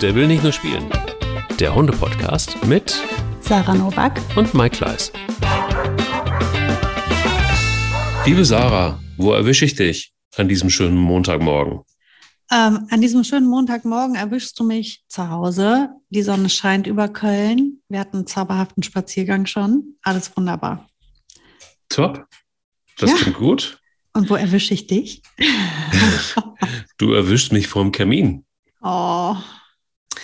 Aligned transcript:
Der 0.00 0.14
will 0.14 0.26
nicht 0.26 0.42
nur 0.42 0.52
spielen. 0.52 0.90
Der 1.58 1.74
Hunde-Podcast 1.74 2.64
mit 2.66 2.94
Sarah 3.40 3.74
Novak 3.74 4.20
und 4.36 4.54
Mike 4.54 4.76
Kleiss. 4.76 5.12
Liebe 8.24 8.44
Sarah, 8.44 8.98
wo 9.16 9.32
erwische 9.32 9.64
ich 9.64 9.74
dich 9.74 10.12
an 10.36 10.48
diesem 10.48 10.70
schönen 10.70 10.96
Montagmorgen? 10.96 11.80
Ähm, 12.52 12.86
an 12.90 13.00
diesem 13.00 13.24
schönen 13.24 13.46
Montagmorgen 13.48 14.14
erwischst 14.16 14.58
du 14.58 14.64
mich 14.64 15.04
zu 15.08 15.28
Hause. 15.30 15.90
Die 16.10 16.22
Sonne 16.22 16.48
scheint 16.48 16.86
über 16.86 17.08
Köln. 17.08 17.80
Wir 17.88 18.00
hatten 18.00 18.18
einen 18.18 18.26
zauberhaften 18.26 18.82
Spaziergang 18.82 19.46
schon. 19.46 19.96
Alles 20.02 20.36
wunderbar. 20.36 20.88
Top. 21.88 22.26
Das 22.98 23.10
Ja. 23.10 23.16
klingt 23.16 23.36
gut. 23.38 23.78
Und 24.12 24.28
wo 24.30 24.34
erwische 24.34 24.74
ich 24.74 24.86
dich? 24.86 25.22
Du 26.98 27.14
erwischst 27.14 27.50
mich 27.50 27.66
vorm 27.66 27.92
Kamin. 27.92 28.44
Oh. 28.82 29.34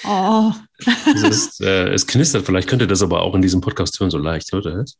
Oh. 0.06 0.52
Es, 1.06 1.23
ist, 1.23 1.60
äh, 1.62 1.88
es 1.92 2.06
knistert, 2.06 2.45
vielleicht 2.46 2.69
könnt 2.69 2.83
ihr 2.83 2.88
das 2.88 3.02
aber 3.02 3.23
auch 3.23 3.34
in 3.34 3.42
diesem 3.42 3.60
Podcast 3.60 3.98
hören, 3.98 4.10
so 4.10 4.19
leicht. 4.19 4.52
Hört 4.52 4.66
ihr 4.66 4.77
das? 4.77 4.96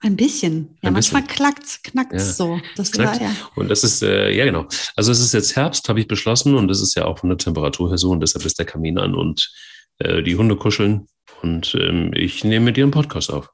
Ein 0.00 0.16
bisschen. 0.16 0.76
Ja, 0.82 0.88
Ein 0.88 0.94
manchmal 0.94 1.22
bisschen. 1.22 1.36
klackt's, 1.36 1.82
knackt's 1.82 2.26
Ja. 2.26 2.32
so. 2.32 2.60
Das 2.76 2.92
Knackt. 2.92 3.20
war 3.20 3.26
ja. 3.28 3.34
Und 3.56 3.68
das 3.68 3.84
ist, 3.84 4.02
äh, 4.02 4.30
ja 4.30 4.44
genau. 4.44 4.66
Also 4.96 5.12
es 5.12 5.20
ist 5.20 5.32
jetzt 5.32 5.56
Herbst, 5.56 5.88
habe 5.88 6.00
ich 6.00 6.08
beschlossen, 6.08 6.54
und 6.56 6.68
das 6.68 6.80
ist 6.82 6.94
ja 6.94 7.04
auch 7.06 7.18
von 7.18 7.30
der 7.30 7.38
Temperatur 7.38 7.88
her 7.88 7.98
so, 7.98 8.10
und 8.10 8.20
deshalb 8.20 8.44
ist 8.44 8.58
der 8.58 8.66
Kamin 8.66 8.98
an 8.98 9.14
und 9.14 9.50
äh, 9.98 10.22
die 10.22 10.36
Hunde 10.36 10.56
kuscheln. 10.56 11.06
Und 11.42 11.74
ähm, 11.74 12.12
ich 12.14 12.44
nehme 12.44 12.66
mit 12.66 12.76
dir 12.76 12.84
einen 12.84 12.90
Podcast 12.90 13.32
auf. 13.32 13.48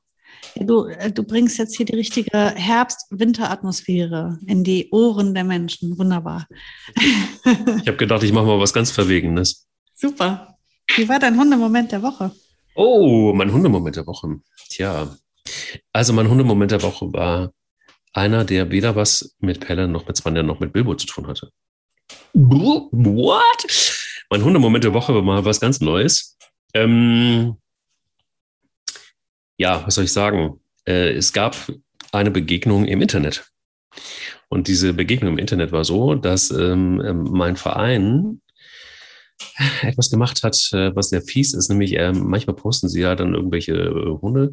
Du, 0.56 0.86
äh, 0.86 1.10
du 1.12 1.22
bringst 1.22 1.58
jetzt 1.58 1.76
hier 1.76 1.86
die 1.86 1.96
richtige 1.96 2.30
Herbst-Winter-Atmosphäre 2.54 4.38
in 4.46 4.64
die 4.64 4.88
Ohren 4.90 5.34
der 5.34 5.44
Menschen. 5.44 5.98
Wunderbar. 5.98 6.46
Ich 7.44 7.86
habe 7.86 7.96
gedacht, 7.96 8.22
ich 8.22 8.32
mache 8.32 8.46
mal 8.46 8.60
was 8.60 8.72
ganz 8.72 8.90
Verwegenes. 8.90 9.66
Super. 9.94 10.56
Wie 10.96 11.08
war 11.08 11.18
dein 11.18 11.38
Hundemoment 11.38 11.92
der 11.92 12.02
Woche? 12.02 12.32
Oh, 12.74 13.32
mein 13.32 13.52
Hundemoment 13.52 13.96
der 13.96 14.06
Woche. 14.06 14.40
Tja, 14.68 15.16
also 15.92 16.12
mein 16.12 16.28
Hundemoment 16.28 16.70
der 16.70 16.82
Woche 16.82 17.12
war 17.12 17.52
einer, 18.12 18.44
der 18.44 18.70
weder 18.70 18.96
was 18.96 19.36
mit 19.40 19.60
Pelle 19.60 19.88
noch 19.88 20.06
mit 20.06 20.18
Spanier 20.18 20.42
noch 20.42 20.60
mit 20.60 20.72
Bilbo 20.72 20.94
zu 20.94 21.06
tun 21.06 21.26
hatte. 21.26 21.50
What? 22.32 23.66
Mein 24.30 24.44
Hundemoment 24.44 24.84
der 24.84 24.94
Woche 24.94 25.14
war 25.14 25.22
mal 25.22 25.44
was 25.44 25.60
ganz 25.60 25.80
Neues. 25.80 26.36
Ähm, 26.74 27.56
ja, 29.60 29.82
was 29.86 29.94
soll 29.94 30.04
ich 30.04 30.12
sagen? 30.12 30.58
Äh, 30.86 31.10
es 31.12 31.32
gab 31.32 31.54
eine 32.12 32.30
Begegnung 32.30 32.86
im 32.86 33.02
Internet. 33.02 33.44
Und 34.48 34.68
diese 34.68 34.94
Begegnung 34.94 35.34
im 35.34 35.38
Internet 35.38 35.70
war 35.70 35.84
so, 35.84 36.14
dass 36.14 36.50
ähm, 36.50 37.00
ähm, 37.04 37.24
mein 37.30 37.56
Verein 37.56 38.40
etwas 39.82 40.10
gemacht 40.10 40.42
hat, 40.42 40.56
äh, 40.72 40.94
was 40.96 41.10
sehr 41.10 41.22
fies 41.22 41.54
ist, 41.54 41.68
nämlich 41.68 41.94
ähm, 41.96 42.24
manchmal 42.26 42.56
posten 42.56 42.88
sie 42.88 43.00
ja 43.00 43.14
dann 43.14 43.34
irgendwelche 43.34 43.72
äh, 43.74 44.18
Hunde, 44.20 44.52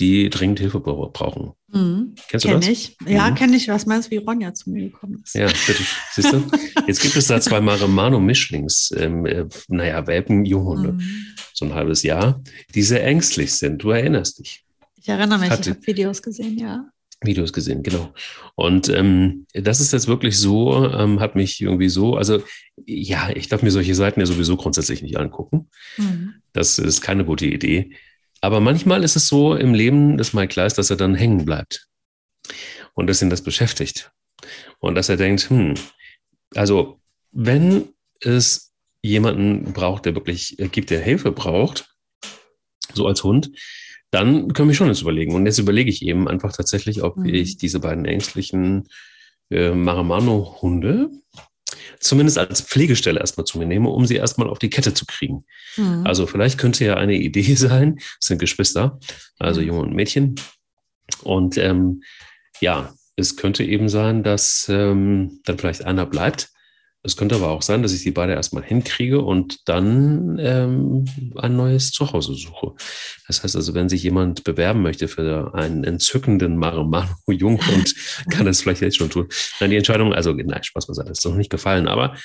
die 0.00 0.28
dringend 0.30 0.58
Hilfe 0.60 0.80
bra- 0.80 1.10
brauchen. 1.12 1.52
Mhm. 1.72 2.14
Kennst 2.28 2.44
du 2.44 2.48
Kenn 2.50 2.60
das? 2.60 2.68
ich. 2.68 2.96
Ja, 3.06 3.30
Mhm. 3.30 3.34
kenne 3.34 3.56
ich. 3.56 3.68
Was 3.68 3.86
meinst 3.86 4.08
du, 4.08 4.10
wie 4.12 4.18
Ronja 4.18 4.52
zu 4.54 4.70
mir 4.70 4.84
gekommen 4.90 5.20
ist? 5.24 5.34
Ja, 5.34 5.46
bitte. 5.46 5.82
Siehst 6.14 6.32
du? 6.32 6.42
Jetzt 6.86 7.00
gibt 7.00 7.16
es 7.16 7.26
da 7.28 7.40
zwei 7.40 7.60
Maremano-Mischlings, 7.60 8.92
ähm, 8.96 9.24
äh, 9.26 9.46
naja, 9.68 10.06
Welpen, 10.06 10.44
Junghunde, 10.44 10.92
Mhm. 10.92 11.26
So 11.56 11.64
ein 11.64 11.74
halbes 11.74 12.02
Jahr, 12.02 12.42
die 12.74 12.82
sehr 12.82 13.04
ängstlich 13.04 13.54
sind. 13.54 13.82
Du 13.82 13.90
erinnerst 13.90 14.38
dich. 14.38 14.64
Ich 14.96 15.08
erinnere 15.08 15.38
mich, 15.38 15.50
Hatte- 15.50 15.70
ich 15.70 15.76
habe 15.76 15.86
Videos 15.86 16.22
gesehen, 16.22 16.58
ja. 16.58 16.90
Videos 17.22 17.52
gesehen, 17.52 17.82
genau. 17.82 18.12
Und 18.56 18.90
ähm, 18.90 19.46
das 19.54 19.80
ist 19.80 19.92
jetzt 19.92 20.06
wirklich 20.06 20.36
so, 20.38 20.86
ähm, 20.86 21.18
hat 21.18 21.34
mich 21.34 21.62
irgendwie 21.62 21.88
so, 21.88 22.14
also 22.14 22.42
ja, 22.84 23.30
ich 23.30 23.48
darf 23.48 23.62
mir 23.62 23.70
solche 23.70 23.94
Seiten 23.94 24.20
ja 24.20 24.26
sowieso 24.26 24.56
grundsätzlich 24.56 25.00
nicht 25.02 25.16
angucken. 25.16 25.70
Mhm. 25.96 26.34
Das 26.52 26.78
ist 26.78 27.00
keine 27.00 27.24
gute 27.24 27.46
Idee. 27.46 27.96
Aber 28.42 28.60
manchmal 28.60 29.02
ist 29.02 29.16
es 29.16 29.28
so 29.28 29.54
im 29.54 29.72
Leben 29.72 30.18
des 30.18 30.34
Mike 30.34 30.48
Kleiss, 30.48 30.74
dass 30.74 30.90
er 30.90 30.96
dann 30.96 31.14
hängen 31.14 31.46
bleibt. 31.46 31.88
Und 32.92 33.06
dass 33.06 33.22
ihn 33.22 33.30
das 33.30 33.42
beschäftigt. 33.42 34.12
Und 34.78 34.94
dass 34.94 35.08
er 35.08 35.16
denkt, 35.16 35.48
hm, 35.48 35.74
also 36.54 37.00
wenn 37.32 37.88
es 38.20 38.74
jemanden 39.02 39.72
braucht, 39.72 40.04
der 40.06 40.14
wirklich 40.14 40.58
äh, 40.58 40.68
gibt, 40.68 40.90
der 40.90 41.00
Hilfe 41.00 41.32
braucht, 41.32 41.88
so 42.92 43.06
als 43.06 43.24
Hund, 43.24 43.50
dann 44.10 44.52
können 44.52 44.68
wir 44.68 44.74
schon 44.74 44.88
jetzt 44.88 45.02
überlegen. 45.02 45.34
Und 45.34 45.46
jetzt 45.46 45.58
überlege 45.58 45.90
ich 45.90 46.02
eben 46.02 46.28
einfach 46.28 46.52
tatsächlich, 46.52 47.02
ob 47.02 47.16
Mhm. 47.16 47.26
ich 47.26 47.56
diese 47.58 47.80
beiden 47.80 48.04
ängstlichen 48.04 48.88
äh, 49.50 49.70
Maramano-Hunde 49.72 51.10
zumindest 52.00 52.38
als 52.38 52.60
Pflegestelle 52.60 53.20
erstmal 53.20 53.46
zu 53.46 53.58
mir 53.58 53.66
nehme, 53.66 53.88
um 53.88 54.06
sie 54.06 54.16
erstmal 54.16 54.48
auf 54.48 54.58
die 54.58 54.70
Kette 54.70 54.94
zu 54.94 55.06
kriegen. 55.06 55.44
Mhm. 55.76 56.02
Also 56.06 56.26
vielleicht 56.26 56.58
könnte 56.58 56.84
ja 56.84 56.94
eine 56.96 57.14
Idee 57.14 57.54
sein, 57.56 57.96
es 58.20 58.26
sind 58.28 58.38
Geschwister, 58.38 58.98
also 59.38 59.60
Mhm. 59.60 59.66
Junge 59.66 59.80
und 59.80 59.94
Mädchen. 59.94 60.34
Und 61.22 61.56
ähm, 61.58 62.02
ja, 62.60 62.94
es 63.16 63.36
könnte 63.36 63.64
eben 63.64 63.88
sein, 63.88 64.22
dass 64.22 64.66
ähm, 64.68 65.40
dann 65.44 65.58
vielleicht 65.58 65.84
einer 65.84 66.06
bleibt. 66.06 66.50
Es 67.06 67.16
könnte 67.16 67.36
aber 67.36 67.50
auch 67.50 67.62
sein, 67.62 67.84
dass 67.84 67.92
ich 67.92 68.02
die 68.02 68.10
beide 68.10 68.32
erstmal 68.32 68.64
hinkriege 68.64 69.20
und 69.20 69.68
dann 69.68 70.38
ähm, 70.40 71.04
ein 71.36 71.54
neues 71.54 71.92
Zuhause 71.92 72.34
suche. 72.34 72.72
Das 73.28 73.44
heißt 73.44 73.54
also, 73.54 73.74
wenn 73.74 73.88
sich 73.88 74.02
jemand 74.02 74.42
bewerben 74.42 74.82
möchte 74.82 75.06
für 75.06 75.54
einen 75.54 75.84
entzückenden 75.84 76.56
Maremano-Junghund, 76.56 77.94
kann 78.30 78.44
das 78.44 78.60
vielleicht 78.60 78.82
jetzt 78.82 78.96
schon 78.96 79.08
tun. 79.08 79.28
Nein, 79.60 79.70
die 79.70 79.76
Entscheidung, 79.76 80.12
also 80.12 80.32
nein, 80.32 80.64
Spaß 80.64 80.88
beiseite, 80.88 81.12
ist 81.12 81.24
noch 81.24 81.36
nicht 81.36 81.48
gefallen, 81.50 81.86
aber 81.86 82.16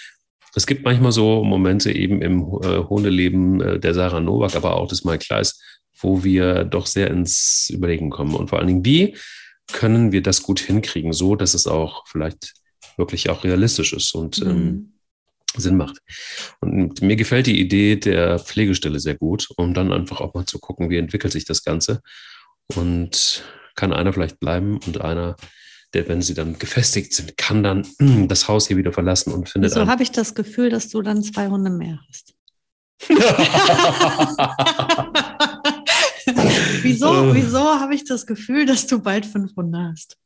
es 0.55 0.65
gibt 0.65 0.83
manchmal 0.83 1.11
so 1.11 1.43
Momente 1.43 1.91
eben 1.91 2.23
im 2.23 2.39
äh, 2.39 2.79
Hundeleben 2.79 3.61
äh, 3.61 3.79
der 3.79 3.93
Sarah 3.93 4.19
Novak, 4.19 4.55
aber 4.55 4.77
auch 4.77 4.87
des 4.87 5.05
Mike 5.05 5.25
Kleiss, 5.25 5.61
wo 5.99 6.23
wir 6.23 6.63
doch 6.63 6.87
sehr 6.87 7.11
ins 7.11 7.69
Überlegen 7.69 8.09
kommen. 8.09 8.33
Und 8.33 8.49
vor 8.49 8.57
allen 8.57 8.67
Dingen, 8.67 8.85
wie 8.85 9.15
können 9.71 10.11
wir 10.11 10.23
das 10.23 10.41
gut 10.41 10.59
hinkriegen, 10.59 11.13
so 11.13 11.35
dass 11.35 11.53
es 11.53 11.67
auch 11.67 12.07
vielleicht 12.07 12.55
wirklich 12.97 13.29
auch 13.29 13.43
realistisch 13.43 13.93
ist 13.93 14.13
und 14.13 14.39
ähm, 14.39 14.47
Mhm. 14.47 14.87
Sinn 15.57 15.75
macht. 15.75 15.97
Und 16.61 17.01
mir 17.01 17.17
gefällt 17.17 17.45
die 17.45 17.59
Idee 17.59 17.97
der 17.97 18.39
Pflegestelle 18.39 19.01
sehr 19.01 19.15
gut, 19.15 19.49
um 19.57 19.73
dann 19.73 19.91
einfach 19.91 20.21
auch 20.21 20.33
mal 20.33 20.45
zu 20.45 20.59
gucken, 20.59 20.89
wie 20.89 20.95
entwickelt 20.97 21.33
sich 21.33 21.43
das 21.43 21.65
Ganze. 21.65 21.99
Und 22.75 23.43
kann 23.75 23.91
einer 23.91 24.13
vielleicht 24.13 24.39
bleiben 24.39 24.79
und 24.87 25.01
einer, 25.01 25.35
der, 25.93 26.07
wenn 26.07 26.21
sie 26.21 26.35
dann 26.35 26.57
gefestigt 26.57 27.11
sind, 27.13 27.35
kann 27.37 27.63
dann 27.63 27.85
mm, 27.99 28.27
das 28.29 28.47
Haus 28.47 28.67
hier 28.67 28.77
wieder 28.77 28.93
verlassen 28.93 29.33
und 29.33 29.49
findet 29.49 29.71
Wieso 29.71 29.81
einen. 29.81 29.89
habe 29.89 30.03
ich 30.03 30.11
das 30.11 30.35
Gefühl, 30.35 30.69
dass 30.69 30.87
du 30.87 31.01
dann 31.01 31.21
zwei 31.21 31.49
Hunde 31.49 31.69
mehr 31.69 31.99
hast? 32.07 32.33
wieso 36.93 37.13
Äh. 37.31 37.35
wieso 37.35 37.59
habe 37.79 37.95
ich 37.95 38.03
das 38.03 38.25
Gefühl, 38.25 38.65
dass 38.65 38.87
du 38.87 38.99
bald 38.99 39.25
fünf 39.25 39.55
Hunde 39.55 39.79
hast? 39.91 40.17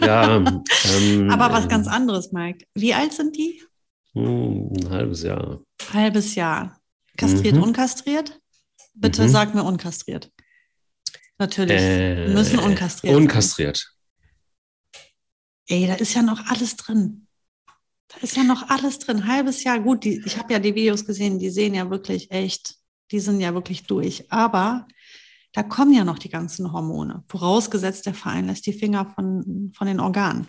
ja, 0.00 0.36
ähm, 0.96 1.30
Aber 1.30 1.52
was 1.52 1.64
ähm, 1.64 1.68
ganz 1.70 1.86
anderes, 1.88 2.32
Mike. 2.32 2.66
Wie 2.74 2.94
alt 2.94 3.12
sind 3.12 3.36
die? 3.36 3.62
hm, 4.14 4.70
Ein 4.76 4.90
halbes 4.90 5.22
Jahr. 5.22 5.60
Halbes 5.92 6.34
Jahr. 6.34 6.78
Kastriert, 7.16 7.56
Mhm. 7.56 7.62
unkastriert? 7.62 8.40
Bitte 8.94 9.22
Mhm. 9.24 9.28
sag 9.28 9.54
mir 9.54 9.62
unkastriert. 9.64 10.30
Natürlich. 11.38 11.80
Äh, 11.80 12.28
müssen 12.28 12.58
unkastriert 12.58 13.14
Unkastriert. 13.16 13.84
Ey, 15.68 15.86
da 15.86 15.94
ist 15.94 16.14
ja 16.14 16.22
noch 16.22 16.44
alles 16.46 16.76
drin. 16.76 17.26
Da 18.08 18.16
ist 18.20 18.36
ja 18.36 18.44
noch 18.44 18.68
alles 18.68 18.98
drin. 18.98 19.26
Halbes 19.26 19.64
Jahr. 19.64 19.80
Gut, 19.80 20.04
die, 20.04 20.22
ich 20.26 20.36
habe 20.38 20.52
ja 20.52 20.58
die 20.58 20.74
Videos 20.74 21.04
gesehen, 21.04 21.38
die 21.38 21.50
sehen 21.50 21.74
ja 21.74 21.88
wirklich 21.90 22.30
echt, 22.30 22.74
die 23.10 23.20
sind 23.20 23.40
ja 23.40 23.54
wirklich 23.54 23.84
durch. 23.86 24.30
Aber 24.30 24.86
da 25.52 25.62
kommen 25.62 25.92
ja 25.92 26.04
noch 26.04 26.18
die 26.18 26.28
ganzen 26.30 26.72
Hormone. 26.72 27.24
Vorausgesetzt, 27.28 28.06
der 28.06 28.14
Verein 28.14 28.46
lässt 28.46 28.66
die 28.66 28.72
Finger 28.72 29.06
von, 29.14 29.70
von 29.74 29.86
den 29.86 30.00
Organen. 30.00 30.46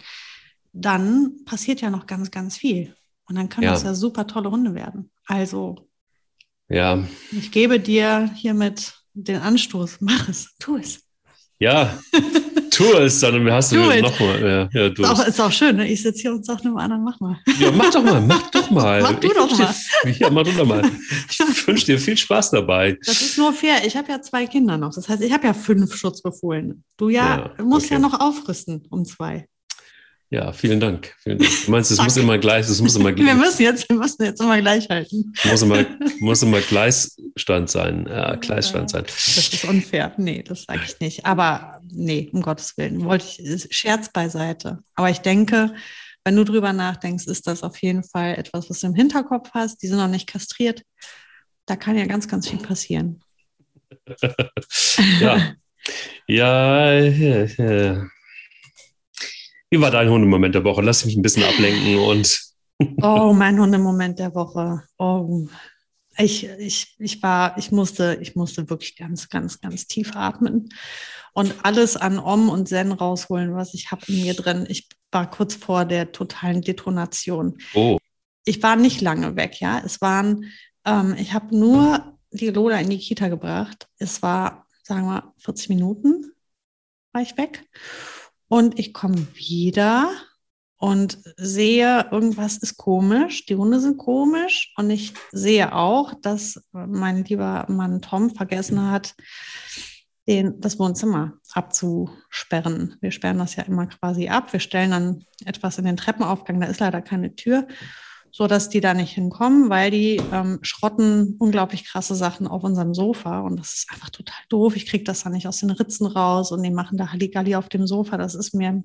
Dann 0.71 1.43
passiert 1.45 1.81
ja 1.81 1.89
noch 1.89 2.07
ganz, 2.07 2.31
ganz 2.31 2.57
viel. 2.57 2.95
Und 3.25 3.35
dann 3.35 3.49
können 3.49 3.65
Ja. 3.65 3.71
das 3.71 3.83
ja 3.83 3.93
super 3.93 4.27
tolle 4.27 4.49
Hunde 4.51 4.73
werden. 4.75 5.11
Also, 5.25 5.89
Ja, 6.69 7.03
ich 7.31 7.51
gebe 7.51 7.79
dir 7.79 8.31
hiermit 8.35 8.93
den 9.13 9.39
Anstoß. 9.41 9.97
Mach 10.01 10.27
es, 10.29 10.55
tu 10.59 10.77
es. 10.77 11.03
ja. 11.59 11.97
tu 12.75 12.83
es, 12.97 13.19
dann 13.19 13.49
hast 13.51 13.71
du 13.71 13.89
it. 13.91 14.01
nochmal. 14.01 14.41
Ja, 14.41 14.69
ja, 14.81 14.89
du 14.89 15.03
Ist 15.03 15.09
auch, 15.09 15.27
ist 15.27 15.39
auch 15.41 15.51
schön, 15.51 15.75
ne? 15.77 15.87
Ich 15.87 16.01
sitze 16.01 16.21
hier 16.21 16.31
und 16.33 16.45
sage 16.45 16.63
einem 16.65 16.77
anderen, 16.77 17.03
mach 17.03 17.19
mal. 17.19 17.37
Ja, 17.59 17.71
mach 17.71 17.91
doch 17.91 18.03
mal, 18.03 18.21
mach 18.21 18.49
doch 18.51 18.69
mal. 18.71 19.01
Mach 19.01 19.13
du 19.19 19.27
Ich 19.27 19.33
doch 19.33 19.49
wünsch 19.49 19.75
Dir, 20.03 20.11
ja, 20.19 20.29
mach 20.29 20.43
du 20.43 20.51
doch 20.51 20.65
mal. 20.65 20.83
Ich 21.29 21.39
wünsche 21.67 21.85
dir 21.85 21.99
viel 21.99 22.17
Spaß 22.17 22.51
dabei. 22.51 22.97
Das 23.05 23.21
ist 23.21 23.37
nur 23.37 23.53
fair. 23.53 23.85
Ich 23.85 23.95
habe 23.95 24.11
ja 24.11 24.21
zwei 24.21 24.45
Kinder 24.45 24.77
noch. 24.77 24.93
Das 24.93 25.07
heißt, 25.09 25.21
ich 25.21 25.31
habe 25.31 25.47
ja 25.47 25.53
fünf 25.53 25.95
Schutzbefohlene. 25.95 26.75
Du 26.97 27.09
ja, 27.09 27.51
Ja, 27.57 27.63
musst 27.63 27.85
okay. 27.87 27.95
ja 27.95 27.99
noch 27.99 28.19
aufrüsten 28.19 28.85
um 28.89 29.05
zwei. 29.05 29.47
Ja, 30.33 30.51
vielen 30.51 30.79
Dank. 30.79 31.13
Vielen 31.19 31.37
Dank. 31.37 31.51
Du 31.65 31.69
meinst, 31.69 31.91
es 31.91 32.01
muss 32.01 32.17
immer 32.17 32.39
gleich, 32.39 32.67
es 32.67 32.81
muss 32.81 32.95
immer, 32.95 33.15
Wir 33.15 33.35
muss 33.35 33.45
müssen 33.45 33.61
jetzt, 33.61 33.87
wir 33.87 33.95
müssen 33.95 34.23
jetzt 34.23 34.41
immer 34.41 34.59
gleich 34.59 34.89
halten. 34.89 35.31
immer, 35.61 35.85
muss 36.21 36.41
immer 36.41 36.59
Gleisstand 36.59 37.69
sein. 37.69 38.07
Ja, 38.09 38.33
Gleisstand 38.37 38.89
sein. 38.89 39.03
Das 39.03 39.27
ist 39.37 39.63
unfair. 39.65 40.11
Nee, 40.17 40.41
das 40.41 40.63
sage 40.63 40.81
ich 40.85 40.99
nicht. 40.99 41.27
Aber 41.27 41.79
nee, 41.83 42.31
um 42.33 42.41
Gottes 42.41 42.75
Willen. 42.77 43.05
Wollte 43.05 43.27
ich, 43.27 43.67
Scherz 43.69 44.11
beiseite. 44.11 44.79
Aber 44.95 45.11
ich 45.11 45.19
denke, 45.19 45.75
wenn 46.25 46.35
du 46.35 46.43
drüber 46.45 46.73
nachdenkst, 46.73 47.27
ist 47.27 47.45
das 47.45 47.61
auf 47.61 47.77
jeden 47.83 48.03
Fall 48.03 48.33
etwas, 48.33 48.71
was 48.71 48.79
du 48.79 48.87
im 48.87 48.95
Hinterkopf 48.95 49.51
hast. 49.53 49.83
Die 49.83 49.87
sind 49.87 49.97
noch 49.97 50.07
nicht 50.07 50.25
kastriert. 50.25 50.81
Da 51.67 51.75
kann 51.75 51.95
ja 51.95 52.07
ganz, 52.07 52.27
ganz 52.27 52.49
viel 52.49 52.57
passieren. 52.57 53.23
ja. 55.19 55.53
ja, 56.25 56.91
ja, 56.91 57.45
ja. 57.45 58.07
Wie 59.73 59.81
war 59.81 59.89
dein 59.89 60.07
Hundemoment 60.07 60.53
der 60.53 60.63
Woche? 60.63 60.83
Lass 60.83 61.03
mich 61.03 61.15
ein 61.15 61.23
bisschen 61.23 61.43
ablenken 61.45 61.97
und. 61.97 62.39
oh, 63.01 63.33
mein 63.33 63.59
Hundemoment 63.59 64.19
der 64.19 64.35
Woche. 64.35 64.83
Oh, 64.99 65.47
ich, 66.15 66.47
ich, 66.59 66.95
ich 66.99 67.23
war, 67.23 67.57
ich 67.57 67.71
musste, 67.71 68.19
ich 68.21 68.35
musste 68.35 68.69
wirklich 68.69 68.95
ganz, 68.95 69.29
ganz, 69.29 69.61
ganz 69.61 69.87
tief 69.87 70.15
atmen 70.15 70.69
und 71.33 71.55
alles 71.63 71.97
an 71.97 72.19
Om 72.19 72.49
und 72.49 72.67
Zen 72.67 72.91
rausholen, 72.91 73.55
was 73.55 73.73
ich 73.73 73.89
habe 73.89 74.03
in 74.09 74.21
mir 74.21 74.35
drin. 74.35 74.67
Ich 74.69 74.89
war 75.11 75.27
kurz 75.27 75.55
vor 75.55 75.85
der 75.85 76.11
totalen 76.11 76.61
Detonation. 76.61 77.57
Oh. 77.73 77.97
Ich 78.45 78.61
war 78.61 78.75
nicht 78.75 79.01
lange 79.01 79.35
weg, 79.35 79.59
ja. 79.59 79.81
Es 79.83 80.01
waren, 80.01 80.51
ähm, 80.85 81.15
ich 81.17 81.33
habe 81.33 81.57
nur 81.57 82.19
die 82.29 82.51
Lola 82.51 82.79
in 82.79 82.91
die 82.91 82.99
Kita 82.99 83.27
gebracht. 83.27 83.87
Es 83.97 84.21
war, 84.21 84.67
sagen 84.83 85.07
wir, 85.07 85.33
40 85.39 85.69
Minuten 85.69 86.31
war 87.11 87.23
ich 87.23 87.35
weg. 87.39 87.67
Und 88.53 88.77
ich 88.77 88.93
komme 88.93 89.25
wieder 89.33 90.11
und 90.77 91.17
sehe, 91.37 92.07
irgendwas 92.11 92.57
ist 92.57 92.77
komisch, 92.77 93.47
die 93.47 93.55
Hunde 93.55 93.79
sind 93.79 93.97
komisch 93.97 94.71
und 94.77 94.91
ich 94.91 95.15
sehe 95.31 95.73
auch, 95.73 96.13
dass 96.21 96.63
mein 96.71 97.25
lieber 97.25 97.65
Mann 97.67 98.03
Tom 98.03 98.29
vergessen 98.29 98.91
hat, 98.91 99.15
den, 100.27 100.61
das 100.61 100.77
Wohnzimmer 100.77 101.33
abzusperren. 101.51 102.95
Wir 103.01 103.09
sperren 103.09 103.39
das 103.39 103.55
ja 103.55 103.63
immer 103.63 103.87
quasi 103.87 104.29
ab. 104.29 104.53
Wir 104.53 104.59
stellen 104.59 104.91
dann 104.91 105.25
etwas 105.45 105.79
in 105.79 105.85
den 105.85 105.97
Treppenaufgang, 105.97 106.61
da 106.61 106.67
ist 106.67 106.79
leider 106.79 107.01
keine 107.01 107.33
Tür, 107.33 107.67
so 108.35 108.47
dass 108.47 108.67
die 108.67 108.81
da 108.81 108.95
nicht 108.95 109.13
hinkommen, 109.13 109.69
weil 109.69 109.91
die 109.91 110.19
ähm, 110.31 110.57
schrotten 110.63 111.35
unglaublich 111.37 111.85
krasse 111.85 112.15
Sachen 112.15 112.47
auf 112.47 112.63
unserem 112.63 112.95
Sofa 112.95 113.41
und 113.41 113.59
das 113.59 113.75
ist 113.75 113.91
einfach 113.91 114.09
total 114.09 114.41
doof. 114.49 114.75
Ich 114.75 114.87
kriege 114.87 115.03
das 115.03 115.23
dann 115.23 115.33
nicht 115.33 115.47
aus 115.47 115.59
den 115.59 115.69
Ritzen 115.69 116.07
raus 116.07 116.51
und 116.51 116.63
die 116.63 116.71
machen 116.71 116.97
da 116.97 117.11
Halligalli 117.11 117.55
auf 117.55 117.69
dem 117.69 117.85
Sofa. 117.85 118.17
Das 118.17 118.33
ist 118.33 118.55
mir 118.55 118.83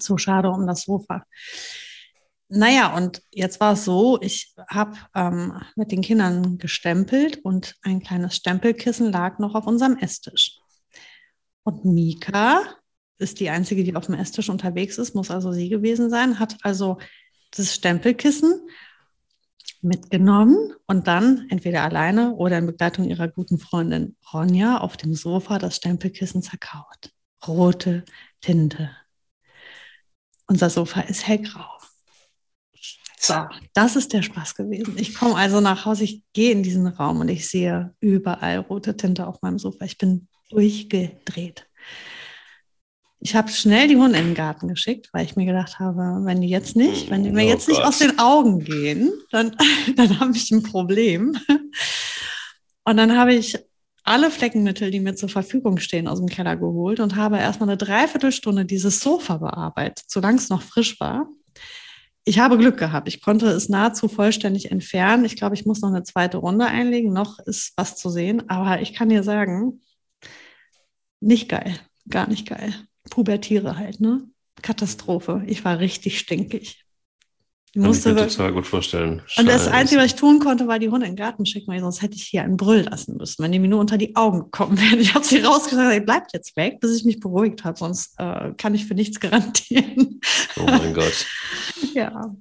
zu 0.00 0.18
schade 0.18 0.50
um 0.50 0.66
das 0.66 0.82
Sofa. 0.82 1.24
Naja, 2.48 2.96
und 2.96 3.22
jetzt 3.30 3.60
war 3.60 3.74
es 3.74 3.84
so, 3.84 4.18
ich 4.20 4.52
habe 4.68 4.96
ähm, 5.14 5.62
mit 5.76 5.92
den 5.92 6.00
Kindern 6.00 6.58
gestempelt 6.58 7.38
und 7.44 7.76
ein 7.82 8.00
kleines 8.00 8.34
Stempelkissen 8.34 9.12
lag 9.12 9.38
noch 9.38 9.54
auf 9.54 9.68
unserem 9.68 9.96
Esstisch. 9.98 10.58
Und 11.62 11.84
Mika 11.84 12.62
ist 13.18 13.38
die 13.38 13.50
Einzige, 13.50 13.84
die 13.84 13.94
auf 13.94 14.06
dem 14.06 14.16
Esstisch 14.16 14.48
unterwegs 14.48 14.98
ist, 14.98 15.14
muss 15.14 15.30
also 15.30 15.52
sie 15.52 15.68
gewesen 15.68 16.10
sein, 16.10 16.40
hat 16.40 16.56
also 16.62 16.98
das 17.50 17.74
Stempelkissen 17.74 18.68
mitgenommen 19.80 20.74
und 20.86 21.06
dann 21.06 21.46
entweder 21.50 21.82
alleine 21.84 22.34
oder 22.34 22.58
in 22.58 22.66
Begleitung 22.66 23.04
ihrer 23.04 23.28
guten 23.28 23.58
Freundin 23.58 24.16
Ronja 24.32 24.78
auf 24.78 24.96
dem 24.96 25.14
Sofa 25.14 25.58
das 25.58 25.76
Stempelkissen 25.76 26.42
zerkaut. 26.42 27.12
Rote 27.46 28.04
Tinte 28.40 28.90
unser 30.48 30.70
Sofa 30.70 31.02
ist 31.02 31.26
hellgrau. 31.26 31.78
So, 33.20 33.46
das 33.74 33.96
ist 33.96 34.12
der 34.12 34.22
Spaß 34.22 34.54
gewesen. 34.54 34.96
Ich 34.96 35.14
komme 35.14 35.36
also 35.36 35.60
nach 35.60 35.84
Hause, 35.84 36.04
ich 36.04 36.22
gehe 36.32 36.52
in 36.52 36.62
diesen 36.62 36.86
Raum 36.86 37.20
und 37.20 37.28
ich 37.28 37.48
sehe 37.48 37.94
überall 38.00 38.58
rote 38.58 38.96
Tinte 38.96 39.26
auf 39.26 39.42
meinem 39.42 39.58
Sofa. 39.58 39.84
Ich 39.84 39.98
bin 39.98 40.28
durchgedreht. 40.48 41.68
Ich 43.20 43.34
habe 43.34 43.50
schnell 43.50 43.88
die 43.88 43.96
Hunde 43.96 44.18
in 44.18 44.26
den 44.26 44.34
Garten 44.34 44.68
geschickt, 44.68 45.08
weil 45.12 45.24
ich 45.24 45.34
mir 45.34 45.46
gedacht 45.46 45.80
habe, 45.80 46.20
wenn 46.24 46.40
die 46.40 46.48
jetzt 46.48 46.76
nicht, 46.76 47.10
wenn 47.10 47.24
die 47.24 47.32
mir 47.32 47.44
oh 47.44 47.48
jetzt 47.48 47.66
Gott. 47.66 47.76
nicht 47.76 47.86
aus 47.86 47.98
den 47.98 48.18
Augen 48.18 48.60
gehen, 48.60 49.12
dann, 49.30 49.56
dann 49.96 50.20
habe 50.20 50.36
ich 50.36 50.50
ein 50.50 50.62
Problem. 50.62 51.36
Und 52.84 52.96
dann 52.96 53.18
habe 53.18 53.34
ich 53.34 53.58
alle 54.04 54.30
Fleckenmittel, 54.30 54.90
die 54.90 55.00
mir 55.00 55.14
zur 55.14 55.28
Verfügung 55.28 55.78
stehen, 55.78 56.08
aus 56.08 56.18
dem 56.18 56.28
Keller 56.28 56.56
geholt 56.56 57.00
und 57.00 57.16
habe 57.16 57.38
erstmal 57.38 57.68
eine 57.68 57.76
Dreiviertelstunde 57.76 58.64
dieses 58.64 59.00
Sofa 59.00 59.36
bearbeitet, 59.36 60.06
solange 60.08 60.38
es 60.38 60.48
noch 60.48 60.62
frisch 60.62 60.98
war. 60.98 61.28
Ich 62.24 62.38
habe 62.38 62.58
Glück 62.58 62.78
gehabt. 62.78 63.08
Ich 63.08 63.20
konnte 63.20 63.46
es 63.48 63.68
nahezu 63.68 64.08
vollständig 64.08 64.70
entfernen. 64.70 65.24
Ich 65.24 65.36
glaube, 65.36 65.54
ich 65.54 65.66
muss 65.66 65.80
noch 65.80 65.88
eine 65.88 66.02
zweite 66.02 66.36
Runde 66.36 66.66
einlegen. 66.66 67.12
Noch 67.12 67.38
ist 67.40 67.72
was 67.76 67.96
zu 67.96 68.10
sehen. 68.10 68.48
Aber 68.50 68.82
ich 68.82 68.92
kann 68.92 69.08
dir 69.08 69.22
sagen, 69.22 69.80
nicht 71.20 71.48
geil. 71.48 71.78
Gar 72.08 72.28
nicht 72.28 72.46
geil. 72.46 72.74
Pubertiere 73.18 73.76
halt, 73.76 73.98
ne? 73.98 74.22
Katastrophe. 74.62 75.42
Ich 75.48 75.64
war 75.64 75.80
richtig 75.80 76.20
stinkig. 76.20 76.84
Ich 77.72 77.82
musste 77.82 78.10
Kann 78.10 78.18
ich 78.18 78.22
mir 78.22 78.28
total 78.30 78.52
gut 78.52 78.64
vorstellen. 78.64 79.22
Scheiße. 79.26 79.40
Und 79.40 79.48
das 79.48 79.66
Einzige, 79.66 80.00
was 80.00 80.06
ich 80.06 80.14
tun 80.14 80.38
konnte, 80.38 80.68
war 80.68 80.78
die 80.78 80.88
Hunde 80.88 81.06
in 81.06 81.14
den 81.14 81.18
Garten 81.18 81.44
schicken, 81.44 81.72
weil 81.72 81.80
sonst 81.80 82.00
hätte 82.00 82.14
ich 82.14 82.22
hier 82.22 82.44
einen 82.44 82.56
Brüll 82.56 82.82
lassen 82.82 83.16
müssen, 83.16 83.42
wenn 83.42 83.50
die 83.50 83.58
mir 83.58 83.66
nur 83.66 83.80
unter 83.80 83.98
die 83.98 84.14
Augen 84.14 84.38
gekommen 84.38 84.78
wären. 84.80 85.00
Ich 85.00 85.14
habe 85.14 85.24
sie 85.24 85.40
rausgesagt, 85.40 85.92
ihr 85.92 86.06
bleibt 86.06 86.32
jetzt 86.32 86.56
weg, 86.56 86.78
bis 86.78 86.96
ich 86.96 87.04
mich 87.04 87.18
beruhigt 87.18 87.64
habe, 87.64 87.76
sonst 87.76 88.14
äh, 88.18 88.52
kann 88.56 88.76
ich 88.76 88.86
für 88.86 88.94
nichts 88.94 89.18
garantieren. 89.18 90.20
Oh 90.60 90.62
mein 90.62 90.94
Gott. 90.94 91.26
ja. 91.92 92.36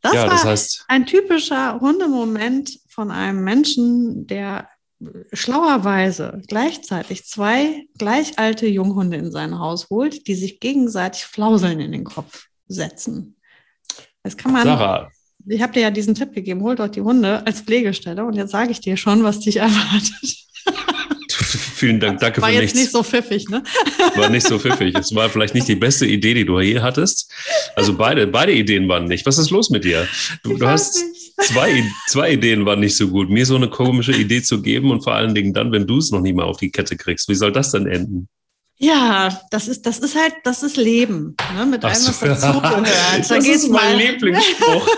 Das 0.00 0.14
ja, 0.14 0.22
war 0.22 0.30
das 0.30 0.44
heißt, 0.46 0.84
ein 0.88 1.04
typischer 1.04 1.78
Hundemoment 1.78 2.80
von 2.88 3.10
einem 3.10 3.44
Menschen, 3.44 4.26
der 4.26 4.66
schlauerweise 5.32 6.40
gleichzeitig 6.46 7.24
zwei 7.24 7.86
gleich 7.98 8.38
alte 8.38 8.66
Junghunde 8.66 9.16
in 9.16 9.30
sein 9.30 9.58
Haus 9.58 9.90
holt, 9.90 10.26
die 10.26 10.34
sich 10.34 10.60
gegenseitig 10.60 11.24
Flauseln 11.24 11.80
in 11.80 11.92
den 11.92 12.04
Kopf 12.04 12.46
setzen. 12.66 13.36
Das 14.22 14.36
kann 14.36 14.52
man. 14.52 14.64
Sarah. 14.64 15.10
Ich 15.48 15.62
habe 15.62 15.72
dir 15.72 15.80
ja 15.80 15.90
diesen 15.90 16.14
Tipp 16.14 16.32
gegeben, 16.32 16.62
hol 16.62 16.74
doch 16.74 16.88
die 16.88 17.02
Hunde 17.02 17.46
als 17.46 17.60
Pflegestelle 17.60 18.24
und 18.24 18.34
jetzt 18.34 18.50
sage 18.50 18.72
ich 18.72 18.80
dir 18.80 18.96
schon, 18.96 19.22
was 19.22 19.40
dich 19.40 19.56
erwartet. 19.58 20.46
Vielen 21.76 22.00
Dank, 22.00 22.18
danke 22.20 22.40
war 22.40 22.48
für 22.48 22.58
nichts. 22.58 22.74
War 22.74 22.80
jetzt 22.80 22.86
nicht 22.86 22.92
so 22.92 23.02
pfiffig, 23.02 23.48
ne? 23.48 23.62
War 24.16 24.30
nicht 24.30 24.46
so 24.46 24.58
pfiffig. 24.58 24.94
Es 24.96 25.14
war 25.14 25.28
vielleicht 25.28 25.54
nicht 25.54 25.68
die 25.68 25.76
beste 25.76 26.06
Idee, 26.06 26.34
die 26.34 26.44
du 26.44 26.58
je 26.58 26.80
hattest. 26.80 27.30
Also 27.76 27.94
beide, 27.94 28.26
beide 28.26 28.52
Ideen 28.52 28.88
waren 28.88 29.04
nicht. 29.04 29.26
Was 29.26 29.38
ist 29.38 29.50
los 29.50 29.70
mit 29.70 29.84
dir? 29.84 30.08
Du, 30.42 30.56
du 30.56 30.66
hast 30.66 30.98
zwei, 31.40 31.84
zwei 32.08 32.32
Ideen 32.32 32.64
waren 32.66 32.80
nicht 32.80 32.96
so 32.96 33.08
gut. 33.08 33.30
Mir 33.30 33.46
so 33.46 33.56
eine 33.56 33.68
komische 33.68 34.12
Idee 34.12 34.42
zu 34.42 34.62
geben 34.62 34.90
und 34.90 35.02
vor 35.02 35.14
allen 35.14 35.34
Dingen 35.34 35.52
dann, 35.52 35.72
wenn 35.72 35.86
du 35.86 35.98
es 35.98 36.10
noch 36.10 36.20
nicht 36.20 36.34
mal 36.34 36.44
auf 36.44 36.56
die 36.56 36.70
Kette 36.70 36.96
kriegst. 36.96 37.28
Wie 37.28 37.34
soll 37.34 37.52
das 37.52 37.72
denn 37.72 37.86
enden? 37.86 38.28
Ja, 38.78 39.40
das 39.50 39.68
ist, 39.68 39.86
das 39.86 39.98
ist 40.00 40.14
halt, 40.14 40.34
das 40.44 40.62
ist 40.62 40.76
Leben, 40.76 41.34
ne? 41.56 41.64
mit 41.64 41.82
allem, 41.82 41.94
was 41.94 42.20
dazugehört. 42.20 43.30
das 43.30 43.46
ist 43.46 43.70
mein 43.70 43.96
Lieblingsspruch. 43.96 44.88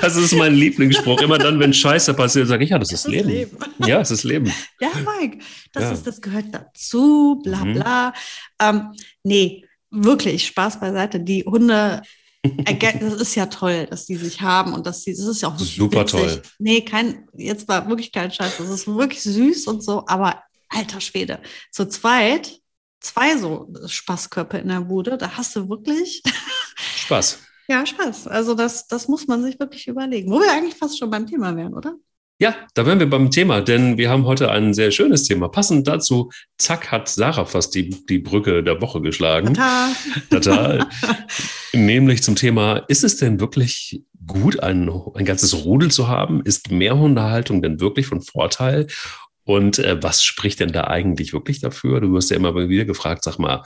Das 0.00 0.16
ist 0.16 0.34
mein 0.34 0.54
Lieblingsspruch. 0.54 1.20
Immer 1.20 1.38
dann, 1.38 1.60
wenn 1.60 1.72
Scheiße 1.72 2.14
passiert, 2.14 2.48
sage 2.48 2.64
ich, 2.64 2.70
ja, 2.70 2.78
das, 2.78 2.88
das 2.88 3.04
ist, 3.04 3.10
Leben. 3.10 3.28
Leben. 3.28 3.56
Ja, 3.86 4.00
es 4.00 4.10
ist 4.10 4.24
Leben. 4.24 4.52
Ja, 4.80 4.90
Mike, 4.94 5.38
das, 5.72 5.84
ja. 5.84 5.92
ist, 5.92 6.06
das 6.06 6.20
gehört 6.20 6.46
dazu, 6.52 7.40
bla 7.44 7.64
mhm. 7.64 7.74
bla. 7.74 8.08
Mhm. 8.08 8.12
Ähm, 8.60 8.92
nee, 9.22 9.64
wirklich, 9.90 10.46
Spaß 10.46 10.80
beiseite. 10.80 11.20
Die 11.20 11.44
Hunde, 11.44 12.02
das 12.42 13.14
ist 13.20 13.34
ja 13.34 13.46
toll, 13.46 13.86
dass 13.86 14.06
die 14.06 14.16
sich 14.16 14.40
haben 14.40 14.72
und 14.72 14.86
dass 14.86 15.02
die, 15.02 15.12
das 15.12 15.26
ist 15.26 15.42
ja 15.42 15.48
auch 15.48 15.58
super 15.58 16.02
witzig. 16.02 16.20
toll. 16.20 16.42
Nee, 16.58 16.82
kein, 16.82 17.28
jetzt 17.34 17.66
war 17.68 17.88
wirklich 17.88 18.12
kein 18.12 18.30
Scheiß. 18.30 18.58
Das 18.58 18.68
ist 18.68 18.86
wirklich 18.86 19.22
süß 19.22 19.66
und 19.66 19.82
so, 19.82 20.04
aber 20.06 20.42
alter 20.68 21.00
Schwede, 21.00 21.40
zu 21.72 21.88
zweit 21.88 22.60
zwei 23.00 23.36
so 23.36 23.72
Spaßkörper 23.86 24.58
in 24.60 24.68
der 24.68 24.80
Bude. 24.80 25.18
Da 25.18 25.36
hast 25.36 25.54
du 25.56 25.68
wirklich 25.68 26.22
Spaß. 26.96 27.40
ja, 27.68 27.84
Spaß. 27.84 28.28
Also 28.28 28.54
das, 28.54 28.86
das 28.86 29.08
muss 29.08 29.26
man 29.26 29.42
sich 29.42 29.58
wirklich 29.58 29.86
überlegen. 29.88 30.30
Wo 30.30 30.40
wir 30.40 30.52
eigentlich 30.52 30.76
fast 30.76 30.98
schon 30.98 31.10
beim 31.10 31.26
Thema 31.26 31.56
wären, 31.56 31.74
oder? 31.74 31.94
Ja, 32.40 32.54
da 32.74 32.86
wären 32.86 33.00
wir 33.00 33.10
beim 33.10 33.32
Thema, 33.32 33.60
denn 33.60 33.98
wir 33.98 34.10
haben 34.10 34.24
heute 34.24 34.52
ein 34.52 34.72
sehr 34.72 34.92
schönes 34.92 35.24
Thema. 35.24 35.48
Passend 35.48 35.88
dazu, 35.88 36.30
zack, 36.56 36.92
hat 36.92 37.08
Sarah 37.08 37.46
fast 37.46 37.74
die, 37.74 37.90
die 38.06 38.20
Brücke 38.20 38.62
der 38.62 38.80
Woche 38.80 39.00
geschlagen. 39.00 39.54
Tata. 39.54 39.90
Tata. 40.30 40.88
Nämlich 41.72 42.22
zum 42.22 42.36
Thema, 42.36 42.76
ist 42.86 43.02
es 43.02 43.16
denn 43.16 43.40
wirklich 43.40 44.04
gut, 44.24 44.60
ein, 44.60 44.88
ein 45.14 45.24
ganzes 45.24 45.64
Rudel 45.64 45.90
zu 45.90 46.06
haben? 46.06 46.40
Ist 46.44 46.70
Mehrhundehaltung 46.70 47.60
denn 47.60 47.80
wirklich 47.80 48.06
von 48.06 48.22
Vorteil? 48.22 48.86
Und 49.42 49.80
äh, 49.80 50.00
was 50.00 50.22
spricht 50.22 50.60
denn 50.60 50.70
da 50.70 50.84
eigentlich 50.84 51.32
wirklich 51.32 51.58
dafür? 51.58 52.00
Du 52.00 52.12
wirst 52.12 52.30
ja 52.30 52.36
immer 52.36 52.54
wieder 52.68 52.84
gefragt, 52.84 53.24
sag 53.24 53.38
mal, 53.38 53.64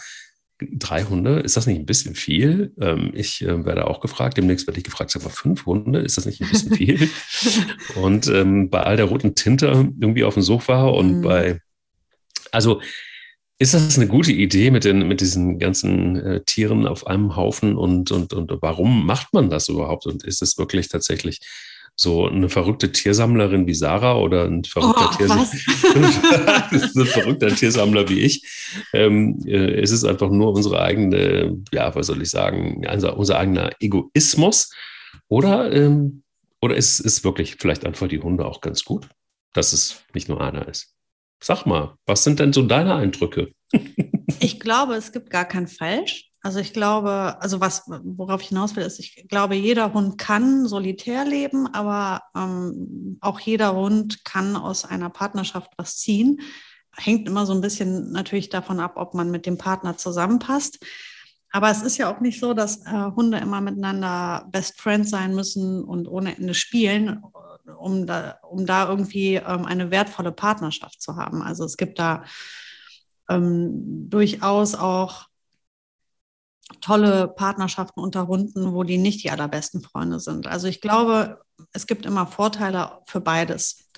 drei 0.73 1.05
Hunde, 1.05 1.41
ist 1.41 1.57
das 1.57 1.67
nicht 1.67 1.79
ein 1.79 1.87
bisschen 1.87 2.15
viel? 2.15 2.73
Ähm, 2.81 3.11
ich 3.15 3.43
äh, 3.43 3.65
werde 3.65 3.87
auch 3.87 4.01
gefragt, 4.01 4.37
demnächst 4.37 4.67
werde 4.67 4.79
ich 4.79 4.85
gefragt, 4.85 5.11
sag 5.11 5.23
mal, 5.23 5.31
fünf 5.31 5.67
Hunde, 5.67 6.01
ist 6.01 6.17
das 6.17 6.27
nicht 6.27 6.41
ein 6.41 6.51
bisschen 6.51 6.75
viel? 6.75 7.09
und 7.97 8.29
ähm, 8.29 8.71
bei 8.71 8.83
all 8.83 8.97
der 8.97 9.07
roten 9.07 9.35
Tinte 9.35 9.67
irgendwie 9.67 10.25
auf 10.25 10.35
dem 10.35 10.43
Sofa 10.43 10.85
und 10.85 11.19
mhm. 11.19 11.23
bei, 11.23 11.61
also 12.51 12.81
ist 13.59 13.75
das 13.75 13.97
eine 13.97 14.09
gute 14.09 14.33
Idee 14.33 14.71
mit, 14.73 14.85
den, 14.85 15.07
mit 15.07 15.21
diesen 15.21 15.59
ganzen 15.59 16.17
äh, 16.17 16.41
Tieren 16.45 16.87
auf 16.87 17.07
einem 17.07 17.37
Haufen 17.37 17.77
und, 17.77 18.11
und, 18.11 18.33
und 18.33 18.53
warum 18.61 19.07
macht 19.07 19.33
man 19.33 19.51
das 19.51 19.69
überhaupt? 19.69 20.07
Und 20.07 20.25
ist 20.25 20.43
es 20.43 20.59
wirklich 20.59 20.89
tatsächlich 20.89 21.41
so 21.95 22.27
eine 22.27 22.49
verrückte 22.49 22.91
Tiersammlerin 22.91 23.67
wie 23.67 23.75
Sarah 23.75 24.17
oder 24.17 24.45
ein 24.45 24.65
verrückter, 24.65 25.11
oh, 25.13 25.17
Tiersammler, 25.17 25.49
ein 26.97 27.07
verrückter 27.07 27.55
Tiersammler 27.55 28.09
wie 28.09 28.21
ich. 28.21 28.43
Ähm, 28.93 29.39
äh, 29.47 29.81
es 29.81 29.91
ist 29.91 30.05
einfach 30.05 30.31
nur 30.31 30.53
unsere 30.53 30.81
eigene, 30.81 31.59
ja, 31.73 31.95
was 31.95 32.07
soll 32.07 32.23
ich 32.23 32.31
sagen, 32.31 32.87
unser, 32.91 33.17
unser 33.17 33.39
eigener 33.39 33.71
Egoismus. 33.79 34.73
Oder, 35.29 35.73
ähm, 35.73 36.23
oder 36.61 36.77
ist 36.77 37.01
es 37.01 37.25
wirklich 37.25 37.57
vielleicht 37.59 37.85
einfach 37.85 38.09
die 38.09 38.21
Hunde 38.21 38.47
auch 38.47 38.61
ganz 38.61 38.85
gut, 38.85 39.09
dass 39.53 39.73
es 39.73 40.03
nicht 40.15 40.29
nur 40.29 40.41
einer 40.41 40.67
ist? 40.69 40.95
Sag 41.43 41.67
mal, 41.67 41.97
was 42.07 42.25
sind 42.25 42.39
denn 42.41 42.53
so 42.53 42.63
deine 42.63 42.95
Eindrücke? 42.95 43.53
ich 44.41 44.61
glaube, 44.61 44.95
es 44.95 45.13
gibt 45.13 45.31
gar 45.31 45.45
kein 45.45 45.69
Falsch. 45.69 46.32
Also 46.45 46.59
ich 46.59 46.73
glaube, 46.73 47.37
also 47.41 47.61
was, 47.61 47.85
worauf 47.87 48.43
ich 48.43 48.49
hinaus 48.49 48.75
will, 48.75 48.83
ist, 48.83 48.99
ich 48.99 49.29
glaube, 49.29 49.55
jeder 49.55 49.93
Hund 49.95 50.19
kann 50.19 50.67
solitär 50.67 51.25
leben, 51.25 51.69
aber 51.73 52.23
ähm, 52.37 53.19
auch 53.21 53.39
jeder 53.39 53.77
Hund 53.77 54.25
kann 54.25 54.57
aus 54.57 54.85
einer 54.85 55.09
Partnerschaft 55.09 55.71
was 55.77 55.99
ziehen. 55.99 56.41
Hängt 56.97 57.29
immer 57.29 57.47
so 57.47 57.55
ein 57.55 57.61
bisschen 57.61 58.11
natürlich 58.11 58.49
davon 58.49 58.81
ab, 58.81 58.95
ob 58.97 59.15
man 59.15 59.31
mit 59.31 59.47
dem 59.47 59.57
Partner 59.57 59.97
zusammenpasst. 59.97 60.85
Aber 61.53 61.71
es 61.71 61.83
ist 61.83 61.97
ja 61.99 62.13
auch 62.13 62.21
nicht 62.21 62.41
so, 62.41 62.55
dass 62.55 62.85
äh, 62.87 63.11
Hunde 63.15 63.39
immer 63.39 63.61
miteinander 63.61 64.49
Best 64.51 64.81
Friends 64.81 65.11
sein 65.11 65.37
müssen 65.37 65.85
und 65.85 66.09
ohne 66.09 66.37
Ende 66.37 66.55
spielen, 66.55 67.23
um 67.79 68.07
da, 68.07 68.39
um 68.51 68.67
da 68.67 68.89
irgendwie 68.89 69.37
ähm, 69.37 69.65
eine 69.65 69.93
wertvolle 69.93 70.33
Partnerschaft 70.33 71.01
zu 71.01 71.15
haben. 71.15 71.41
Also 71.41 71.65
es 71.65 71.77
gibt 71.77 72.01
da 72.01 72.25
ähm, 73.29 74.09
durchaus 74.11 74.75
auch 74.75 75.27
tolle 76.81 77.29
Partnerschaften 77.29 78.01
unter 78.01 78.27
Hunden, 78.27 78.73
wo 78.73 78.85
die 78.85 78.99
nicht 78.99 79.23
die 79.23 79.31
allerbesten 79.31 79.83
Freunde 79.83 80.21
sind. 80.21 80.47
Also 80.47 80.67
ich 80.67 80.81
glaube, 80.81 81.41
es 81.73 81.87
gibt 81.87 82.07
immer 82.07 82.27
Vorteile 82.27 83.01
für 83.07 83.21
beides. 83.21 83.89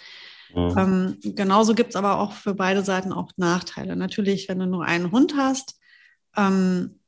Mhm. 0.54 0.74
Ähm, 0.78 1.34
genauso 1.34 1.74
gibt 1.74 1.90
es 1.90 1.96
aber 1.96 2.18
auch 2.20 2.32
für 2.32 2.54
beide 2.54 2.82
Seiten 2.84 3.12
auch 3.12 3.32
Nachteile. 3.36 3.96
Natürlich, 3.96 4.48
wenn 4.48 4.58
du 4.58 4.66
nur 4.66 4.84
einen 4.84 5.10
Hund 5.10 5.34
hast, 5.36 5.78
ähm, 6.36 7.00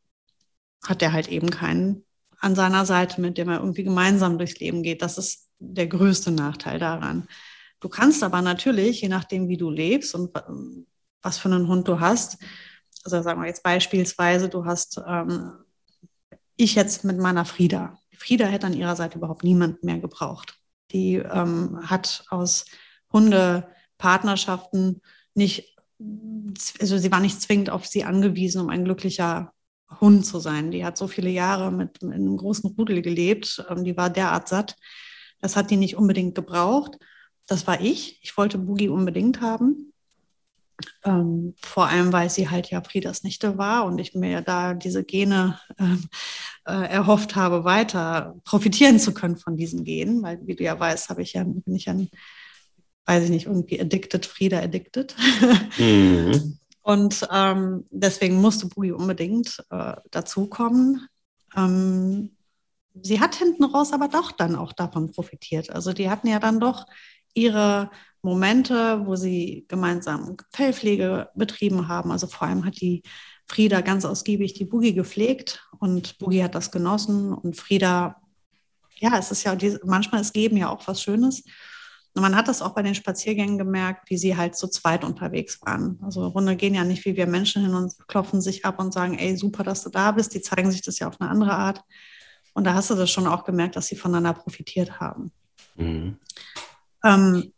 hat 0.86 1.00
der 1.00 1.12
halt 1.12 1.28
eben 1.28 1.50
keinen 1.50 2.04
an 2.38 2.54
seiner 2.54 2.84
Seite, 2.84 3.20
mit 3.20 3.38
dem 3.38 3.48
er 3.48 3.60
irgendwie 3.60 3.84
gemeinsam 3.84 4.38
durchs 4.38 4.58
Leben 4.58 4.82
geht. 4.82 5.02
Das 5.02 5.18
ist 5.18 5.48
der 5.58 5.86
größte 5.86 6.30
Nachteil 6.30 6.78
daran. 6.78 7.28
Du 7.80 7.88
kannst 7.88 8.22
aber 8.22 8.42
natürlich, 8.42 9.00
je 9.00 9.08
nachdem, 9.08 9.48
wie 9.48 9.56
du 9.56 9.70
lebst 9.70 10.14
und 10.14 10.30
was 11.22 11.38
für 11.38 11.48
einen 11.48 11.68
Hund 11.68 11.88
du 11.88 12.00
hast, 12.00 12.38
also 13.06 13.22
sagen 13.22 13.40
wir 13.40 13.46
jetzt 13.46 13.62
beispielsweise, 13.62 14.48
du 14.48 14.64
hast 14.64 15.00
ähm, 15.06 15.52
ich 16.56 16.74
jetzt 16.74 17.04
mit 17.04 17.18
meiner 17.18 17.44
Frieda. 17.44 17.98
Frieda 18.16 18.46
hätte 18.46 18.66
an 18.66 18.74
ihrer 18.74 18.96
Seite 18.96 19.18
überhaupt 19.18 19.44
niemand 19.44 19.84
mehr 19.84 19.98
gebraucht. 19.98 20.58
Die 20.92 21.16
ähm, 21.16 21.80
hat 21.88 22.24
aus 22.30 22.64
Hundepartnerschaften 23.12 25.02
nicht, 25.34 25.76
also 26.80 26.98
sie 26.98 27.12
war 27.12 27.20
nicht 27.20 27.40
zwingend 27.40 27.70
auf 27.70 27.86
sie 27.86 28.04
angewiesen, 28.04 28.62
um 28.62 28.70
ein 28.70 28.84
glücklicher 28.84 29.52
Hund 30.00 30.26
zu 30.26 30.40
sein. 30.40 30.70
Die 30.70 30.84
hat 30.84 30.96
so 30.96 31.06
viele 31.06 31.30
Jahre 31.30 31.70
mit, 31.70 32.02
mit 32.02 32.14
einem 32.14 32.36
großen 32.36 32.74
Rudel 32.76 33.02
gelebt. 33.02 33.64
Ähm, 33.68 33.84
die 33.84 33.96
war 33.96 34.10
derart 34.10 34.48
satt. 34.48 34.76
Das 35.40 35.56
hat 35.56 35.70
die 35.70 35.76
nicht 35.76 35.96
unbedingt 35.96 36.34
gebraucht. 36.34 36.98
Das 37.46 37.66
war 37.66 37.80
ich. 37.80 38.20
Ich 38.22 38.36
wollte 38.36 38.58
Boogie 38.58 38.88
unbedingt 38.88 39.40
haben. 39.40 39.92
Ähm, 41.04 41.54
vor 41.62 41.86
allem, 41.86 42.12
weil 42.12 42.28
sie 42.28 42.50
halt 42.50 42.70
ja 42.70 42.82
Friedas 42.82 43.22
Nichte 43.22 43.56
war 43.56 43.86
und 43.86 43.98
ich 43.98 44.14
mir 44.14 44.42
da 44.42 44.74
diese 44.74 45.04
Gene 45.04 45.58
ähm, 45.78 46.04
äh, 46.66 46.88
erhofft 46.88 47.34
habe, 47.34 47.64
weiter 47.64 48.36
profitieren 48.44 48.98
zu 48.98 49.14
können 49.14 49.36
von 49.36 49.56
diesen 49.56 49.84
Genen, 49.84 50.22
weil 50.22 50.40
wie 50.46 50.54
du 50.54 50.64
ja 50.64 50.78
weißt, 50.78 51.08
habe 51.08 51.22
ich 51.22 51.32
ja, 51.32 51.44
bin 51.44 51.74
ich 51.74 51.86
ja, 51.86 51.94
weiß 53.06 53.24
ich 53.24 53.30
nicht, 53.30 53.46
irgendwie 53.46 53.80
addicted, 53.80 54.26
Frieda 54.26 54.60
addicted. 54.60 55.14
Mhm. 55.78 56.58
Und 56.82 57.26
ähm, 57.32 57.84
deswegen 57.90 58.40
musste 58.40 58.68
Bui 58.68 58.92
unbedingt 58.92 59.60
äh, 59.70 59.94
dazukommen. 60.12 61.08
Ähm, 61.56 62.36
sie 63.02 63.18
hat 63.18 63.34
hinten 63.34 63.64
raus 63.64 63.92
aber 63.92 64.06
doch 64.06 64.30
dann 64.30 64.54
auch 64.54 64.72
davon 64.72 65.10
profitiert. 65.10 65.70
Also 65.70 65.92
die 65.92 66.08
hatten 66.08 66.28
ja 66.28 66.38
dann 66.38 66.60
doch 66.60 66.86
ihre 67.34 67.90
Momente, 68.22 69.06
wo 69.06 69.16
sie 69.16 69.64
gemeinsam 69.68 70.36
Fellpflege 70.52 71.28
betrieben 71.34 71.88
haben. 71.88 72.10
Also 72.10 72.26
vor 72.26 72.48
allem 72.48 72.64
hat 72.64 72.80
die 72.80 73.02
Frieda 73.46 73.80
ganz 73.80 74.04
ausgiebig 74.04 74.54
die 74.54 74.64
Boogie 74.64 74.94
gepflegt 74.94 75.64
und 75.78 76.18
Boogie 76.18 76.42
hat 76.42 76.54
das 76.54 76.70
genossen 76.70 77.32
und 77.32 77.56
Frieda, 77.56 78.16
ja, 78.96 79.16
es 79.18 79.30
ist 79.30 79.44
ja 79.44 79.56
manchmal 79.84 80.20
ist 80.20 80.34
Geben 80.34 80.56
ja 80.56 80.68
auch 80.70 80.86
was 80.86 81.02
Schönes. 81.02 81.44
Und 82.14 82.22
man 82.22 82.34
hat 82.34 82.48
das 82.48 82.62
auch 82.62 82.74
bei 82.74 82.82
den 82.82 82.94
Spaziergängen 82.94 83.58
gemerkt, 83.58 84.08
wie 84.08 84.16
sie 84.16 84.38
halt 84.38 84.56
zu 84.56 84.68
zweit 84.68 85.04
unterwegs 85.04 85.60
waren. 85.62 86.00
Also 86.02 86.26
Runde 86.26 86.56
gehen 86.56 86.74
ja 86.74 86.82
nicht 86.82 87.04
wie 87.04 87.14
wir 87.14 87.26
Menschen 87.26 87.62
hin 87.62 87.74
und 87.74 87.92
klopfen 88.08 88.40
sich 88.40 88.64
ab 88.64 88.80
und 88.80 88.94
sagen, 88.94 89.18
ey, 89.18 89.36
super, 89.36 89.62
dass 89.64 89.82
du 89.82 89.90
da 89.90 90.12
bist. 90.12 90.32
Die 90.32 90.40
zeigen 90.40 90.70
sich 90.70 90.80
das 90.80 90.98
ja 90.98 91.08
auf 91.08 91.20
eine 91.20 91.28
andere 91.28 91.52
Art. 91.52 91.82
Und 92.54 92.64
da 92.64 92.72
hast 92.72 92.88
du 92.88 92.94
das 92.94 93.10
schon 93.10 93.26
auch 93.26 93.44
gemerkt, 93.44 93.76
dass 93.76 93.88
sie 93.88 93.96
voneinander 93.96 94.32
profitiert 94.32 94.98
haben. 94.98 95.30
Mhm. 95.76 96.16
Ähm, 97.04 97.52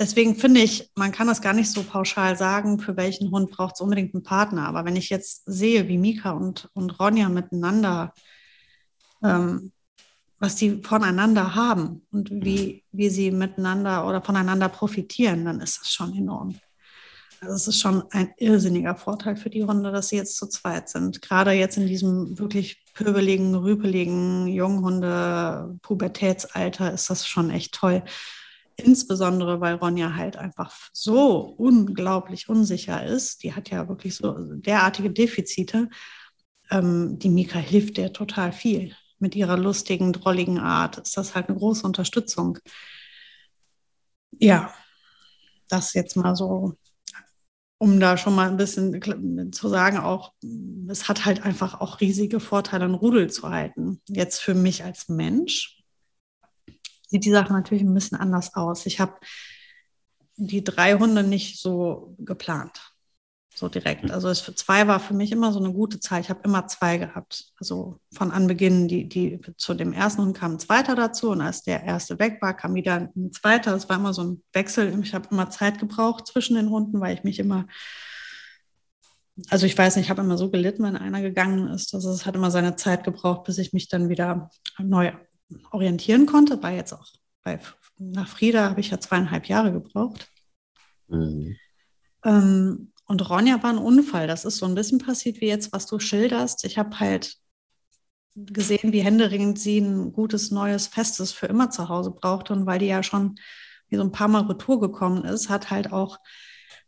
deswegen 0.00 0.34
finde 0.34 0.58
ich, 0.60 0.90
man 0.96 1.12
kann 1.12 1.28
das 1.28 1.42
gar 1.42 1.52
nicht 1.52 1.70
so 1.70 1.84
pauschal 1.84 2.36
sagen, 2.36 2.80
für 2.80 2.96
welchen 2.96 3.30
Hund 3.30 3.52
braucht 3.52 3.76
es 3.76 3.80
unbedingt 3.80 4.12
einen 4.14 4.24
Partner. 4.24 4.66
Aber 4.66 4.84
wenn 4.84 4.96
ich 4.96 5.10
jetzt 5.10 5.44
sehe, 5.44 5.86
wie 5.86 5.98
Mika 5.98 6.32
und, 6.32 6.68
und 6.72 6.98
Ronja 6.98 7.28
miteinander, 7.28 8.12
ähm, 9.22 9.70
was 10.38 10.56
die 10.56 10.82
voneinander 10.82 11.54
haben 11.54 12.02
und 12.10 12.30
wie, 12.30 12.82
wie 12.92 13.10
sie 13.10 13.30
miteinander 13.30 14.08
oder 14.08 14.22
voneinander 14.22 14.70
profitieren, 14.70 15.44
dann 15.44 15.60
ist 15.60 15.80
das 15.80 15.92
schon 15.92 16.16
enorm. 16.16 16.58
Also 17.42 17.54
es 17.54 17.68
ist 17.68 17.80
schon 17.80 18.02
ein 18.10 18.32
irrsinniger 18.38 18.96
Vorteil 18.96 19.36
für 19.36 19.50
die 19.50 19.64
Hunde, 19.64 19.92
dass 19.92 20.08
sie 20.08 20.16
jetzt 20.16 20.36
zu 20.36 20.46
zweit 20.46 20.88
sind. 20.88 21.22
Gerade 21.22 21.52
jetzt 21.52 21.76
in 21.76 21.86
diesem 21.86 22.36
wirklich 22.38 22.82
pöbeligen, 22.94 23.54
rüpeligen 23.54 24.48
Junghunde-Pubertätsalter 24.48 26.92
ist 26.92 27.08
das 27.08 27.26
schon 27.26 27.50
echt 27.50 27.72
toll. 27.74 28.02
Insbesondere, 28.80 29.60
weil 29.60 29.76
Ronja 29.76 30.14
halt 30.14 30.36
einfach 30.36 30.74
so 30.92 31.38
unglaublich 31.40 32.48
unsicher 32.48 33.04
ist. 33.04 33.42
Die 33.42 33.54
hat 33.54 33.70
ja 33.70 33.88
wirklich 33.88 34.16
so 34.16 34.34
derartige 34.38 35.10
Defizite. 35.10 35.88
Ähm, 36.70 37.18
die 37.18 37.30
Mika 37.30 37.58
hilft 37.58 37.96
dir 37.96 38.12
total 38.12 38.52
viel. 38.52 38.94
Mit 39.18 39.36
ihrer 39.36 39.56
lustigen, 39.58 40.12
drolligen 40.12 40.58
Art 40.58 40.98
ist 40.98 41.16
das 41.16 41.34
halt 41.34 41.48
eine 41.48 41.58
große 41.58 41.86
Unterstützung. 41.86 42.58
Ja, 44.38 44.72
das 45.68 45.94
jetzt 45.94 46.16
mal 46.16 46.34
so, 46.34 46.74
um 47.78 48.00
da 48.00 48.16
schon 48.16 48.34
mal 48.34 48.48
ein 48.48 48.56
bisschen 48.56 49.52
zu 49.52 49.68
sagen, 49.68 49.98
auch, 49.98 50.32
es 50.88 51.08
hat 51.08 51.24
halt 51.24 51.44
einfach 51.44 51.80
auch 51.80 52.00
riesige 52.00 52.40
Vorteile, 52.40 52.84
einen 52.84 52.94
Rudel 52.94 53.30
zu 53.30 53.48
halten. 53.50 54.00
Jetzt 54.08 54.40
für 54.40 54.54
mich 54.54 54.84
als 54.84 55.08
Mensch 55.08 55.79
sieht 57.10 57.24
die 57.24 57.30
Sache 57.30 57.52
natürlich 57.52 57.82
ein 57.82 57.94
bisschen 57.94 58.18
anders 58.18 58.54
aus. 58.54 58.86
Ich 58.86 59.00
habe 59.00 59.14
die 60.36 60.64
drei 60.64 60.94
Hunde 60.94 61.22
nicht 61.22 61.60
so 61.60 62.14
geplant, 62.18 62.94
so 63.54 63.68
direkt. 63.68 64.04
Hm. 64.04 64.10
Also 64.12 64.28
es 64.28 64.40
für 64.40 64.54
zwei 64.54 64.86
war 64.86 65.00
für 65.00 65.12
mich 65.12 65.32
immer 65.32 65.52
so 65.52 65.58
eine 65.58 65.72
gute 65.72 66.00
Zeit. 66.00 66.24
Ich 66.24 66.30
habe 66.30 66.40
immer 66.44 66.66
zwei 66.68 66.96
gehabt. 66.96 67.52
Also 67.58 67.98
von 68.12 68.30
Anbeginn, 68.30 68.88
die, 68.88 69.08
die 69.08 69.40
zu 69.56 69.74
dem 69.74 69.92
ersten 69.92 70.22
Hund 70.22 70.36
kam 70.36 70.52
ein 70.52 70.58
zweiter 70.60 70.94
dazu 70.94 71.30
und 71.30 71.40
als 71.40 71.62
der 71.62 71.82
erste 71.82 72.18
weg 72.18 72.38
war, 72.40 72.56
kam 72.56 72.74
wieder 72.74 73.10
ein 73.14 73.32
zweiter. 73.32 73.74
Es 73.74 73.88
war 73.88 73.96
immer 73.96 74.14
so 74.14 74.22
ein 74.22 74.42
Wechsel. 74.52 74.98
Ich 75.02 75.14
habe 75.14 75.28
immer 75.30 75.50
Zeit 75.50 75.78
gebraucht 75.78 76.26
zwischen 76.28 76.54
den 76.54 76.70
Hunden, 76.70 77.00
weil 77.00 77.14
ich 77.14 77.24
mich 77.24 77.38
immer 77.38 77.66
also 79.48 79.64
ich 79.64 79.78
weiß 79.78 79.96
nicht, 79.96 80.06
ich 80.06 80.10
habe 80.10 80.20
immer 80.20 80.36
so 80.36 80.50
gelitten, 80.50 80.82
wenn 80.82 80.96
einer 80.96 81.22
gegangen 81.22 81.68
ist. 81.68 81.94
Also 81.94 82.10
es 82.10 82.26
hat 82.26 82.34
immer 82.34 82.50
seine 82.50 82.76
Zeit 82.76 83.04
gebraucht, 83.04 83.44
bis 83.44 83.56
ich 83.56 83.72
mich 83.72 83.88
dann 83.88 84.10
wieder 84.10 84.50
neu 84.78 85.12
orientieren 85.70 86.26
konnte, 86.26 86.62
war 86.62 86.72
jetzt 86.72 86.92
auch 86.92 87.06
bei, 87.42 87.58
nach 87.98 88.28
Frieda 88.28 88.68
habe 88.70 88.80
ich 88.80 88.90
ja 88.90 89.00
zweieinhalb 89.00 89.46
Jahre 89.46 89.72
gebraucht. 89.72 90.28
Mhm. 91.08 91.56
Ähm, 92.24 92.92
und 93.06 93.28
Ronja 93.28 93.62
war 93.62 93.70
ein 93.70 93.78
Unfall. 93.78 94.26
Das 94.26 94.44
ist 94.44 94.58
so 94.58 94.66
ein 94.66 94.74
bisschen 94.74 94.98
passiert 94.98 95.40
wie 95.40 95.48
jetzt, 95.48 95.72
was 95.72 95.86
du 95.86 95.98
schilderst. 95.98 96.64
Ich 96.64 96.78
habe 96.78 97.00
halt 97.00 97.36
gesehen, 98.36 98.92
wie 98.92 99.02
händeringend 99.02 99.58
sie 99.58 99.78
ein 99.78 100.12
gutes, 100.12 100.50
neues, 100.50 100.86
festes 100.86 101.32
für 101.32 101.46
immer 101.46 101.70
zu 101.70 101.88
Hause 101.88 102.12
brauchte. 102.12 102.52
Und 102.52 102.66
weil 102.66 102.78
die 102.78 102.86
ja 102.86 103.02
schon 103.02 103.36
wie 103.88 103.96
so 103.96 104.02
ein 104.02 104.12
paar 104.12 104.28
Mal 104.28 104.42
Retour 104.42 104.80
gekommen 104.80 105.24
ist, 105.24 105.48
hat 105.48 105.70
halt 105.70 105.92
auch 105.92 106.18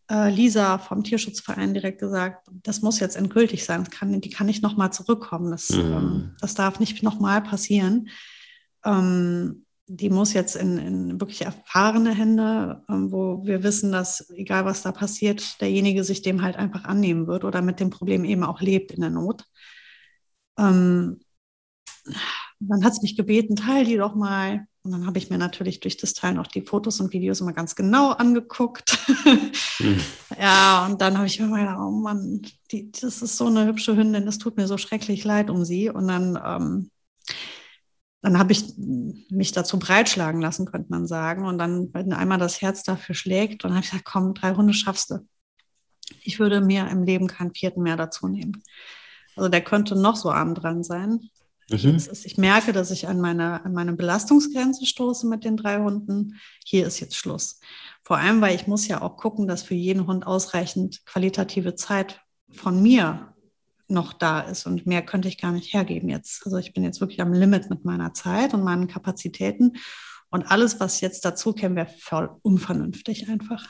äh, 0.09 0.31
Lisa 0.31 0.79
vom 0.79 1.03
Tierschutzverein 1.03 1.75
direkt 1.75 1.99
gesagt, 1.99 2.49
das 2.63 2.83
muss 2.83 3.01
jetzt 3.01 3.17
endgültig 3.17 3.65
sein. 3.65 3.89
Kann, 3.91 4.21
die 4.21 4.31
kann 4.31 4.47
nicht 4.47 4.63
nochmal 4.63 4.93
zurückkommen. 4.93 5.51
Das, 5.51 5.71
mhm. 5.71 5.81
ähm, 5.81 6.37
das 6.41 6.55
darf 6.55 6.79
nicht 6.79 7.03
nochmal 7.03 7.43
passieren. 7.43 8.09
Ähm, 8.85 9.65
die 9.87 10.11
muss 10.11 10.33
jetzt 10.33 10.57
in, 10.57 10.79
in 10.79 11.21
wirklich 11.21 11.43
erfahrene 11.43 12.15
Hände, 12.15 12.83
ähm, 12.89 13.13
wo 13.13 13.45
wir 13.45 13.63
wissen, 13.63 13.93
dass 13.93 14.31
egal 14.31 14.65
was 14.65 14.83
da 14.83 14.93
passiert, 14.93 15.61
derjenige 15.61 16.05
sich 16.05 16.23
dem 16.23 16.43
halt 16.43 16.57
einfach 16.57 16.85
annehmen 16.85 17.27
wird 17.27 17.45
oder 17.45 17.61
mit 17.63 17.81
dem 17.81 17.91
Problem 17.91 18.25
eben 18.25 18.45
auch 18.45 18.61
lebt 18.61 18.93
in 18.93 19.01
der 19.01 19.11
Not. 19.11 19.45
Ähm, 20.59 21.21
dann 22.61 22.85
hat 22.85 22.93
es 22.93 23.03
mich 23.03 23.17
gebeten, 23.17 23.57
teil 23.57 23.85
die 23.85 23.97
doch 23.97 24.15
mal. 24.15 24.67
Und 24.85 24.91
dann 24.91 25.07
habe 25.07 25.19
ich 25.19 25.31
mir 25.31 25.39
natürlich 25.39 25.79
durch 25.81 25.97
das 25.97 26.13
Teilen 26.13 26.39
auch 26.39 26.47
die 26.49 26.63
Fotos 26.63 27.01
und 27.01 27.13
Videos 27.13 27.41
immer 27.41 27.53
ganz 27.53 27.77
genau 27.77 28.11
angeguckt. 28.11 28.99
Mhm. 29.81 30.01
Ja, 30.41 30.87
und 30.87 31.01
dann 31.01 31.19
habe 31.19 31.27
ich 31.27 31.39
mir 31.39 31.49
gedacht, 31.49 31.79
oh 31.79 31.91
Mann, 31.91 32.43
die, 32.71 32.91
das 32.91 33.21
ist 33.23 33.37
so 33.37 33.47
eine 33.47 33.67
hübsche 33.67 33.97
Hündin, 33.97 34.27
das 34.27 34.39
tut 34.39 34.57
mir 34.57 34.67
so 34.67 34.79
schrecklich 34.79 35.25
leid 35.25 35.51
um 35.51 35.65
sie. 35.65 35.91
Und 35.91 36.09
dann, 36.09 36.39
ähm, 36.45 36.91
dann 38.23 38.39
habe 38.39 38.53
ich 38.53 38.65
mich 38.77 39.51
dazu 39.51 39.79
breitschlagen 39.79 40.41
lassen, 40.41 40.67
könnte 40.67 40.91
man 40.91 41.09
sagen. 41.09 41.45
Und 41.45 41.59
dann, 41.59 41.93
wenn 41.93 42.13
einmal 42.13 42.39
das 42.39 42.63
Herz 42.63 42.85
dafür 42.85 43.17
schlägt, 43.17 43.65
dann 43.65 43.73
habe 43.73 43.85
ich 43.85 43.91
gesagt, 43.91 44.07
komm, 44.07 44.33
drei 44.35 44.55
Hunde 44.55 44.73
schaffst 44.73 45.11
du. 45.11 45.27
Ich 46.23 46.39
würde 46.39 46.61
mir 46.61 46.89
im 46.89 47.03
Leben 47.03 47.27
keinen 47.27 47.53
vierten 47.53 47.83
mehr 47.83 47.97
dazu 47.97 48.29
nehmen. 48.29 48.63
Also 49.35 49.49
der 49.49 49.63
könnte 49.63 49.97
noch 49.97 50.15
so 50.15 50.31
arm 50.31 50.55
dran 50.55 50.85
sein. 50.85 51.31
Mhm. 51.69 51.97
Ist, 51.97 52.25
ich 52.25 52.39
merke, 52.39 52.73
dass 52.73 52.93
ich 52.93 53.09
an 53.09 53.21
meine, 53.21 53.65
an 53.65 53.73
meine 53.73 53.95
Belastungsgrenze 53.95 54.87
stoße 54.87 55.27
mit 55.27 55.45
den 55.45 55.57
drei 55.57 55.79
Hunden. 55.79 56.39
Hier 56.65 56.87
ist 56.87 57.01
jetzt 57.01 57.17
Schluss. 57.17 57.59
Vor 58.05 58.19
allem, 58.19 58.41
weil 58.41 58.55
ich 58.55 58.69
muss 58.69 58.87
ja 58.87 59.03
auch 59.03 59.17
gucken, 59.17 59.49
dass 59.49 59.63
für 59.63 59.75
jeden 59.75 60.07
Hund 60.07 60.27
ausreichend 60.27 61.05
qualitative 61.07 61.75
Zeit 61.75 62.21
von 62.51 62.81
mir 62.83 63.32
noch 63.93 64.13
da 64.13 64.41
ist. 64.41 64.67
Und 64.67 64.87
mehr 64.87 65.03
könnte 65.03 65.29
ich 65.29 65.39
gar 65.39 65.53
nicht 65.53 65.73
hergeben 65.73 66.09
jetzt. 66.09 66.45
Also 66.45 66.59
ich 66.59 66.73
bin 66.73 66.83
jetzt 66.83 67.01
wirklich 67.01 67.21
am 67.21 67.33
Limit 67.33 67.71
mit 67.71 67.85
meiner 67.85 68.13
Zeit 68.15 68.55
und 68.55 68.65
meinen 68.65 68.89
Kapazitäten. 68.89 69.75
Und 70.31 70.51
alles, 70.51 70.81
was 70.81 71.01
jetzt 71.01 71.25
dazu 71.25 71.53
käme, 71.53 71.77
wäre 71.77 71.91
voll 71.99 72.31
unvernünftig 72.43 73.29
einfach. 73.29 73.67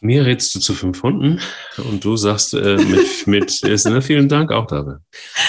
Mir 0.00 0.26
rätst 0.26 0.54
du 0.54 0.60
zu 0.60 0.74
fünf 0.74 1.02
Hunden 1.02 1.40
und 1.78 2.04
du 2.04 2.16
sagst 2.16 2.52
äh, 2.52 2.76
mit, 2.76 3.26
mit 3.26 3.62
ist, 3.62 3.86
ne, 3.86 4.02
vielen 4.02 4.28
Dank 4.28 4.52
auch 4.52 4.66
dabei. 4.66 4.96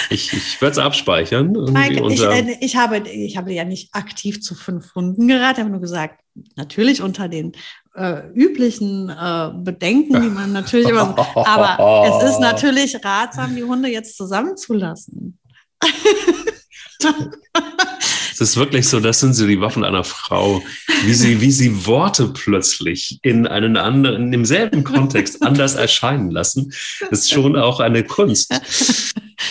Ich, 0.08 0.32
ich 0.32 0.62
werde 0.62 0.72
es 0.72 0.78
abspeichern. 0.78 1.52
Mike, 1.52 2.02
ich, 2.10 2.22
äh, 2.22 2.56
ich, 2.60 2.76
habe, 2.76 3.06
ich 3.06 3.36
habe 3.36 3.52
ja 3.52 3.64
nicht 3.64 3.94
aktiv 3.94 4.40
zu 4.40 4.54
fünf 4.54 4.94
Hunden 4.94 5.28
geraten, 5.28 5.56
ich 5.56 5.60
habe 5.60 5.70
nur 5.70 5.82
gesagt, 5.82 6.22
natürlich 6.56 7.02
unter 7.02 7.28
den 7.28 7.52
äh, 7.94 8.28
üblichen 8.34 9.08
äh, 9.08 9.50
Bedenken, 9.54 10.20
die 10.20 10.28
man 10.28 10.52
natürlich 10.52 10.88
immer, 10.88 11.16
aber 11.34 12.22
es 12.22 12.30
ist 12.30 12.40
natürlich 12.40 13.04
ratsam, 13.04 13.56
die 13.56 13.64
Hunde 13.64 13.88
jetzt 13.88 14.16
zusammenzulassen. 14.16 15.38
Es 18.36 18.50
ist 18.50 18.56
wirklich 18.58 18.86
so, 18.86 19.00
das 19.00 19.20
sind 19.20 19.32
so 19.32 19.46
die 19.46 19.62
Waffen 19.62 19.82
einer 19.82 20.04
Frau, 20.04 20.62
wie 21.06 21.14
sie, 21.14 21.40
wie 21.40 21.50
sie 21.50 21.86
Worte 21.86 22.34
plötzlich 22.34 23.18
in 23.22 23.46
einen 23.46 23.78
anderen, 23.78 24.24
in 24.24 24.30
demselben 24.30 24.84
Kontext 24.84 25.42
anders 25.42 25.74
erscheinen 25.74 26.30
lassen. 26.30 26.70
Das 27.08 27.20
ist 27.20 27.32
schon 27.32 27.56
auch 27.56 27.80
eine 27.80 28.04
Kunst. 28.04 28.52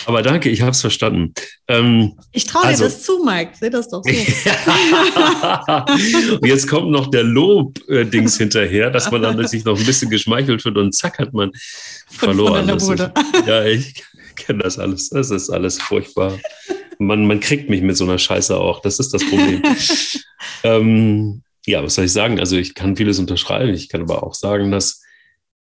Aber 0.04 0.22
danke, 0.22 0.50
ich 0.50 0.60
habe 0.60 0.70
es 0.70 0.80
verstanden. 0.80 1.34
Ähm, 1.66 2.12
ich 2.30 2.44
traue 2.44 2.62
also, 2.62 2.84
dir 2.84 2.90
das 2.90 3.02
zu, 3.02 3.24
Mike. 3.24 3.54
Seh 3.58 3.70
das 3.70 3.88
doch 3.88 4.04
so. 4.04 4.10
und 6.36 6.46
jetzt 6.46 6.68
kommt 6.68 6.92
noch 6.92 7.10
der 7.10 7.24
Lob-Dings 7.24 8.38
hinterher, 8.38 8.90
dass 8.90 9.10
man 9.10 9.22
dann 9.22 9.44
sich 9.48 9.64
noch 9.64 9.76
ein 9.76 9.84
bisschen 9.84 10.10
geschmeichelt 10.10 10.64
wird 10.64 10.76
und 10.76 10.94
zack 10.94 11.18
hat 11.18 11.32
man 11.32 11.50
verloren. 12.06 12.68
ja, 13.48 13.64
ich 13.64 14.04
kenne 14.36 14.62
das 14.62 14.78
alles. 14.78 15.10
Das 15.10 15.30
ist 15.30 15.50
alles 15.50 15.82
furchtbar 15.82 16.38
man, 16.98 17.26
man 17.26 17.40
kriegt 17.40 17.68
mich 17.68 17.82
mit 17.82 17.96
so 17.96 18.04
einer 18.04 18.18
Scheiße 18.18 18.58
auch. 18.58 18.80
Das 18.80 18.98
ist 18.98 19.12
das 19.12 19.24
Problem. 19.28 19.62
ähm, 20.64 21.42
ja, 21.66 21.82
was 21.82 21.94
soll 21.96 22.04
ich 22.04 22.12
sagen? 22.12 22.38
Also 22.38 22.56
ich 22.56 22.74
kann 22.74 22.96
vieles 22.96 23.18
unterschreiben. 23.18 23.74
Ich 23.74 23.88
kann 23.88 24.02
aber 24.02 24.22
auch 24.22 24.34
sagen, 24.34 24.70
dass, 24.70 25.02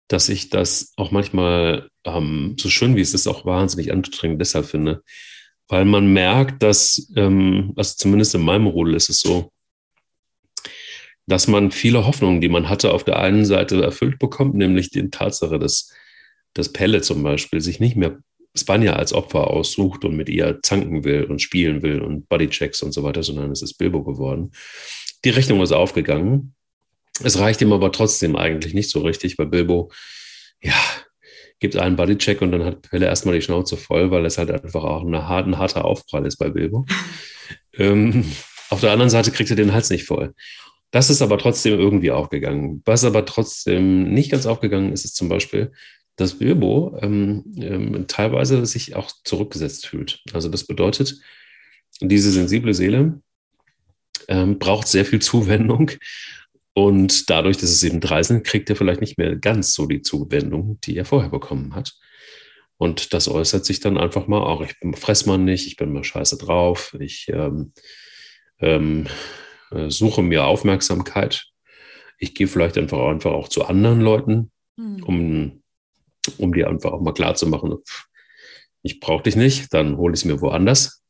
dass 0.09 0.29
ich 0.29 0.51
das 0.51 0.93
auch 0.97 1.11
manchmal, 1.11 1.89
ähm, 2.05 2.57
so 2.59 2.69
schön 2.69 2.97
wie 2.97 3.01
es 3.01 3.15
ist, 3.15 3.27
auch 3.27 3.45
wahnsinnig 3.45 3.93
anstrengend 3.93 4.41
deshalb 4.41 4.67
finde. 4.67 5.03
Weil 5.69 5.85
man 5.85 6.13
merkt, 6.13 6.63
dass, 6.63 7.11
ähm, 7.17 7.73
also 7.77 7.95
zumindest 7.97 8.35
in 8.35 8.43
meinem 8.43 8.67
Rudel 8.67 8.95
ist 8.95 9.09
es 9.09 9.21
so, 9.21 9.53
dass 11.27 11.47
man 11.47 11.71
viele 11.71 12.05
Hoffnungen, 12.05 12.41
die 12.41 12.49
man 12.49 12.69
hatte, 12.69 12.93
auf 12.93 13.05
der 13.05 13.21
einen 13.21 13.45
Seite 13.45 13.81
erfüllt 13.83 14.19
bekommt, 14.19 14.55
nämlich 14.55 14.91
die 14.91 15.09
Tatsache, 15.09 15.59
dass 15.59 15.93
das 16.53 16.73
Pelle 16.73 17.01
zum 17.01 17.23
Beispiel 17.23 17.61
sich 17.61 17.81
nicht 17.81 17.97
mehr 17.97 18.19
Spanja 18.57 18.95
als 18.95 19.13
Opfer 19.13 19.49
aussucht 19.49 20.05
und 20.05 20.17
mit 20.17 20.29
ihr 20.29 20.61
zanken 20.63 21.05
will 21.05 21.25
und 21.25 21.41
spielen 21.41 21.83
will 21.83 22.01
und 22.01 22.29
Bodychecks 22.29 22.83
und 22.83 22.93
so 22.93 23.03
weiter, 23.03 23.23
sondern 23.23 23.51
es 23.51 23.63
ist 23.63 23.79
Bilbo 23.79 24.03
geworden. 24.03 24.53
Die 25.25 25.31
Rechnung 25.31 25.63
ist 25.63 25.73
aufgegangen. 25.73 26.55
Es 27.23 27.39
reicht 27.39 27.61
ihm 27.63 27.73
aber 27.73 27.93
trotzdem 27.93 28.37
eigentlich 28.37 28.75
nicht 28.75 28.91
so 28.91 29.01
richtig, 29.01 29.39
weil 29.39 29.47
Bilbo, 29.47 29.91
ja, 30.61 30.75
gibt 31.61 31.77
einen 31.77 31.97
Bodycheck 31.97 32.43
und 32.43 32.53
dann 32.53 32.65
hat 32.65 32.83
Pelle 32.83 33.07
erstmal 33.07 33.37
die 33.37 33.43
Schnauze 33.43 33.77
voll, 33.77 34.11
weil 34.11 34.27
es 34.27 34.37
halt 34.37 34.51
einfach 34.51 34.83
auch 34.83 35.03
ein 35.05 35.59
harter 35.59 35.85
Aufprall 35.85 36.27
ist 36.27 36.37
bei 36.37 36.51
Bilbo. 36.51 36.85
ähm, 37.75 38.25
auf 38.69 38.81
der 38.81 38.91
anderen 38.91 39.11
Seite 39.11 39.31
kriegt 39.31 39.51
er 39.51 39.57
den 39.57 39.73
Hals 39.73 39.89
nicht 39.89 40.05
voll. 40.05 40.35
Das 40.91 41.09
ist 41.09 41.23
aber 41.23 41.39
trotzdem 41.39 41.79
irgendwie 41.79 42.11
aufgegangen. 42.11 42.83
Was 42.85 43.05
aber 43.05 43.25
trotzdem 43.25 44.13
nicht 44.13 44.31
ganz 44.31 44.45
aufgegangen 44.45 44.93
ist, 44.93 45.05
ist 45.05 45.17
zum 45.17 45.29
Beispiel, 45.29 45.73
dass 46.17 46.39
Bilbo 46.39 46.99
ähm, 47.01 47.45
ähm, 47.57 48.05
teilweise 48.07 48.65
sich 48.67 48.95
auch 48.95 49.11
zurückgesetzt 49.25 49.87
fühlt. 49.87 50.23
Also 50.33 50.49
das 50.49 50.65
bedeutet, 50.65 51.21
diese 52.01 52.31
sensible 52.31 52.75
Seele 52.75 53.21
ähm, 54.29 54.59
braucht 54.59 54.89
sehr 54.89 55.05
viel 55.05 55.21
Zuwendung 55.21 55.91
und 56.75 57.29
dadurch, 57.29 57.59
dass 57.59 57.71
es 57.71 57.83
eben 57.83 58.01
drei 58.01 58.23
sind, 58.23 58.45
kriegt 58.45 58.71
er 58.71 58.77
vielleicht 58.77 59.01
nicht 59.01 59.19
mehr 59.19 59.37
ganz 59.37 59.75
so 59.75 59.87
die 59.87 60.03
Zuwendung, 60.03 60.81
die 60.81 60.97
er 60.97 61.05
vorher 61.05 61.31
bekommen 61.31 61.75
hat. 61.75 61.95
Und 62.79 63.13
das 63.13 63.29
äußert 63.29 63.65
sich 63.65 63.81
dann 63.81 63.99
einfach 63.99 64.27
mal 64.27 64.41
auch, 64.41 64.63
ich 64.63 64.75
fress 64.99 65.27
mal 65.27 65.39
nicht, 65.39 65.67
ich 65.67 65.77
bin 65.77 65.93
mal 65.93 66.03
scheiße 66.03 66.39
drauf, 66.39 66.97
ich 66.99 67.29
ähm, 67.29 67.73
ähm, 68.59 69.07
äh, 69.71 69.89
suche 69.89 70.23
mir 70.23 70.45
Aufmerksamkeit. 70.45 71.47
Ich 72.19 72.35
gehe 72.35 72.49
vielleicht 72.49 72.79
einfach, 72.79 73.07
einfach 73.09 73.33
auch 73.33 73.49
zu 73.49 73.67
anderen 73.67 74.01
Leuten, 74.01 74.51
hm. 74.77 75.03
um 75.05 75.62
um 76.39 76.53
dir 76.53 76.69
einfach 76.69 76.93
auch 76.93 77.01
mal 77.01 77.13
klar 77.13 77.35
zu 77.35 77.47
machen, 77.47 77.77
ich 78.83 79.01
brauche 79.01 79.23
dich 79.23 79.37
nicht, 79.37 79.73
dann 79.73 79.97
hole 79.97 80.15
ich 80.15 80.21
es 80.21 80.25
mir 80.25 80.41
woanders. 80.41 81.03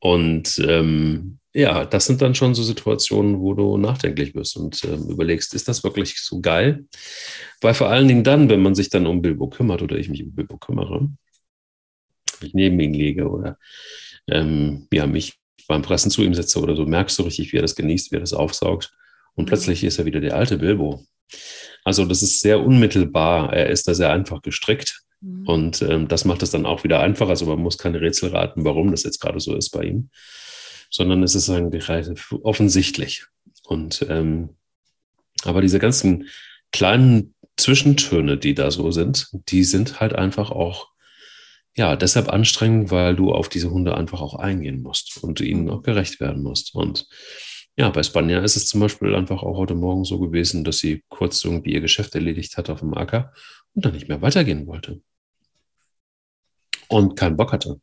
Und 0.00 0.58
ähm, 0.66 1.38
ja, 1.52 1.84
das 1.84 2.06
sind 2.06 2.22
dann 2.22 2.34
schon 2.34 2.54
so 2.54 2.62
Situationen, 2.62 3.40
wo 3.40 3.54
du 3.54 3.76
nachdenklich 3.78 4.34
wirst 4.34 4.56
und 4.56 4.84
ähm, 4.84 5.08
überlegst, 5.08 5.54
ist 5.54 5.68
das 5.68 5.82
wirklich 5.82 6.20
so 6.20 6.40
geil? 6.40 6.86
Weil 7.60 7.74
vor 7.74 7.88
allen 7.88 8.06
Dingen 8.06 8.22
dann, 8.22 8.48
wenn 8.48 8.62
man 8.62 8.74
sich 8.74 8.90
dann 8.90 9.06
um 9.06 9.22
Bilbo 9.22 9.48
kümmert 9.48 9.82
oder 9.82 9.96
ich 9.96 10.08
mich 10.08 10.22
um 10.22 10.34
Bilbo 10.34 10.56
kümmere, 10.58 11.08
ich 12.40 12.54
neben 12.54 12.78
ihn 12.78 12.94
lege 12.94 13.28
oder 13.28 13.58
ähm, 14.28 14.86
ja, 14.92 15.06
mich 15.06 15.38
beim 15.66 15.82
Pressen 15.82 16.10
zu 16.10 16.22
ihm 16.22 16.34
setze 16.34 16.60
oder 16.60 16.76
so, 16.76 16.86
merkst 16.86 17.18
du 17.18 17.24
richtig, 17.24 17.52
wie 17.52 17.58
er 17.58 17.62
das 17.62 17.74
genießt, 17.74 18.12
wie 18.12 18.16
er 18.16 18.20
das 18.20 18.32
aufsaugt. 18.32 18.92
Und 19.34 19.46
plötzlich 19.46 19.84
ist 19.84 19.98
er 19.98 20.04
wieder 20.04 20.20
der 20.20 20.36
alte 20.36 20.58
Bilbo. 20.58 21.04
Also 21.84 22.04
das 22.04 22.22
ist 22.22 22.40
sehr 22.40 22.60
unmittelbar. 22.60 23.52
Er 23.52 23.70
ist 23.70 23.88
da 23.88 23.94
sehr 23.94 24.12
einfach 24.12 24.42
gestrickt. 24.42 25.02
Mhm. 25.20 25.46
Und 25.46 25.82
ähm, 25.82 26.08
das 26.08 26.24
macht 26.24 26.42
es 26.42 26.50
dann 26.50 26.66
auch 26.66 26.84
wieder 26.84 27.00
einfacher. 27.00 27.30
Also 27.30 27.46
man 27.46 27.58
muss 27.58 27.78
keine 27.78 28.00
Rätsel 28.00 28.30
raten, 28.30 28.64
warum 28.64 28.90
das 28.90 29.02
jetzt 29.02 29.20
gerade 29.20 29.40
so 29.40 29.56
ist 29.56 29.70
bei 29.70 29.84
ihm, 29.84 30.10
sondern 30.90 31.22
es 31.22 31.34
ist 31.34 31.50
eigentlich 31.50 31.88
offensichtlich. 32.42 33.26
Und 33.64 34.06
ähm, 34.08 34.50
aber 35.44 35.60
diese 35.60 35.78
ganzen 35.78 36.28
kleinen 36.72 37.34
Zwischentöne, 37.56 38.38
die 38.38 38.54
da 38.54 38.70
so 38.70 38.90
sind, 38.90 39.28
die 39.32 39.64
sind 39.64 40.00
halt 40.00 40.14
einfach 40.14 40.50
auch 40.50 40.88
ja 41.76 41.96
deshalb 41.96 42.28
anstrengend, 42.28 42.90
weil 42.90 43.14
du 43.14 43.32
auf 43.32 43.48
diese 43.48 43.70
Hunde 43.70 43.96
einfach 43.96 44.20
auch 44.20 44.34
eingehen 44.34 44.82
musst 44.82 45.22
und 45.22 45.40
ihnen 45.40 45.64
mhm. 45.64 45.70
auch 45.70 45.82
gerecht 45.82 46.20
werden 46.20 46.42
musst. 46.42 46.74
Und 46.74 47.06
ja, 47.78 47.90
bei 47.90 48.02
Spanja 48.02 48.40
ist 48.40 48.56
es 48.56 48.66
zum 48.66 48.80
Beispiel 48.80 49.14
einfach 49.14 49.44
auch 49.44 49.56
heute 49.56 49.76
Morgen 49.76 50.04
so 50.04 50.18
gewesen, 50.18 50.64
dass 50.64 50.78
sie 50.78 51.04
kurz 51.08 51.44
irgendwie 51.44 51.72
ihr 51.72 51.80
Geschäft 51.80 52.12
erledigt 52.16 52.56
hat 52.56 52.70
auf 52.70 52.80
dem 52.80 52.92
Acker 52.92 53.32
und 53.72 53.84
dann 53.84 53.92
nicht 53.92 54.08
mehr 54.08 54.20
weitergehen 54.20 54.66
wollte. 54.66 55.00
Und 56.88 57.14
keinen 57.14 57.36
Bock 57.36 57.52
hatte. 57.52 57.80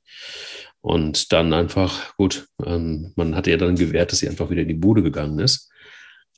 Und 0.81 1.31
dann 1.31 1.53
einfach, 1.53 2.13
gut, 2.17 2.47
ähm, 2.65 3.13
man 3.15 3.35
hatte 3.37 3.51
ihr 3.51 3.57
dann 3.57 3.77
gewährt, 3.77 4.11
dass 4.11 4.19
sie 4.19 4.27
einfach 4.27 4.49
wieder 4.49 4.63
in 4.63 4.67
die 4.67 4.73
Bude 4.73 5.01
gegangen 5.01 5.39
ist. 5.39 5.71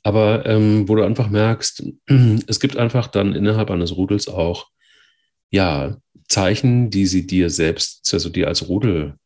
Aber 0.04 0.46
ähm, 0.46 0.88
wo 0.88 0.94
du 0.94 1.02
einfach 1.02 1.28
merkst, 1.28 1.82
es 2.46 2.60
gibt 2.60 2.76
einfach 2.76 3.08
dann 3.08 3.34
innerhalb 3.34 3.72
eines 3.72 3.96
Rudels 3.96 4.28
auch, 4.28 4.68
ja, 5.50 5.96
Zeichen, 6.28 6.90
die 6.90 7.06
sie 7.06 7.26
dir 7.26 7.50
selbst, 7.50 8.12
also 8.14 8.28
dir 8.28 8.46
als 8.46 8.68
Rudelführer 8.68 9.16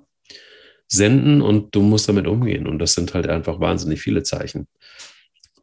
ähm, 0.00 0.05
senden 0.88 1.42
und 1.42 1.74
du 1.74 1.82
musst 1.82 2.08
damit 2.08 2.26
umgehen. 2.26 2.66
Und 2.66 2.78
das 2.78 2.94
sind 2.94 3.14
halt 3.14 3.28
einfach 3.28 3.60
wahnsinnig 3.60 4.00
viele 4.00 4.22
Zeichen. 4.22 4.66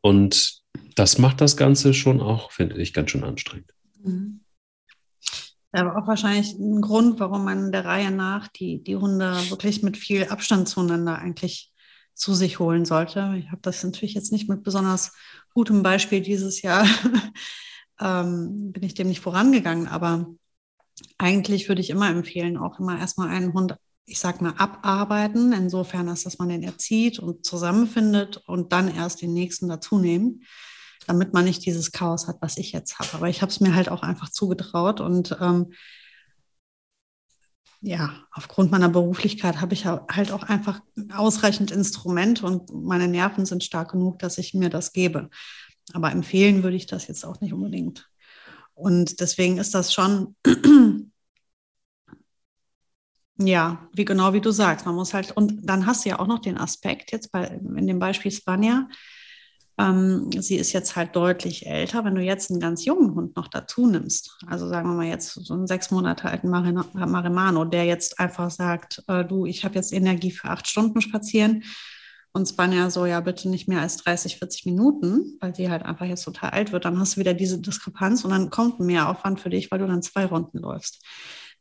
Und 0.02 0.62
das 0.96 1.18
macht 1.18 1.42
das 1.42 1.58
Ganze 1.58 1.94
schon 1.94 2.22
auch, 2.22 2.52
finde 2.52 2.78
ich, 2.78 2.94
ganz 2.94 3.12
schön 3.12 3.24
anstrengend. 3.24 3.74
Mhm. 4.04 4.42
Aber 5.72 5.98
auch 5.98 6.08
wahrscheinlich 6.08 6.54
ein 6.54 6.82
Grund, 6.82 7.20
warum 7.20 7.46
man 7.46 7.72
der 7.72 7.86
Reihe 7.86 8.12
nach 8.12 8.48
die, 8.48 8.84
die 8.84 8.96
Hunde 8.96 9.36
wirklich 9.50 9.82
mit 9.82 9.98
viel 9.98 10.26
Abstand 10.26 10.70
zueinander 10.70 11.18
eigentlich 11.18 11.74
zu 12.14 12.36
sich 12.36 12.60
holen 12.60 12.86
sollte. 12.86 13.36
Ich 13.40 13.50
habe 13.50 13.62
das 13.62 13.84
natürlich 13.84 14.14
jetzt 14.14 14.32
nicht 14.32 14.48
mit 14.48 14.64
besonders 14.64 15.14
gutem 15.54 15.82
Beispiel 15.82 16.22
dieses 16.22 16.62
Jahr, 16.62 16.86
ähm, 18.00 18.72
bin 18.72 18.84
ich 18.84 18.94
dem 18.94 19.08
nicht 19.08 19.22
vorangegangen, 19.22 19.88
aber 19.88 20.28
eigentlich 21.18 21.68
würde 21.70 21.82
ich 21.82 21.90
immer 21.90 22.10
empfehlen, 22.10 22.58
auch 22.58 22.80
immer 22.80 23.00
erstmal 23.00 23.30
einen 23.30 23.54
Hund, 23.54 23.76
ich 24.06 24.20
sag 24.20 24.42
mal, 24.42 24.54
abarbeiten, 24.58 25.54
insofern, 25.54 26.10
als 26.10 26.24
dass 26.24 26.40
man 26.40 26.50
den 26.50 26.64
erzieht 26.64 27.20
und 27.20 27.46
zusammenfindet 27.46 28.38
und 28.48 28.74
dann 28.74 28.94
erst 28.94 29.22
den 29.22 29.34
nächsten 29.34 29.70
dazu 29.70 29.98
nehmen, 29.98 30.44
damit 31.08 31.34
man 31.34 31.46
nicht 31.46 31.66
dieses 31.66 31.92
Chaos 31.92 32.28
hat, 32.28 32.38
was 32.42 32.58
ich 32.58 32.72
jetzt 32.72 33.00
habe. 33.00 33.10
Aber 33.14 33.30
ich 33.30 33.42
habe 33.42 33.52
es 33.52 33.60
mir 33.60 33.76
halt 33.76 33.90
auch 33.90 34.04
einfach 34.04 34.30
zugetraut 34.30 35.00
und 35.00 35.38
ähm, 35.40 35.74
ja, 37.86 38.14
aufgrund 38.32 38.72
meiner 38.72 38.88
Beruflichkeit 38.88 39.60
habe 39.60 39.74
ich 39.74 39.86
halt 39.86 40.32
auch 40.32 40.44
einfach 40.44 40.80
ausreichend 41.14 41.70
Instrumente 41.70 42.46
und 42.46 42.74
meine 42.74 43.10
Nerven 43.10 43.46
sind 43.46 43.62
stark 43.62 43.92
genug, 43.92 44.20
dass 44.20 44.38
ich 44.38 44.54
mir 44.54 44.70
das 44.70 44.94
gebe. 44.94 45.30
Aber 45.92 46.12
empfehlen 46.12 46.64
würde 46.64 46.78
ich 46.78 46.88
das 46.88 47.08
jetzt 47.08 47.26
auch 47.26 47.42
nicht 47.42 47.52
unbedingt. 47.52 48.10
Und 48.74 49.20
deswegen 49.20 49.58
ist 49.58 49.76
das 49.76 49.94
schon, 49.94 50.36
ja, 53.38 53.88
wie 53.94 54.06
genau 54.06 54.34
wie 54.34 54.42
du 54.42 54.52
sagst, 54.52 54.86
man 54.86 54.96
muss 54.96 55.14
halt, 55.14 55.32
und 55.36 55.62
dann 55.64 55.86
hast 55.86 56.06
du 56.06 56.10
ja 56.10 56.20
auch 56.20 56.28
noch 56.28 56.40
den 56.40 56.58
Aspekt 56.58 57.12
jetzt 57.12 57.32
bei, 57.32 57.46
in 57.46 57.88
dem 57.88 58.00
Beispiel 58.00 58.32
Spanier, 58.32 58.88
ähm, 59.80 60.30
sie 60.40 60.58
ist 60.58 60.72
jetzt 60.72 60.96
halt 60.96 61.16
deutlich 61.16 61.66
älter. 61.66 62.06
Wenn 62.06 62.16
du 62.16 62.22
jetzt 62.22 62.52
einen 62.52 62.60
ganz 62.60 62.86
jungen 62.86 63.16
Hund 63.16 63.36
noch 63.36 63.48
dazu 63.48 63.88
nimmst, 63.88 64.38
also 64.48 64.68
sagen 64.68 64.88
wir 64.90 64.96
mal 64.96 65.08
jetzt 65.08 65.34
so 65.34 65.54
einen 65.54 65.68
sechs 65.68 65.90
Monate 65.90 66.30
alten 66.30 66.50
Marimano, 66.50 67.66
der 67.66 67.86
jetzt 67.86 68.20
einfach 68.20 68.52
sagt, 68.52 69.04
äh, 69.08 69.26
du, 69.26 69.46
ich 69.46 69.66
habe 69.66 69.76
jetzt 69.76 69.92
Energie 69.92 70.32
für 70.32 70.50
acht 70.50 70.68
Stunden 70.68 71.02
spazieren 71.02 71.64
und 72.34 72.48
Spanier 72.48 72.92
so, 72.92 73.06
ja, 73.06 73.20
bitte 73.20 73.50
nicht 73.50 73.68
mehr 73.68 73.82
als 73.82 73.98
30, 73.98 74.38
40 74.38 74.66
Minuten, 74.66 75.38
weil 75.40 75.56
sie 75.56 75.70
halt 75.70 75.84
einfach 75.84 76.06
jetzt 76.06 76.24
total 76.24 76.52
alt 76.52 76.72
wird, 76.72 76.86
dann 76.86 77.00
hast 77.00 77.16
du 77.16 77.20
wieder 77.20 77.34
diese 77.34 77.60
Diskrepanz 77.60 78.24
und 78.24 78.32
dann 78.32 78.50
kommt 78.52 78.80
mehr 78.80 79.10
Aufwand 79.10 79.40
für 79.40 79.50
dich, 79.50 79.72
weil 79.72 79.80
du 79.80 79.88
dann 79.88 80.04
zwei 80.04 80.26
Runden 80.26 80.60
läufst. 80.60 81.04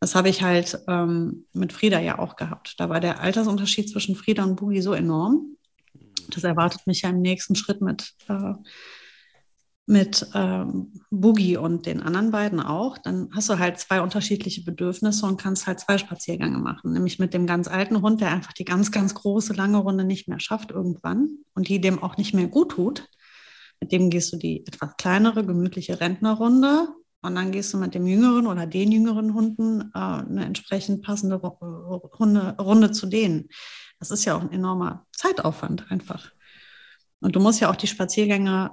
Das 0.03 0.17
habe 0.17 0.29
ich 0.29 0.43
halt 0.43 0.81
ähm, 0.89 1.47
mit 1.53 1.73
Frieda 1.73 2.01
ja 2.01 2.19
auch 2.19 2.35
gehabt. 2.35 2.75
Da 2.79 2.89
war 2.89 2.99
der 2.99 3.21
Altersunterschied 3.21 3.89
zwischen 3.89 4.17
Frieda 4.17 4.43
und 4.43 4.57
Boogie 4.57 4.81
so 4.81 4.95
enorm, 4.95 5.57
das 6.29 6.43
erwartet 6.43 6.89
mich 6.89 7.03
ja 7.03 7.11
im 7.11 7.21
nächsten 7.21 7.55
Schritt 7.55 7.81
mit, 7.81 8.17
äh, 8.29 8.55
mit 9.87 10.27
ähm, 10.35 11.05
Boogie 11.09 11.57
und 11.57 11.87
den 11.87 12.03
anderen 12.03 12.33
beiden 12.33 12.59
auch. 12.59 12.99
Dann 12.99 13.29
hast 13.33 13.49
du 13.49 13.61
halt 13.61 13.79
zwei 13.79 14.01
unterschiedliche 14.01 14.65
Bedürfnisse 14.65 15.25
und 15.25 15.41
kannst 15.41 15.69
halt 15.69 15.79
zwei 15.79 15.99
Spaziergänge 15.99 16.59
machen. 16.59 16.95
Nämlich 16.95 17.21
mit 17.21 17.33
dem 17.33 17.47
ganz 17.47 17.69
alten 17.69 18.03
Hund, 18.03 18.21
der 18.21 18.33
einfach 18.33 18.55
die 18.55 18.65
ganz, 18.65 18.91
ganz 18.91 19.15
große, 19.15 19.53
lange 19.53 19.79
Runde 19.79 20.03
nicht 20.03 20.27
mehr 20.27 20.41
schafft 20.41 20.73
irgendwann 20.73 21.39
und 21.55 21.69
die 21.69 21.81
dem 21.81 22.03
auch 22.03 22.17
nicht 22.17 22.35
mehr 22.35 22.49
gut 22.49 22.73
tut. 22.73 23.09
Mit 23.81 23.93
dem 23.93 24.11
gehst 24.11 24.33
du 24.33 24.37
die 24.37 24.67
etwas 24.67 24.97
kleinere, 24.97 25.47
gemütliche 25.47 26.01
Rentnerrunde 26.01 26.89
und 27.23 27.35
dann 27.37 27.53
gehst 27.53 27.73
du 27.73 27.79
mit 27.79 27.95
dem 27.95 28.07
jüngeren 28.07 28.47
oder 28.47 28.67
den 28.67 28.93
jüngeren 28.93 29.35
Hunden 29.35 29.93
äh, 29.95 29.99
eine 29.99 30.45
entsprechend 30.45 31.03
passende 31.03 31.37
Runde, 31.37 32.57
Runde 32.59 32.91
zu 32.91 33.07
denen. 33.07 33.49
Das 33.99 34.11
ist 34.11 34.25
ja 34.25 34.37
auch 34.37 34.43
ein 34.43 34.53
enormer 34.53 35.07
Zeitaufwand 35.13 35.91
einfach. 35.91 36.33
Und 37.21 37.37
du 37.37 37.41
musst 37.41 37.61
ja 37.61 37.71
auch 37.71 37.77
die 37.77 37.87
Spaziergänge 37.87 38.73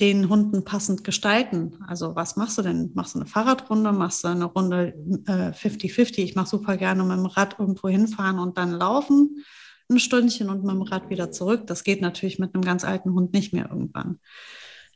den 0.00 0.30
Hunden 0.30 0.64
passend 0.64 1.04
gestalten. 1.04 1.78
Also 1.86 2.16
was 2.16 2.36
machst 2.36 2.56
du 2.56 2.62
denn? 2.62 2.90
Machst 2.94 3.14
du 3.14 3.18
eine 3.20 3.28
Fahrradrunde? 3.28 3.92
Machst 3.92 4.24
du 4.24 4.28
eine 4.28 4.46
Runde 4.46 4.94
50-50? 5.26 6.18
Äh, 6.18 6.22
ich 6.22 6.34
mache 6.34 6.48
super 6.48 6.78
gerne 6.78 7.04
mit 7.04 7.18
dem 7.18 7.26
Rad 7.26 7.56
irgendwo 7.58 7.88
hinfahren 7.88 8.38
und 8.38 8.56
dann 8.56 8.72
laufen 8.72 9.44
ein 9.90 9.98
Stündchen 9.98 10.48
und 10.48 10.64
mit 10.64 10.74
dem 10.74 10.82
Rad 10.82 11.10
wieder 11.10 11.30
zurück. 11.30 11.66
Das 11.66 11.84
geht 11.84 12.00
natürlich 12.00 12.38
mit 12.38 12.54
einem 12.54 12.64
ganz 12.64 12.84
alten 12.84 13.12
Hund 13.12 13.34
nicht 13.34 13.52
mehr 13.52 13.68
irgendwann. 13.70 14.18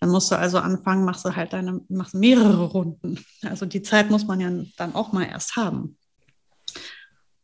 Dann 0.01 0.11
musst 0.11 0.31
du 0.31 0.37
also 0.37 0.59
anfangen, 0.59 1.05
machst 1.05 1.25
du 1.25 1.35
halt 1.35 1.53
deine, 1.53 1.81
machst 1.89 2.15
mehrere 2.15 2.67
Runden. 2.67 3.19
Also 3.43 3.67
die 3.67 3.83
Zeit 3.83 4.11
muss 4.11 4.27
man 4.27 4.41
ja 4.41 4.51
dann 4.77 4.95
auch 4.95 5.13
mal 5.13 5.25
erst 5.25 5.57
haben. 5.57 5.97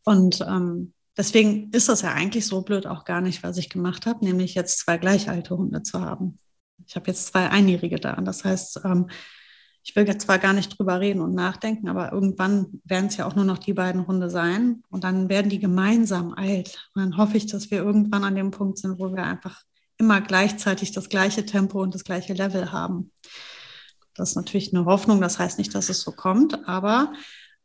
Und 0.04 0.40
ähm, 0.46 0.94
Deswegen 1.16 1.70
ist 1.70 1.88
das 1.88 2.02
ja 2.02 2.12
eigentlich 2.12 2.46
so 2.46 2.62
blöd 2.62 2.86
auch 2.86 3.04
gar 3.04 3.20
nicht, 3.20 3.42
was 3.42 3.56
ich 3.56 3.70
gemacht 3.70 4.06
habe, 4.06 4.24
nämlich 4.24 4.54
jetzt 4.54 4.80
zwei 4.80 4.98
gleich 4.98 5.28
alte 5.28 5.56
Hunde 5.56 5.82
zu 5.82 6.00
haben. 6.00 6.38
Ich 6.86 6.96
habe 6.96 7.06
jetzt 7.06 7.26
zwei 7.28 7.48
Einjährige 7.50 7.96
da. 7.96 8.16
Das 8.16 8.44
heißt, 8.44 8.80
ähm, 8.84 9.08
ich 9.84 9.94
will 9.94 10.08
jetzt 10.08 10.24
zwar 10.24 10.38
gar 10.38 10.54
nicht 10.54 10.76
drüber 10.76 10.98
reden 10.98 11.20
und 11.20 11.34
nachdenken, 11.34 11.88
aber 11.88 12.12
irgendwann 12.12 12.80
werden 12.84 13.06
es 13.06 13.16
ja 13.16 13.26
auch 13.26 13.36
nur 13.36 13.44
noch 13.44 13.58
die 13.58 13.74
beiden 13.74 14.06
Hunde 14.06 14.28
sein 14.28 14.82
und 14.88 15.04
dann 15.04 15.28
werden 15.28 15.50
die 15.50 15.60
gemeinsam 15.60 16.32
alt. 16.34 16.90
Und 16.94 17.02
dann 17.02 17.16
hoffe 17.16 17.36
ich, 17.36 17.46
dass 17.46 17.70
wir 17.70 17.78
irgendwann 17.78 18.24
an 18.24 18.34
dem 18.34 18.50
Punkt 18.50 18.78
sind, 18.78 18.98
wo 18.98 19.14
wir 19.14 19.22
einfach 19.22 19.62
immer 20.04 20.20
gleichzeitig 20.20 20.92
das 20.92 21.08
gleiche 21.08 21.46
Tempo 21.46 21.82
und 21.82 21.94
das 21.94 22.04
gleiche 22.04 22.34
Level 22.34 22.72
haben. 22.72 23.10
Das 24.14 24.30
ist 24.30 24.36
natürlich 24.36 24.72
eine 24.74 24.84
Hoffnung, 24.84 25.20
das 25.20 25.38
heißt 25.38 25.58
nicht, 25.58 25.74
dass 25.74 25.88
es 25.88 26.02
so 26.02 26.12
kommt, 26.12 26.68
aber 26.68 27.14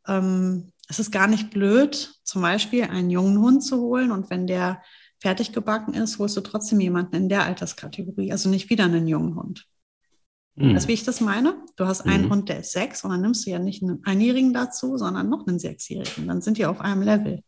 ähm, 0.08 0.72
es 0.88 0.98
ist 0.98 1.12
gar 1.12 1.28
nicht 1.28 1.50
blöd, 1.50 2.14
zum 2.24 2.40
Beispiel 2.40 2.84
einen 2.84 3.10
jungen 3.10 3.38
Hund 3.38 3.62
zu 3.62 3.78
holen 3.80 4.10
und 4.10 4.30
wenn 4.30 4.46
der 4.46 4.82
fertig 5.18 5.52
gebacken 5.52 5.92
ist, 5.92 6.18
holst 6.18 6.38
du 6.38 6.40
trotzdem 6.40 6.80
jemanden 6.80 7.14
in 7.14 7.28
der 7.28 7.44
Alterskategorie, 7.44 8.32
also 8.32 8.48
nicht 8.48 8.70
wieder 8.70 8.84
einen 8.84 9.06
jungen 9.06 9.36
Hund. 9.36 9.66
Mhm. 10.54 10.74
Weißt 10.74 10.86
du, 10.86 10.88
wie 10.88 10.94
ich 10.94 11.04
das 11.04 11.20
meine? 11.20 11.62
Du 11.76 11.84
hast 11.84 12.00
einen 12.00 12.24
mhm. 12.24 12.30
Hund, 12.30 12.48
der 12.48 12.60
ist 12.60 12.72
sechs 12.72 13.04
und 13.04 13.10
dann 13.10 13.20
nimmst 13.20 13.46
du 13.46 13.50
ja 13.50 13.58
nicht 13.58 13.82
einen 13.82 14.02
Einjährigen 14.04 14.54
dazu, 14.54 14.96
sondern 14.96 15.28
noch 15.28 15.46
einen 15.46 15.58
Sechsjährigen. 15.58 16.26
Dann 16.26 16.40
sind 16.40 16.56
die 16.56 16.64
auf 16.64 16.80
einem 16.80 17.02
Level. 17.02 17.42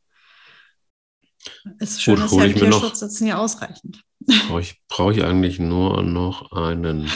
Ist 1.79 2.03
schön, 2.03 2.17
dass 2.17 2.33
ja 2.33 2.45
im 2.45 2.55
Tierschutz 2.55 3.01
sitzen 3.01 3.27
ja 3.27 3.39
ausreichend. 3.39 4.05
Brauche 4.27 4.61
ich, 4.61 4.81
brauch 4.89 5.11
ich 5.11 5.25
eigentlich 5.25 5.59
nur 5.59 6.03
noch 6.03 6.53
einen 6.53 7.11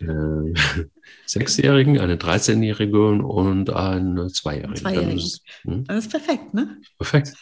äh, 0.00 0.04
Sechsjährigen, 1.26 1.98
eine 1.98 2.16
13-Jährige 2.16 3.08
und 3.08 3.70
eine 3.70 4.28
Zweijährige. 4.28 4.80
Zweijährige. 4.80 5.10
Dann 5.10 5.18
ist, 5.18 5.42
hm? 5.62 5.84
dann 5.84 5.98
ist 5.98 6.10
perfekt, 6.10 6.54
ne? 6.54 6.80
Perfekt. 6.98 7.34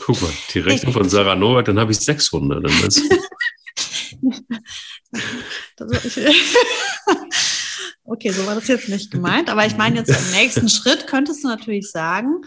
Guck 0.00 0.22
mal, 0.22 0.30
die 0.52 0.58
Rechnung 0.60 0.92
von 0.92 1.08
Sarah 1.08 1.34
Nowak, 1.34 1.64
dann 1.66 1.78
habe 1.78 1.92
ich 1.92 1.98
600. 2.00 2.64
Dann 2.64 2.72
ist 2.86 3.02
okay, 8.04 8.30
so 8.30 8.46
war 8.46 8.54
das 8.54 8.68
jetzt 8.68 8.88
nicht 8.88 9.10
gemeint, 9.10 9.50
aber 9.50 9.66
ich 9.66 9.76
meine 9.76 9.98
jetzt 9.98 10.10
im 10.10 10.30
nächsten 10.32 10.68
Schritt 10.68 11.08
könntest 11.08 11.42
du 11.42 11.48
natürlich 11.48 11.90
sagen, 11.90 12.42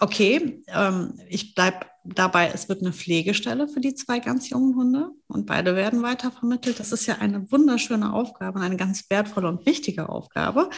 okay, 0.00 0.62
ähm, 0.68 1.20
ich 1.28 1.54
bleibe 1.54 1.80
dabei, 2.04 2.50
es 2.52 2.68
wird 2.68 2.82
eine 2.82 2.92
Pflegestelle 2.92 3.66
für 3.68 3.80
die 3.80 3.94
zwei 3.94 4.18
ganz 4.18 4.50
jungen 4.50 4.76
Hunde 4.76 5.10
und 5.26 5.46
beide 5.46 5.74
werden 5.74 6.02
weitervermittelt. 6.02 6.78
Das 6.78 6.92
ist 6.92 7.06
ja 7.06 7.16
eine 7.18 7.50
wunderschöne 7.50 8.12
Aufgabe 8.12 8.58
und 8.58 8.64
eine 8.64 8.76
ganz 8.76 9.08
wertvolle 9.10 9.48
und 9.48 9.66
wichtige 9.66 10.08
Aufgabe. 10.08 10.70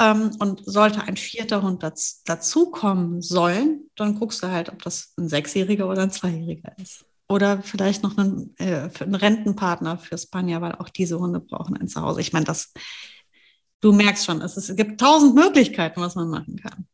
Ähm, 0.00 0.32
und 0.40 0.62
sollte 0.64 1.02
ein 1.02 1.16
vierter 1.16 1.62
Hund 1.62 1.82
daz 1.84 2.22
dazukommen 2.24 3.22
sollen, 3.22 3.90
dann 3.94 4.18
guckst 4.18 4.42
du 4.42 4.48
halt, 4.50 4.70
ob 4.70 4.82
das 4.82 5.12
ein 5.16 5.28
Sechsjähriger 5.28 5.88
oder 5.88 6.02
ein 6.02 6.10
Zweijähriger 6.10 6.72
ist. 6.82 7.04
Oder 7.28 7.62
vielleicht 7.62 8.02
noch 8.02 8.18
einen, 8.18 8.54
äh, 8.58 8.90
einen 9.00 9.14
Rentenpartner 9.14 9.98
für 9.98 10.18
Spanier, 10.18 10.60
weil 10.60 10.74
auch 10.74 10.88
diese 10.88 11.20
Hunde 11.20 11.40
brauchen 11.40 11.76
ein 11.76 11.88
Zuhause. 11.88 12.20
Ich 12.20 12.32
meine, 12.32 12.44
das, 12.44 12.72
du 13.80 13.92
merkst 13.92 14.24
schon, 14.24 14.42
es, 14.42 14.56
ist, 14.56 14.68
es 14.68 14.76
gibt 14.76 15.00
tausend 15.00 15.34
Möglichkeiten, 15.34 16.00
was 16.00 16.16
man 16.16 16.28
machen 16.28 16.56
kann. 16.56 16.86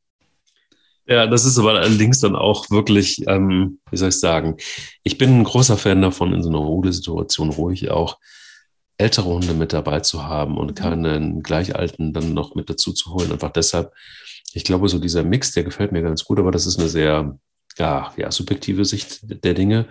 Ja, 1.11 1.27
das 1.27 1.45
ist 1.45 1.59
aber 1.59 1.73
allerdings 1.75 2.21
dann 2.21 2.37
auch 2.37 2.71
wirklich, 2.71 3.27
ähm, 3.27 3.81
wie 3.91 3.97
soll 3.97 4.11
ich 4.11 4.21
sagen, 4.21 4.57
ich 5.03 5.19
bin 5.19 5.41
ein 5.41 5.45
großer 5.45 5.77
Fan 5.77 6.01
davon, 6.01 6.33
in 6.33 6.43
so 6.45 6.51
einer 6.51 6.59
Rudelesituation 6.59 7.51
ruhig 7.51 7.91
auch 7.91 8.19
ältere 8.97 9.27
Hunde 9.27 9.55
mit 9.55 9.73
dabei 9.73 10.01
zu 10.01 10.23
haben 10.23 10.57
und 10.57 10.71
mhm. 10.71 10.75
keinen 10.75 11.43
Gleichalten 11.43 12.13
dann 12.13 12.33
noch 12.33 12.55
mit 12.55 12.71
dazu 12.71 12.93
zu 12.93 13.13
holen. 13.13 13.33
Einfach 13.33 13.51
deshalb, 13.51 13.93
ich 14.53 14.63
glaube, 14.63 14.89
so 14.89 15.01
dieser 15.01 15.25
Mix, 15.25 15.51
der 15.51 15.65
gefällt 15.65 15.91
mir 15.91 16.03
ganz 16.03 16.25
gut, 16.25 16.39
aber 16.39 16.53
das 16.53 16.67
ist 16.67 16.79
eine 16.79 16.89
sehr, 16.89 17.37
ja, 17.77 18.15
ja 18.17 18.31
subjektive 18.31 18.85
Sicht 18.85 19.21
der 19.23 19.55
Dinge. 19.55 19.89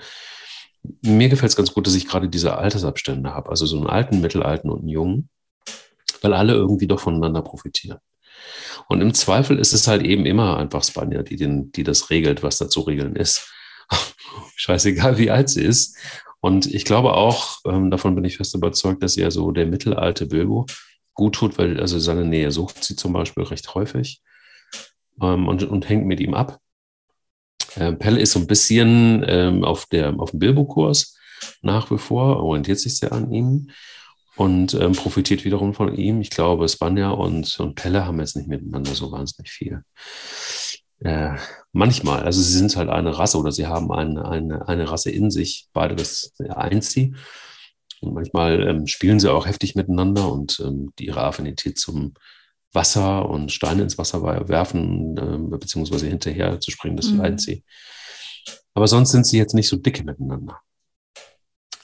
Mir 1.02 1.28
gefällt 1.28 1.50
es 1.50 1.58
ganz 1.58 1.74
gut, 1.74 1.86
dass 1.86 1.96
ich 1.96 2.08
gerade 2.08 2.30
diese 2.30 2.58
Altersabstände 2.58 3.34
habe, 3.34 3.50
also 3.50 3.66
so 3.66 3.76
einen 3.76 3.88
alten, 3.88 4.22
mittelalten 4.22 4.70
und 4.70 4.80
einen 4.80 4.90
jungen, 4.90 5.30
weil 6.22 6.34
alle 6.34 6.54
irgendwie 6.54 6.88
doch 6.88 7.02
voneinander 7.02 7.42
profitieren. 7.42 8.00
Und 8.88 9.02
im 9.02 9.14
Zweifel 9.14 9.60
ist 9.60 9.74
es 9.74 9.88
halt 9.88 10.04
eben 10.04 10.26
immer 10.26 10.58
einfach 10.58 10.84
Spanier, 10.84 11.24
die, 11.24 11.36
den, 11.36 11.72
die 11.72 11.84
das 11.84 12.10
regelt, 12.10 12.44
was 12.44 12.58
da 12.58 12.70
zu 12.70 12.82
regeln 12.82 13.16
ist. 13.16 13.52
Scheißegal, 14.56 15.18
wie 15.18 15.32
alt 15.32 15.50
sie 15.50 15.64
ist. 15.64 15.98
Und 16.42 16.66
ich 16.68 16.86
glaube 16.86 17.14
auch, 17.14 17.60
ähm, 17.66 17.92
davon 17.92 18.16
bin 18.16 18.24
ich 18.24 18.38
fest 18.38 18.56
überzeugt, 18.56 19.04
dass 19.04 19.16
ja 19.16 19.30
so 19.30 19.52
der 19.52 19.66
mittelalte 19.66 20.26
Bilbo 20.26 20.66
gut 21.14 21.36
tut, 21.36 21.58
weil 21.58 21.80
also 21.80 22.00
seine 22.00 22.26
Nähe 22.26 22.52
sucht 22.52 22.84
sie 22.84 22.96
zum 22.96 23.12
Beispiel 23.12 23.44
recht 23.44 23.76
häufig 23.76 24.22
ähm, 25.22 25.48
und, 25.48 25.64
und 25.64 25.90
hängt 25.90 26.06
mit 26.06 26.20
ihm 26.20 26.34
ab. 26.34 26.60
Ähm, 27.76 28.00
Pelle 28.00 28.20
ist 28.20 28.32
so 28.32 28.40
ein 28.40 28.48
bisschen 28.48 29.24
ähm, 29.28 29.64
auf, 29.64 29.86
der, 29.88 30.18
auf 30.20 30.32
dem 30.32 30.40
Bilbo-Kurs 30.40 31.18
nach 31.62 31.92
wie 31.92 31.98
vor, 31.98 32.38
orientiert 32.38 32.80
sich 32.80 32.98
sehr 32.98 33.12
an 33.12 33.32
ihm 33.32 33.70
und 34.40 34.74
ähm, 34.74 34.94
profitiert 34.94 35.44
wiederum 35.44 35.74
von 35.74 35.94
ihm. 35.94 36.22
Ich 36.22 36.30
glaube, 36.30 36.70
Spanja 36.70 37.10
und, 37.10 37.60
und 37.60 37.76
Pelle 37.76 38.06
haben 38.06 38.20
jetzt 38.20 38.38
nicht 38.38 38.48
miteinander 38.48 38.96
so 38.96 39.12
wahnsinnig 39.12 39.52
viel. 39.52 39.84
Äh, 41.02 41.36
manchmal, 41.74 42.24
also 42.24 42.42
sie 42.42 42.58
sind 42.58 42.76
halt 42.78 42.90
eine 42.90 43.18
Rasse 43.18 43.38
oder 43.38 43.52
sie 43.52 43.68
haben 43.68 43.92
eine, 43.92 44.26
eine, 44.26 44.68
eine 44.68 44.90
Rasse 44.90 45.12
in 45.12 45.30
sich, 45.30 45.68
beide 45.74 45.96
das 45.96 46.34
eint 46.50 46.86
sie. 46.86 47.14
Und 48.00 48.14
manchmal 48.14 48.66
ähm, 48.66 48.88
spielen 48.88 49.20
sie 49.20 49.30
auch 49.30 49.46
heftig 49.46 49.76
miteinander 49.76 50.32
und 50.32 50.62
ähm, 50.62 50.94
ihre 50.98 51.22
Affinität 51.22 51.78
zum, 51.78 52.14
Wasser 52.72 53.28
und 53.28 53.52
Steine 53.52 53.82
ins 53.82 53.98
Wasser 53.98 54.22
werfen, 54.48 55.18
äh, 55.18 55.58
beziehungsweise 55.58 56.08
hinterher 56.08 56.60
zu 56.60 56.72
springen, 56.72 56.98
das 56.98 57.10
mhm. 57.10 57.18
leiden 57.18 57.40
sie. 57.40 57.64
Aber 58.74 58.88
sonst 58.88 59.12
sind 59.12 59.26
sie 59.26 59.38
jetzt 59.38 59.56
nicht 59.56 59.68
so 59.68 59.76
dicke 59.76 60.04
miteinander. 60.04 60.62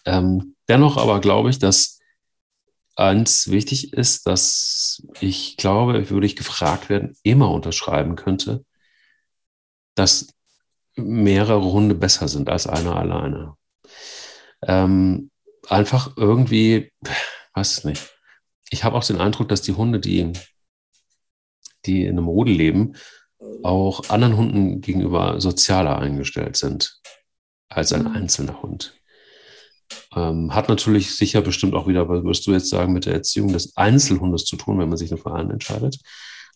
Ähm, 0.05 0.55
dennoch 0.69 0.97
aber 0.97 1.19
glaube 1.21 1.49
ich, 1.49 1.57
dass 1.57 1.94
eins 2.95 3.49
wichtig 3.49 3.93
ist, 3.93 4.27
dass 4.27 5.05
ich 5.19 5.57
glaube, 5.57 6.09
würde 6.09 6.25
ich 6.25 6.35
gefragt 6.35 6.89
werden, 6.89 7.15
immer 7.23 7.51
unterschreiben 7.51 8.15
könnte, 8.15 8.65
dass 9.95 10.33
mehrere 10.95 11.71
Hunde 11.71 11.95
besser 11.95 12.27
sind 12.27 12.49
als 12.49 12.67
einer 12.67 12.95
alleine. 12.95 13.55
Ähm, 14.61 15.29
einfach 15.67 16.15
irgendwie, 16.17 16.91
weiß 17.53 17.83
nicht. 17.85 18.11
Ich 18.69 18.83
habe 18.83 18.95
auch 18.95 19.03
den 19.03 19.21
Eindruck, 19.21 19.49
dass 19.49 19.61
die 19.61 19.73
Hunde, 19.73 19.99
die, 19.99 20.33
die 21.85 22.05
in 22.05 22.17
einem 22.17 22.27
Rudel 22.27 22.55
leben, 22.55 22.95
auch 23.63 24.09
anderen 24.09 24.37
Hunden 24.37 24.81
gegenüber 24.81 25.39
sozialer 25.39 25.99
eingestellt 25.99 26.57
sind 26.57 26.99
als 27.69 27.93
ein 27.93 28.03
mhm. 28.03 28.15
einzelner 28.15 28.61
Hund. 28.61 28.99
Ähm, 30.15 30.53
hat 30.53 30.69
natürlich 30.69 31.15
sicher 31.15 31.41
bestimmt 31.41 31.73
auch 31.73 31.87
wieder, 31.87 32.07
was 32.07 32.23
würdest 32.23 32.47
du 32.47 32.51
jetzt 32.51 32.69
sagen, 32.69 32.93
mit 32.93 33.05
der 33.05 33.13
Erziehung 33.13 33.51
des 33.51 33.75
Einzelhundes 33.77 34.45
zu 34.45 34.55
tun, 34.55 34.79
wenn 34.79 34.89
man 34.89 34.97
sich 34.97 35.09
für 35.09 35.33
einen 35.33 35.51
entscheidet. 35.51 35.99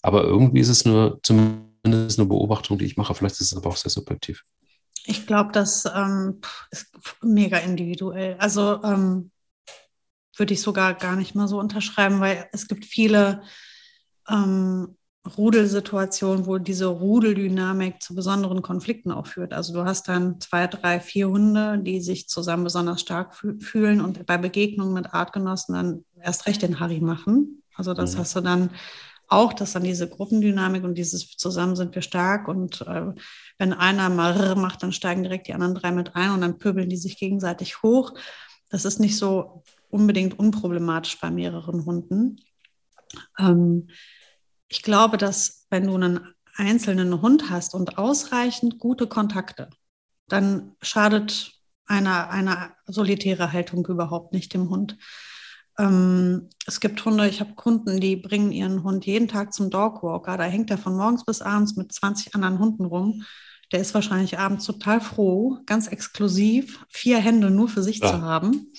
Aber 0.01 0.23
irgendwie 0.23 0.61
ist 0.61 0.69
es 0.69 0.85
nur 0.85 1.19
zumindest 1.23 2.19
eine 2.19 2.27
Beobachtung, 2.27 2.77
die 2.77 2.85
ich 2.85 2.97
mache. 2.97 3.13
Vielleicht 3.13 3.35
ist 3.35 3.51
es 3.51 3.57
aber 3.57 3.69
auch 3.69 3.77
sehr 3.77 3.91
subjektiv. 3.91 4.43
Ich 5.05 5.25
glaube, 5.25 5.51
das 5.51 5.85
ähm, 5.93 6.41
ist 6.71 6.91
mega 7.21 7.57
individuell. 7.57 8.35
Also 8.39 8.81
ähm, 8.83 9.31
würde 10.37 10.53
ich 10.53 10.61
sogar 10.61 10.93
gar 10.93 11.15
nicht 11.15 11.35
mal 11.35 11.47
so 11.47 11.59
unterschreiben, 11.59 12.19
weil 12.19 12.47
es 12.51 12.67
gibt 12.67 12.85
viele 12.85 13.41
ähm, 14.29 14.95
Rudelsituation, 15.37 16.45
wo 16.45 16.57
diese 16.57 16.87
Rudeldynamik 16.87 18.01
zu 18.01 18.15
besonderen 18.15 18.61
Konflikten 18.61 19.11
auch 19.11 19.27
führt. 19.27 19.53
Also 19.53 19.73
du 19.73 19.83
hast 19.83 20.07
dann 20.07 20.39
zwei, 20.39 20.67
drei, 20.67 20.99
vier 20.99 21.27
Hunde, 21.29 21.77
die 21.79 22.01
sich 22.01 22.29
zusammen 22.29 22.63
besonders 22.63 23.01
stark 23.01 23.35
fühlen 23.35 24.01
und 24.01 24.25
bei 24.25 24.37
Begegnungen 24.37 24.93
mit 24.93 25.13
Artgenossen 25.13 25.75
dann 25.75 26.05
erst 26.21 26.47
recht 26.47 26.61
den 26.61 26.79
Harry 26.79 27.01
machen. 27.01 27.63
Also 27.75 27.93
das 27.93 28.15
mhm. 28.15 28.19
hast 28.19 28.35
du 28.35 28.41
dann 28.41 28.69
auch, 29.27 29.53
dass 29.53 29.73
dann 29.73 29.83
diese 29.83 30.09
Gruppendynamik 30.09 30.83
und 30.83 30.95
dieses 30.95 31.37
zusammen 31.37 31.75
sind 31.75 31.93
wir 31.93 32.01
stark 32.01 32.47
und 32.47 32.81
äh, 32.81 33.13
wenn 33.59 33.73
einer 33.73 34.09
mal 34.09 34.55
macht, 34.55 34.81
dann 34.81 34.91
steigen 34.91 35.23
direkt 35.23 35.47
die 35.47 35.53
anderen 35.53 35.75
drei 35.75 35.91
mit 35.91 36.15
ein 36.15 36.31
und 36.31 36.41
dann 36.41 36.57
pöbeln 36.57 36.89
die 36.89 36.97
sich 36.97 37.17
gegenseitig 37.17 37.83
hoch. 37.83 38.13
Das 38.69 38.85
ist 38.85 38.99
nicht 38.99 39.17
so 39.17 39.63
unbedingt 39.89 40.37
unproblematisch 40.39 41.19
bei 41.19 41.29
mehreren 41.29 41.85
Hunden. 41.85 42.37
Ähm, 43.37 43.89
ich 44.69 44.83
glaube, 44.83 45.17
dass 45.17 45.65
wenn 45.69 45.87
du 45.87 45.95
einen 45.95 46.33
einzelnen 46.55 47.21
Hund 47.21 47.49
hast 47.49 47.73
und 47.73 47.97
ausreichend 47.97 48.79
gute 48.79 49.07
Kontakte, 49.07 49.69
dann 50.27 50.75
schadet 50.81 51.53
eine, 51.85 52.29
eine 52.29 52.71
solitäre 52.85 53.51
Haltung 53.51 53.85
überhaupt 53.87 54.33
nicht 54.33 54.53
dem 54.53 54.69
Hund. 54.69 54.97
Ähm, 55.77 56.49
es 56.67 56.79
gibt 56.79 57.03
Hunde, 57.03 57.27
ich 57.27 57.39
habe 57.39 57.55
Kunden, 57.55 57.99
die 57.99 58.15
bringen 58.15 58.51
ihren 58.51 58.83
Hund 58.83 59.05
jeden 59.05 59.27
Tag 59.27 59.53
zum 59.53 59.69
Dogwalker. 59.69 60.37
Da 60.37 60.43
hängt 60.43 60.69
er 60.69 60.77
von 60.77 60.95
morgens 60.95 61.25
bis 61.25 61.41
abends 61.41 61.75
mit 61.75 61.91
20 61.91 62.35
anderen 62.35 62.59
Hunden 62.59 62.85
rum. 62.85 63.23
Der 63.71 63.79
ist 63.79 63.93
wahrscheinlich 63.93 64.37
abends 64.37 64.65
total 64.65 64.99
froh, 64.99 65.59
ganz 65.65 65.87
exklusiv, 65.87 66.85
vier 66.89 67.19
Hände 67.19 67.49
nur 67.49 67.69
für 67.69 67.83
sich 67.83 67.99
ja. 67.99 68.09
zu 68.09 68.21
haben. 68.21 68.71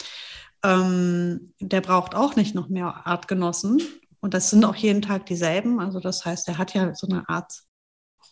Ähm, 0.63 1.55
der 1.61 1.81
braucht 1.81 2.15
auch 2.15 2.37
nicht 2.37 2.55
noch 2.55 2.69
mehr 2.69 3.07
Artgenossen. 3.07 3.81
Und 4.21 4.35
das 4.35 4.51
sind 4.51 4.65
auch 4.65 4.77
jeden 4.77 5.03
Tag 5.03 5.27
dieselben. 5.27 5.81
Also 5.81 6.01
das 6.01 6.25
heißt, 6.25 6.49
er 6.49 6.59
hat 6.59 6.75
ja 6.75 6.95
so 6.95 7.07
eine 7.07 7.29
Art 7.29 7.63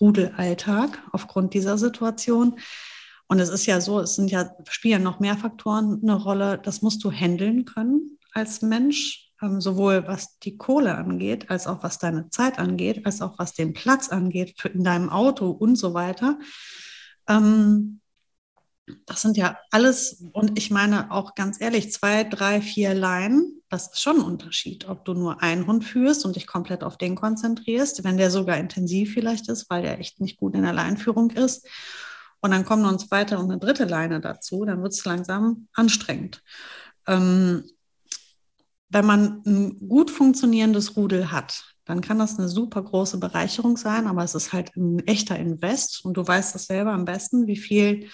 Rudelalltag 0.01 1.03
aufgrund 1.13 1.55
dieser 1.55 1.79
Situation. 1.79 2.59
Und 3.27 3.41
es 3.41 3.49
ist 3.49 3.67
ja 3.67 3.81
so, 3.81 4.01
es 4.01 4.15
sind 4.15 4.31
ja, 4.31 4.51
spielen 4.69 5.03
noch 5.03 5.21
mehr 5.21 5.37
Faktoren 5.37 6.01
eine 6.03 6.15
Rolle. 6.15 6.59
Das 6.63 6.83
musst 6.83 7.05
du 7.05 7.11
handeln 7.13 7.65
können 7.65 8.19
als 8.33 8.63
Mensch, 8.63 9.31
ähm, 9.43 9.61
sowohl 9.61 10.07
was 10.07 10.39
die 10.39 10.57
Kohle 10.57 10.95
angeht, 10.97 11.51
als 11.51 11.67
auch 11.67 11.83
was 11.83 11.99
deine 11.99 12.31
Zeit 12.31 12.59
angeht, 12.59 13.05
als 13.05 13.21
auch 13.21 13.39
was 13.39 13.55
den 13.55 13.73
Platz 13.75 14.09
angeht 14.09 14.65
in 14.65 14.85
deinem 14.85 15.11
Auto 15.11 15.51
und 15.51 15.77
so 15.77 15.95
weiter. 15.95 16.39
Ähm, 17.29 18.01
das 19.07 19.23
sind 19.23 19.37
ja 19.37 19.59
alles, 19.71 20.25
und 20.33 20.59
ich 20.59 20.71
meine 20.71 21.11
auch 21.11 21.35
ganz 21.35 21.61
ehrlich, 21.61 21.93
zwei, 21.93 22.25
drei, 22.25 22.61
vier 22.61 22.95
Leinen, 22.95 23.63
das 23.69 23.89
ist 23.89 24.01
schon 24.01 24.17
ein 24.17 24.25
Unterschied, 24.25 24.89
ob 24.89 25.05
du 25.05 25.15
nur 25.15 25.43
einen 25.43 25.67
Hund 25.67 25.85
führst 25.85 26.25
und 26.25 26.37
dich 26.37 26.47
komplett 26.47 26.83
auf 26.83 26.97
den 26.97 27.15
konzentrierst, 27.15 28.05
wenn 28.05 28.17
der 28.17 28.31
sogar 28.31 28.57
intensiv 28.57 29.13
vielleicht 29.13 29.49
ist, 29.49 29.69
weil 29.71 29.83
der 29.83 29.99
echt 29.99 30.21
nicht 30.21 30.39
gut 30.39 30.55
in 30.55 30.63
der 30.63 30.73
Leinführung 30.73 31.31
ist. 31.31 31.67
Und 32.41 32.53
dann 32.53 32.65
kommen 32.65 32.83
noch 32.83 32.91
eine 32.91 32.99
zweite 32.99 33.39
und 33.39 33.51
eine 33.51 33.59
dritte 33.59 33.85
Leine 33.85 34.21
dazu, 34.21 34.65
dann 34.65 34.83
wird 34.83 34.93
es 34.93 35.05
langsam 35.05 35.69
anstrengend. 35.75 36.43
Ähm, 37.07 37.65
wenn 38.89 39.05
man 39.05 39.43
ein 39.45 39.89
gut 39.89 40.11
funktionierendes 40.11 40.97
Rudel 40.97 41.31
hat, 41.31 41.75
dann 41.85 42.01
kann 42.01 42.19
das 42.19 42.39
eine 42.39 42.49
super 42.49 42.83
große 42.83 43.19
Bereicherung 43.19 43.77
sein, 43.77 44.07
aber 44.07 44.23
es 44.23 44.35
ist 44.35 44.53
halt 44.53 44.77
ein 44.77 45.07
echter 45.07 45.39
Invest 45.39 46.05
und 46.05 46.17
du 46.17 46.27
weißt 46.27 46.55
das 46.55 46.67
selber 46.67 46.93
am 46.93 47.07
besten, 47.07 47.47
wie 47.47 47.57
viel 47.57 48.09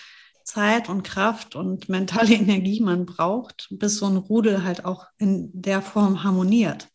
Zeit 0.44 0.88
und 0.88 1.02
Kraft 1.02 1.56
und 1.56 1.88
mentale 1.88 2.34
Energie 2.34 2.80
man 2.80 3.06
braucht, 3.06 3.68
bis 3.70 3.96
so 3.96 4.06
ein 4.06 4.16
Rudel 4.16 4.64
halt 4.64 4.84
auch 4.84 5.06
in 5.18 5.50
der 5.52 5.82
Form 5.82 6.22
harmoniert. 6.22 6.88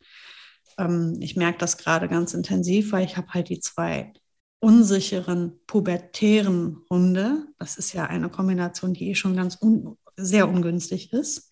Ähm, 0.78 1.18
ich 1.20 1.36
merke 1.36 1.58
das 1.58 1.76
gerade 1.76 2.08
ganz 2.08 2.34
intensiv, 2.34 2.92
weil 2.92 3.04
ich 3.04 3.16
habe 3.16 3.28
halt 3.28 3.48
die 3.48 3.60
zwei 3.60 4.12
unsicheren, 4.60 5.58
pubertären 5.66 6.78
Hunde. 6.90 7.46
Das 7.58 7.76
ist 7.76 7.92
ja 7.92 8.06
eine 8.06 8.28
Kombination, 8.28 8.94
die 8.94 9.10
eh 9.10 9.14
schon 9.14 9.36
ganz 9.36 9.58
un 9.60 9.96
sehr 10.16 10.48
ungünstig 10.48 11.12
ist. 11.12 11.50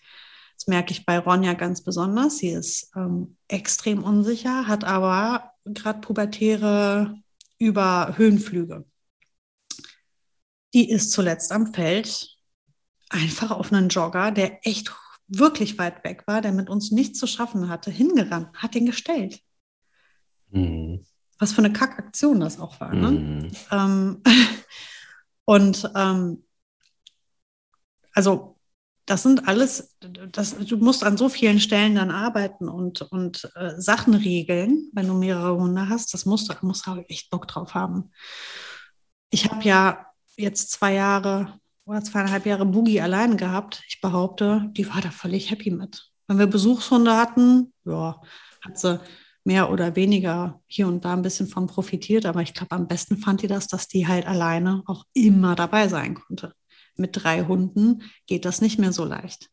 Das 0.56 0.66
merke 0.66 0.92
ich 0.92 1.06
bei 1.06 1.18
Ronja 1.18 1.54
ganz 1.54 1.82
besonders. 1.82 2.38
Sie 2.38 2.50
ist 2.50 2.90
ähm, 2.96 3.37
extrem 3.48 4.02
unsicher, 4.02 4.66
hat 4.66 4.84
aber 4.84 5.52
gerade 5.64 6.00
pubertäre 6.00 7.14
über 7.58 8.14
Höhenflüge 8.16 8.84
die 10.74 10.90
ist 10.90 11.12
zuletzt 11.12 11.52
am 11.52 11.72
Feld 11.72 12.37
einfach 13.11 13.50
auf 13.50 13.72
einen 13.72 13.88
Jogger, 13.88 14.31
der 14.31 14.66
echt 14.66 14.94
wirklich 15.28 15.78
weit 15.78 16.04
weg 16.04 16.24
war, 16.26 16.40
der 16.40 16.52
mit 16.52 16.70
uns 16.70 16.90
nichts 16.90 17.18
zu 17.18 17.26
schaffen 17.26 17.68
hatte, 17.68 17.90
hingerannt, 17.90 18.48
hat 18.54 18.74
ihn 18.74 18.87
gestellt. 18.87 19.40
Mhm. 20.50 21.04
Was 21.38 21.52
für 21.52 21.59
eine 21.59 21.72
Kackaktion 21.72 22.40
das 22.40 22.59
auch 22.59 22.81
war. 22.81 22.94
Ne? 22.94 23.11
Mhm. 23.11 23.50
Ähm, 23.70 24.22
und 25.44 25.90
ähm, 25.94 26.44
also 28.12 28.57
das 29.07 29.22
sind 29.22 29.48
alles, 29.48 29.96
das, 30.33 30.59
du 30.59 30.76
musst 30.76 31.02
an 31.02 31.16
so 31.16 31.31
vielen 31.31 31.61
Stellen 31.61 31.94
dann 31.94 32.11
arbeiten 32.11 32.68
und, 32.68 33.00
und 33.02 33.50
äh, 33.54 33.81
Sachen 33.81 34.12
regeln, 34.12 34.90
wenn 34.92 35.07
du 35.07 35.14
mehrere 35.14 35.57
Hunde 35.57 35.88
hast. 35.88 36.12
Das 36.12 36.26
musst 36.26 36.50
du, 36.50 36.54
musst 36.66 36.87
du 36.87 37.04
echt 37.09 37.31
Bock 37.31 37.48
drauf 37.48 37.74
haben. 37.74 38.11
Ich 39.31 39.50
habe 39.50 39.62
ja 39.62 40.08
jetzt 40.38 40.70
zwei 40.70 40.94
Jahre 40.94 41.59
oder 41.85 42.03
zweieinhalb 42.03 42.46
Jahre 42.46 42.66
Boogie 42.66 43.01
allein 43.01 43.37
gehabt. 43.37 43.83
Ich 43.88 44.01
behaupte, 44.01 44.70
die 44.72 44.88
war 44.88 45.01
da 45.01 45.11
völlig 45.11 45.51
happy 45.51 45.70
mit. 45.70 46.11
Wenn 46.27 46.38
wir 46.38 46.46
Besuchshunde 46.46 47.16
hatten, 47.16 47.72
ja, 47.85 48.20
hat 48.62 48.79
sie 48.79 49.01
mehr 49.44 49.70
oder 49.70 49.96
weniger 49.96 50.61
hier 50.66 50.87
und 50.87 51.05
da 51.05 51.14
ein 51.14 51.22
bisschen 51.22 51.46
von 51.48 51.66
profitiert. 51.66 52.27
Aber 52.27 52.42
ich 52.42 52.53
glaube, 52.53 52.72
am 52.72 52.87
besten 52.87 53.16
fand 53.16 53.42
die 53.42 53.46
das, 53.46 53.66
dass 53.66 53.88
die 53.88 54.07
halt 54.07 54.27
alleine 54.27 54.83
auch 54.87 55.05
immer 55.14 55.55
dabei 55.55 55.88
sein 55.88 56.14
konnte. 56.14 56.53
Mit 56.96 57.11
drei 57.14 57.44
Hunden 57.44 58.03
geht 58.27 58.44
das 58.44 58.61
nicht 58.61 58.79
mehr 58.79 58.92
so 58.92 59.05
leicht. 59.05 59.48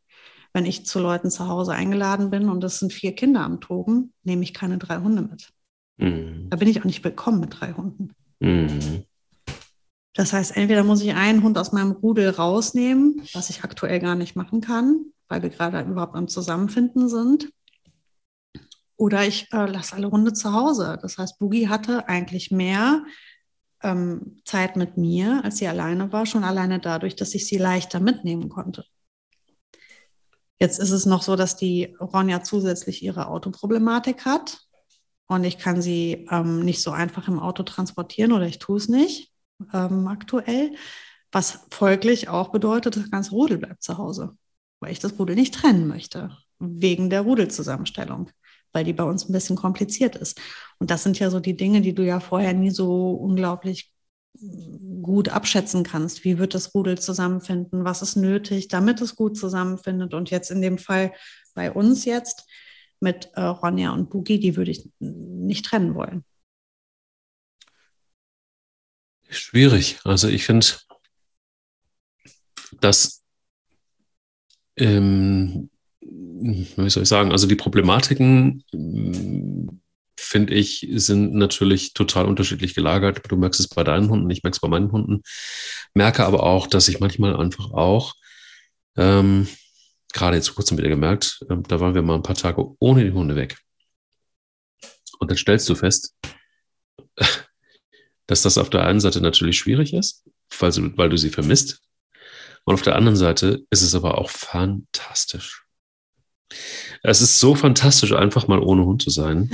Wenn 0.51 0.65
ich 0.65 0.85
zu 0.85 0.99
Leuten 0.99 1.31
zu 1.31 1.47
Hause 1.47 1.73
eingeladen 1.73 2.29
bin 2.29 2.49
und 2.49 2.63
es 2.63 2.79
sind 2.79 2.91
vier 2.91 3.13
Kinder 3.13 3.41
am 3.41 3.61
Toben, 3.61 4.13
nehme 4.23 4.43
ich 4.43 4.53
keine 4.53 4.77
drei 4.77 4.97
Hunde 4.97 5.21
mit. 5.21 5.49
Mhm. 5.97 6.47
Da 6.49 6.57
bin 6.57 6.67
ich 6.67 6.79
auch 6.79 6.85
nicht 6.85 7.03
willkommen 7.03 7.39
mit 7.39 7.59
drei 7.59 7.73
Hunden. 7.73 8.13
Mhm. 8.39 9.05
Das 10.15 10.31
heißt, 10.31 10.55
entweder 10.55 10.83
muss 10.83 11.01
ich 11.01 11.13
einen 11.13 11.43
Hund 11.43 11.57
aus 11.57 11.73
meinem 11.73 11.91
Rudel 11.91 12.29
rausnehmen, 12.29 13.21
was 13.33 13.49
ich 13.49 13.65
aktuell 13.65 13.99
gar 13.99 14.15
nicht 14.15 14.37
machen 14.37 14.61
kann, 14.61 15.07
weil 15.27 15.43
wir 15.43 15.49
gerade 15.49 15.81
überhaupt 15.81 16.15
am 16.15 16.29
Zusammenfinden 16.29 17.09
sind. 17.09 17.51
Oder 18.95 19.27
ich 19.27 19.51
äh, 19.51 19.65
lasse 19.65 19.93
alle 19.93 20.09
Hunde 20.09 20.31
zu 20.31 20.53
Hause. 20.53 20.97
Das 21.01 21.17
heißt, 21.17 21.37
Boogie 21.37 21.67
hatte 21.67 22.07
eigentlich 22.07 22.49
mehr 22.49 23.03
ähm, 23.83 24.37
Zeit 24.45 24.77
mit 24.77 24.95
mir, 24.95 25.43
als 25.43 25.57
sie 25.57 25.67
alleine 25.67 26.13
war, 26.13 26.25
schon 26.25 26.45
alleine 26.45 26.79
dadurch, 26.79 27.17
dass 27.17 27.35
ich 27.35 27.45
sie 27.45 27.57
leichter 27.57 27.99
mitnehmen 27.99 28.47
konnte. 28.47 28.85
Jetzt 30.61 30.79
ist 30.79 30.91
es 30.91 31.05
noch 31.05 31.23
so, 31.23 31.35
dass 31.35 31.57
die 31.57 31.93
Ronja 31.99 32.41
zusätzlich 32.41 33.03
ihre 33.03 33.27
Autoproblematik 33.27 34.23
hat 34.23 34.61
und 35.27 35.43
ich 35.43 35.57
kann 35.57 35.81
sie 35.81 36.25
ähm, 36.31 36.63
nicht 36.63 36.81
so 36.81 36.91
einfach 36.91 37.27
im 37.27 37.37
Auto 37.37 37.63
transportieren 37.63 38.31
oder 38.31 38.45
ich 38.45 38.59
tue 38.59 38.77
es 38.77 38.87
nicht 38.87 39.34
ähm, 39.73 40.07
aktuell, 40.07 40.75
was 41.31 41.65
folglich 41.71 42.29
auch 42.29 42.49
bedeutet, 42.51 42.95
das 42.97 43.11
ganze 43.11 43.31
Rudel 43.31 43.57
bleibt 43.57 43.83
zu 43.83 43.97
Hause, 43.97 44.37
weil 44.79 44.91
ich 44.91 44.99
das 44.99 45.17
Rudel 45.19 45.35
nicht 45.35 45.53
trennen 45.53 45.87
möchte, 45.87 46.37
wegen 46.59 47.09
der 47.09 47.21
Rudelzusammenstellung. 47.21 48.29
weil 48.73 48.83
die 48.83 48.93
bei 48.93 49.05
uns 49.05 49.29
ein 49.29 49.33
bisschen 49.33 49.55
kompliziert 49.55 50.17
ist. 50.17 50.39
Und 50.79 50.91
das 50.91 51.03
sind 51.03 51.17
ja 51.17 51.29
so 51.29 51.39
die 51.39 51.55
Dinge, 51.55 51.79
die 51.81 51.95
du 51.95 52.05
ja 52.05 52.19
vorher 52.19 52.53
nie 52.53 52.71
so 52.71 53.11
unglaublich 53.11 53.93
gut 55.01 55.29
abschätzen 55.29 55.83
kannst. 55.83 56.25
Wie 56.25 56.37
wird 56.37 56.53
das 56.53 56.75
Rudel 56.75 56.99
zusammenfinden? 56.99 57.85
Was 57.85 58.01
ist 58.01 58.17
nötig, 58.17 58.67
damit 58.67 58.99
es 59.01 59.15
gut 59.15 59.37
zusammenfindet? 59.37 60.13
Und 60.13 60.29
jetzt 60.29 60.51
in 60.51 60.61
dem 60.61 60.77
Fall 60.77 61.13
bei 61.53 61.71
uns 61.71 62.03
jetzt 62.03 62.45
mit 62.99 63.29
äh, 63.35 63.41
Ronja 63.41 63.93
und 63.93 64.09
Boogie, 64.09 64.39
die 64.39 64.57
würde 64.57 64.71
ich 64.71 64.89
nicht 64.99 65.65
trennen 65.65 65.95
wollen. 65.95 66.25
Schwierig. 69.37 69.99
Also 70.03 70.27
ich 70.27 70.45
finde, 70.45 70.65
dass, 72.79 73.23
ähm, 74.77 75.69
wie 76.01 76.89
soll 76.89 77.03
ich 77.03 77.09
sagen, 77.09 77.31
also 77.31 77.47
die 77.47 77.55
Problematiken 77.55 78.63
finde 80.17 80.53
ich, 80.53 80.87
sind 80.91 81.33
natürlich 81.33 81.93
total 81.93 82.25
unterschiedlich 82.25 82.73
gelagert. 82.73 83.21
Du 83.29 83.37
merkst 83.37 83.59
es 83.59 83.67
bei 83.67 83.83
deinen 83.83 84.09
Hunden, 84.09 84.29
ich 84.29 84.43
merke 84.43 84.55
es 84.55 84.59
bei 84.59 84.67
meinen 84.67 84.91
Hunden. 84.91 85.21
Merke 85.93 86.25
aber 86.25 86.43
auch, 86.43 86.67
dass 86.67 86.87
ich 86.87 86.99
manchmal 86.99 87.35
einfach 87.35 87.71
auch, 87.71 88.15
ähm, 88.97 89.47
gerade 90.13 90.37
jetzt 90.37 90.47
vor 90.47 90.55
kurzem 90.55 90.77
wieder 90.77 90.89
gemerkt, 90.89 91.39
äh, 91.49 91.55
da 91.67 91.79
waren 91.79 91.95
wir 91.95 92.01
mal 92.01 92.15
ein 92.15 92.23
paar 92.23 92.35
Tage 92.35 92.65
ohne 92.79 93.03
die 93.03 93.11
Hunde 93.11 93.35
weg. 93.35 93.57
Und 95.19 95.29
dann 95.29 95.37
stellst 95.37 95.69
du 95.69 95.75
fest, 95.75 96.15
dass 98.27 98.41
das 98.41 98.57
auf 98.57 98.69
der 98.69 98.85
einen 98.85 98.99
Seite 98.99 99.21
natürlich 99.21 99.57
schwierig 99.57 99.93
ist, 99.93 100.23
weil, 100.59 100.71
du, 100.71 100.97
weil 100.97 101.09
du 101.09 101.17
sie 101.17 101.29
vermisst. 101.29 101.81
Und 102.63 102.73
auf 102.73 102.81
der 102.81 102.95
anderen 102.95 103.15
Seite 103.15 103.63
ist 103.69 103.81
es 103.81 103.93
aber 103.93 104.17
auch 104.17 104.29
fantastisch. 104.29 105.63
Es 107.03 107.21
ist 107.21 107.39
so 107.39 107.55
fantastisch, 107.55 108.13
einfach 108.13 108.47
mal 108.47 108.59
ohne 108.59 108.85
Hund 108.85 109.01
zu 109.01 109.09
sein. 109.09 109.49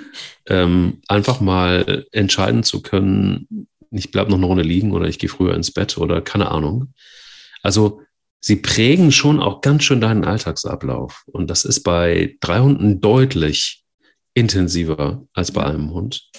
ähm, 0.46 1.00
einfach 1.08 1.40
mal 1.40 2.06
entscheiden 2.12 2.62
zu 2.62 2.82
können, 2.82 3.68
ich 3.90 4.10
bleibe 4.10 4.30
noch 4.30 4.38
eine 4.38 4.46
Runde 4.46 4.62
liegen 4.62 4.92
oder 4.92 5.06
ich 5.06 5.18
gehe 5.18 5.30
früher 5.30 5.54
ins 5.54 5.70
Bett 5.70 5.96
oder 5.98 6.20
keine 6.20 6.50
Ahnung. 6.50 6.92
Also 7.62 8.02
sie 8.40 8.56
prägen 8.56 9.12
schon 9.12 9.40
auch 9.40 9.60
ganz 9.60 9.84
schön 9.84 10.00
deinen 10.00 10.24
Alltagsablauf. 10.24 11.24
Und 11.26 11.48
das 11.48 11.64
ist 11.64 11.82
bei 11.82 12.36
drei 12.40 12.60
Hunden 12.60 13.00
deutlich 13.00 13.84
intensiver 14.34 15.26
als 15.32 15.52
bei 15.52 15.64
einem 15.64 15.90
Hund. 15.92 16.30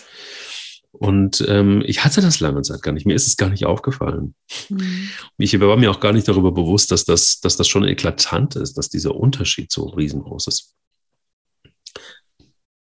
Und 0.99 1.45
ähm, 1.47 1.83
ich 1.85 2.03
hatte 2.03 2.21
das 2.21 2.39
lange 2.39 2.61
Zeit 2.63 2.81
gar 2.81 2.91
nicht. 2.91 3.05
Mir 3.05 3.13
ist 3.13 3.27
es 3.27 3.37
gar 3.37 3.49
nicht 3.49 3.65
aufgefallen. 3.65 4.33
Mhm. 4.69 5.09
Ich 5.37 5.59
war 5.59 5.77
mir 5.77 5.91
auch 5.91 5.99
gar 5.99 6.13
nicht 6.13 6.27
darüber 6.27 6.51
bewusst, 6.51 6.91
dass 6.91 7.05
das, 7.05 7.39
dass 7.39 7.55
das 7.55 7.67
schon 7.67 7.83
eklatant 7.83 8.55
ist, 8.55 8.77
dass 8.77 8.89
dieser 8.89 9.15
Unterschied 9.15 9.71
so 9.71 9.85
riesengroß 9.85 10.47
ist. 10.47 10.73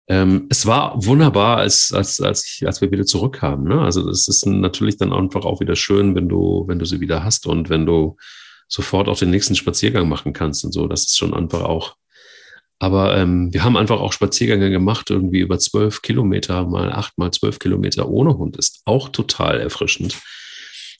Ähm, 0.09 0.47
es 0.51 0.67
war 0.67 1.05
wunderbar, 1.05 1.57
als, 1.57 1.93
als, 1.93 2.21
als, 2.21 2.47
ich, 2.47 2.67
als 2.67 2.81
wir 2.81 2.93
wieder 2.93 3.05
zurückkamen. 3.05 3.67
Ne? 3.67 3.81
Also 3.81 4.09
es 4.09 4.29
ist 4.29 4.47
natürlich 4.47 4.99
dann 4.99 5.13
einfach 5.13 5.45
auch 5.45 5.61
wieder 5.61 5.75
schön, 5.75 6.15
wenn 6.15 6.29
du, 6.29 6.65
wenn 6.69 6.79
du 6.79 6.85
sie 6.85 7.01
wieder 7.01 7.25
hast 7.25 7.47
und 7.47 7.71
wenn 7.71 7.87
du 7.87 8.17
sofort 8.69 9.09
auch 9.09 9.19
den 9.19 9.31
nächsten 9.31 9.57
Spaziergang 9.57 10.09
machen 10.09 10.33
kannst 10.33 10.65
und 10.65 10.73
so. 10.73 10.87
Das 10.87 11.03
ist 11.03 11.17
schon 11.17 11.35
einfach 11.35 11.63
auch 11.63 11.97
aber 12.79 13.17
ähm, 13.17 13.53
wir 13.53 13.65
haben 13.65 13.77
einfach 13.77 14.01
auch 14.01 14.13
Spaziergänge 14.13 14.71
gemacht, 14.71 15.11
irgendwie 15.11 15.41
über 15.41 15.59
zwölf 15.59 16.03
Kilometer, 16.03 16.65
mal 16.67 16.93
acht, 16.93 17.17
mal 17.17 17.31
zwölf 17.31 17.59
Kilometer 17.59 18.09
ohne 18.09 18.37
Hund. 18.37 18.57
Ist 18.57 18.83
auch 18.85 19.09
total 19.09 19.61
erfrischend, 19.61 20.19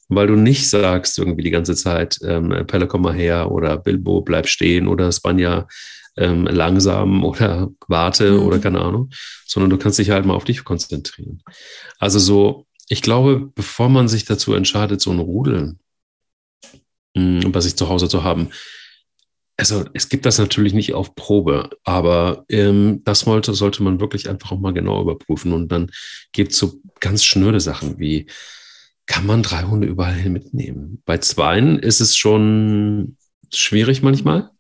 weil 0.09 0.27
du 0.27 0.37
nicht 0.37 0.69
sagst 0.71 1.19
irgendwie 1.19 1.43
die 1.43 1.51
ganze 1.51 1.75
Zeit, 1.75 2.19
ähm, 2.25 2.67
Pelle, 2.67 2.87
komm 2.87 3.03
mal 3.03 3.15
her 3.15 3.51
oder 3.51 3.77
Bilbo, 3.77 4.23
bleib 4.23 4.49
stehen 4.49 4.89
oder 4.89 5.13
Spanja, 5.13 5.67
ähm, 6.17 6.47
langsam 6.47 7.25
oder 7.25 7.69
warte 7.89 8.33
mhm. 8.33 8.43
oder 8.43 8.59
keine 8.59 8.81
Ahnung, 8.81 9.11
sondern 9.47 9.71
du 9.71 9.77
kannst 9.77 9.99
dich 9.99 10.11
halt 10.11 10.25
mal 10.25 10.35
auf 10.35 10.45
dich 10.45 10.65
konzentrieren. 10.65 11.43
Also 11.99 12.19
so, 12.19 12.67
ich 12.89 13.03
glaube, 13.03 13.51
bevor 13.55 13.89
man 13.89 14.09
sich 14.09 14.25
dazu 14.25 14.55
entscheidet, 14.55 15.01
so 15.01 15.11
ein 15.11 15.19
Rudel 15.19 15.77
mh, 17.15 17.43
hm, 17.45 17.53
bei 17.53 17.61
sich 17.61 17.77
zu 17.77 17.89
Hause 17.89 18.09
zu 18.09 18.25
haben, 18.25 18.51
also 19.57 19.85
es 19.95 20.09
gibt 20.09 20.27
das 20.27 20.39
natürlich 20.39 20.75
nicht 20.75 20.95
auf 20.95 21.15
Probe, 21.15 21.71
aber 21.85 22.45
ähm, 22.49 23.03
das 23.05 23.27
wollte, 23.27 23.55
sollte 23.55 23.83
man 23.83 24.01
wirklich 24.01 24.29
einfach 24.29 24.53
auch 24.53 24.61
mal 24.61 24.73
genau 24.73 25.01
überprüfen. 25.01 25.53
Und 25.53 25.73
dann 25.73 25.91
gibt 26.33 26.53
es 26.53 26.59
so 26.59 26.75
ganz 27.01 27.25
schnöde 27.25 27.61
Sachen 27.61 27.99
wie, 27.99 28.27
kann 29.07 29.25
man 29.25 29.43
drei 29.43 29.63
Hunde 29.63 29.87
überall 29.87 30.15
hin 30.15 30.33
mitnehmen? 30.33 31.03
Bei 31.07 31.19
Zweien 31.19 31.79
ist 31.79 32.01
es 32.01 32.17
schon 32.17 33.17
schwierig 33.55 34.03
manchmal. 34.03 34.51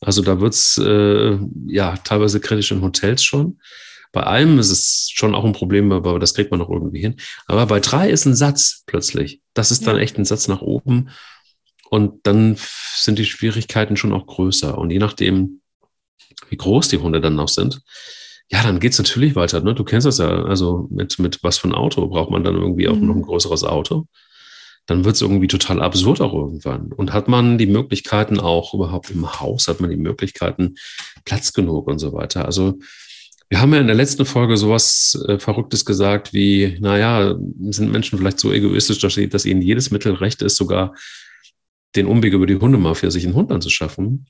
Also 0.00 0.22
da 0.22 0.40
wird 0.40 0.54
es 0.54 0.78
äh, 0.78 1.38
ja 1.66 1.96
teilweise 1.98 2.40
kritisch 2.40 2.70
in 2.70 2.82
Hotels 2.82 3.22
schon. 3.22 3.58
Bei 4.12 4.26
einem 4.26 4.58
ist 4.58 4.70
es 4.70 5.10
schon 5.12 5.34
auch 5.34 5.44
ein 5.44 5.52
Problem, 5.52 5.92
aber 5.92 6.18
das 6.18 6.34
kriegt 6.34 6.50
man 6.50 6.58
noch 6.58 6.70
irgendwie 6.70 7.00
hin. 7.00 7.16
Aber 7.46 7.66
bei 7.66 7.80
drei 7.80 8.10
ist 8.10 8.24
ein 8.24 8.34
Satz 8.34 8.82
plötzlich. 8.86 9.42
Das 9.54 9.70
ist 9.70 9.86
dann 9.86 9.98
echt 9.98 10.18
ein 10.18 10.24
Satz 10.24 10.48
nach 10.48 10.62
oben. 10.62 11.10
Und 11.90 12.24
dann 12.24 12.56
sind 12.94 13.18
die 13.18 13.24
Schwierigkeiten 13.24 13.96
schon 13.96 14.12
auch 14.12 14.24
größer. 14.26 14.78
Und 14.78 14.90
je 14.90 15.00
nachdem, 15.00 15.60
wie 16.48 16.56
groß 16.56 16.86
die 16.86 16.98
Hunde 16.98 17.20
dann 17.20 17.34
noch 17.34 17.48
sind, 17.48 17.82
ja, 18.48 18.62
dann 18.62 18.78
geht's 18.78 18.98
natürlich 18.98 19.34
weiter. 19.34 19.60
Ne? 19.60 19.74
Du 19.74 19.82
kennst 19.82 20.06
das 20.06 20.18
ja. 20.18 20.44
Also 20.44 20.86
mit, 20.90 21.18
mit 21.18 21.42
was 21.42 21.58
für 21.58 21.68
ein 21.68 21.74
Auto 21.74 22.06
braucht 22.06 22.30
man 22.30 22.44
dann 22.44 22.54
irgendwie 22.54 22.88
auch 22.88 22.94
mhm. 22.94 23.06
noch 23.06 23.16
ein 23.16 23.22
größeres 23.22 23.64
Auto. 23.64 24.06
Dann 24.86 25.04
wird's 25.04 25.20
irgendwie 25.20 25.48
total 25.48 25.82
absurd 25.82 26.20
auch 26.20 26.32
irgendwann. 26.32 26.92
Und 26.92 27.12
hat 27.12 27.26
man 27.26 27.58
die 27.58 27.66
Möglichkeiten 27.66 28.38
auch 28.38 28.72
überhaupt 28.72 29.10
im 29.10 29.40
Haus, 29.40 29.66
hat 29.66 29.80
man 29.80 29.90
die 29.90 29.96
Möglichkeiten, 29.96 30.76
Platz 31.24 31.52
genug 31.52 31.88
und 31.88 31.98
so 31.98 32.12
weiter. 32.12 32.44
Also 32.44 32.78
wir 33.48 33.60
haben 33.60 33.74
ja 33.74 33.80
in 33.80 33.88
der 33.88 33.96
letzten 33.96 34.24
Folge 34.26 34.56
sowas 34.56 35.20
äh, 35.26 35.40
Verrücktes 35.40 35.84
gesagt 35.84 36.32
wie, 36.32 36.78
naja, 36.80 37.34
sind 37.70 37.90
Menschen 37.90 38.16
vielleicht 38.16 38.38
so 38.38 38.52
egoistisch, 38.52 39.00
dass 39.00 39.44
ihnen 39.44 39.60
jedes 39.60 39.90
Mittel 39.90 40.14
recht 40.14 40.40
ist, 40.42 40.54
sogar 40.54 40.94
den 41.96 42.06
Umweg 42.06 42.32
über 42.32 42.46
die 42.46 42.56
Hundemafia, 42.56 43.10
sich 43.10 43.24
einen 43.24 43.34
Hund 43.34 43.50
anzuschaffen, 43.50 44.26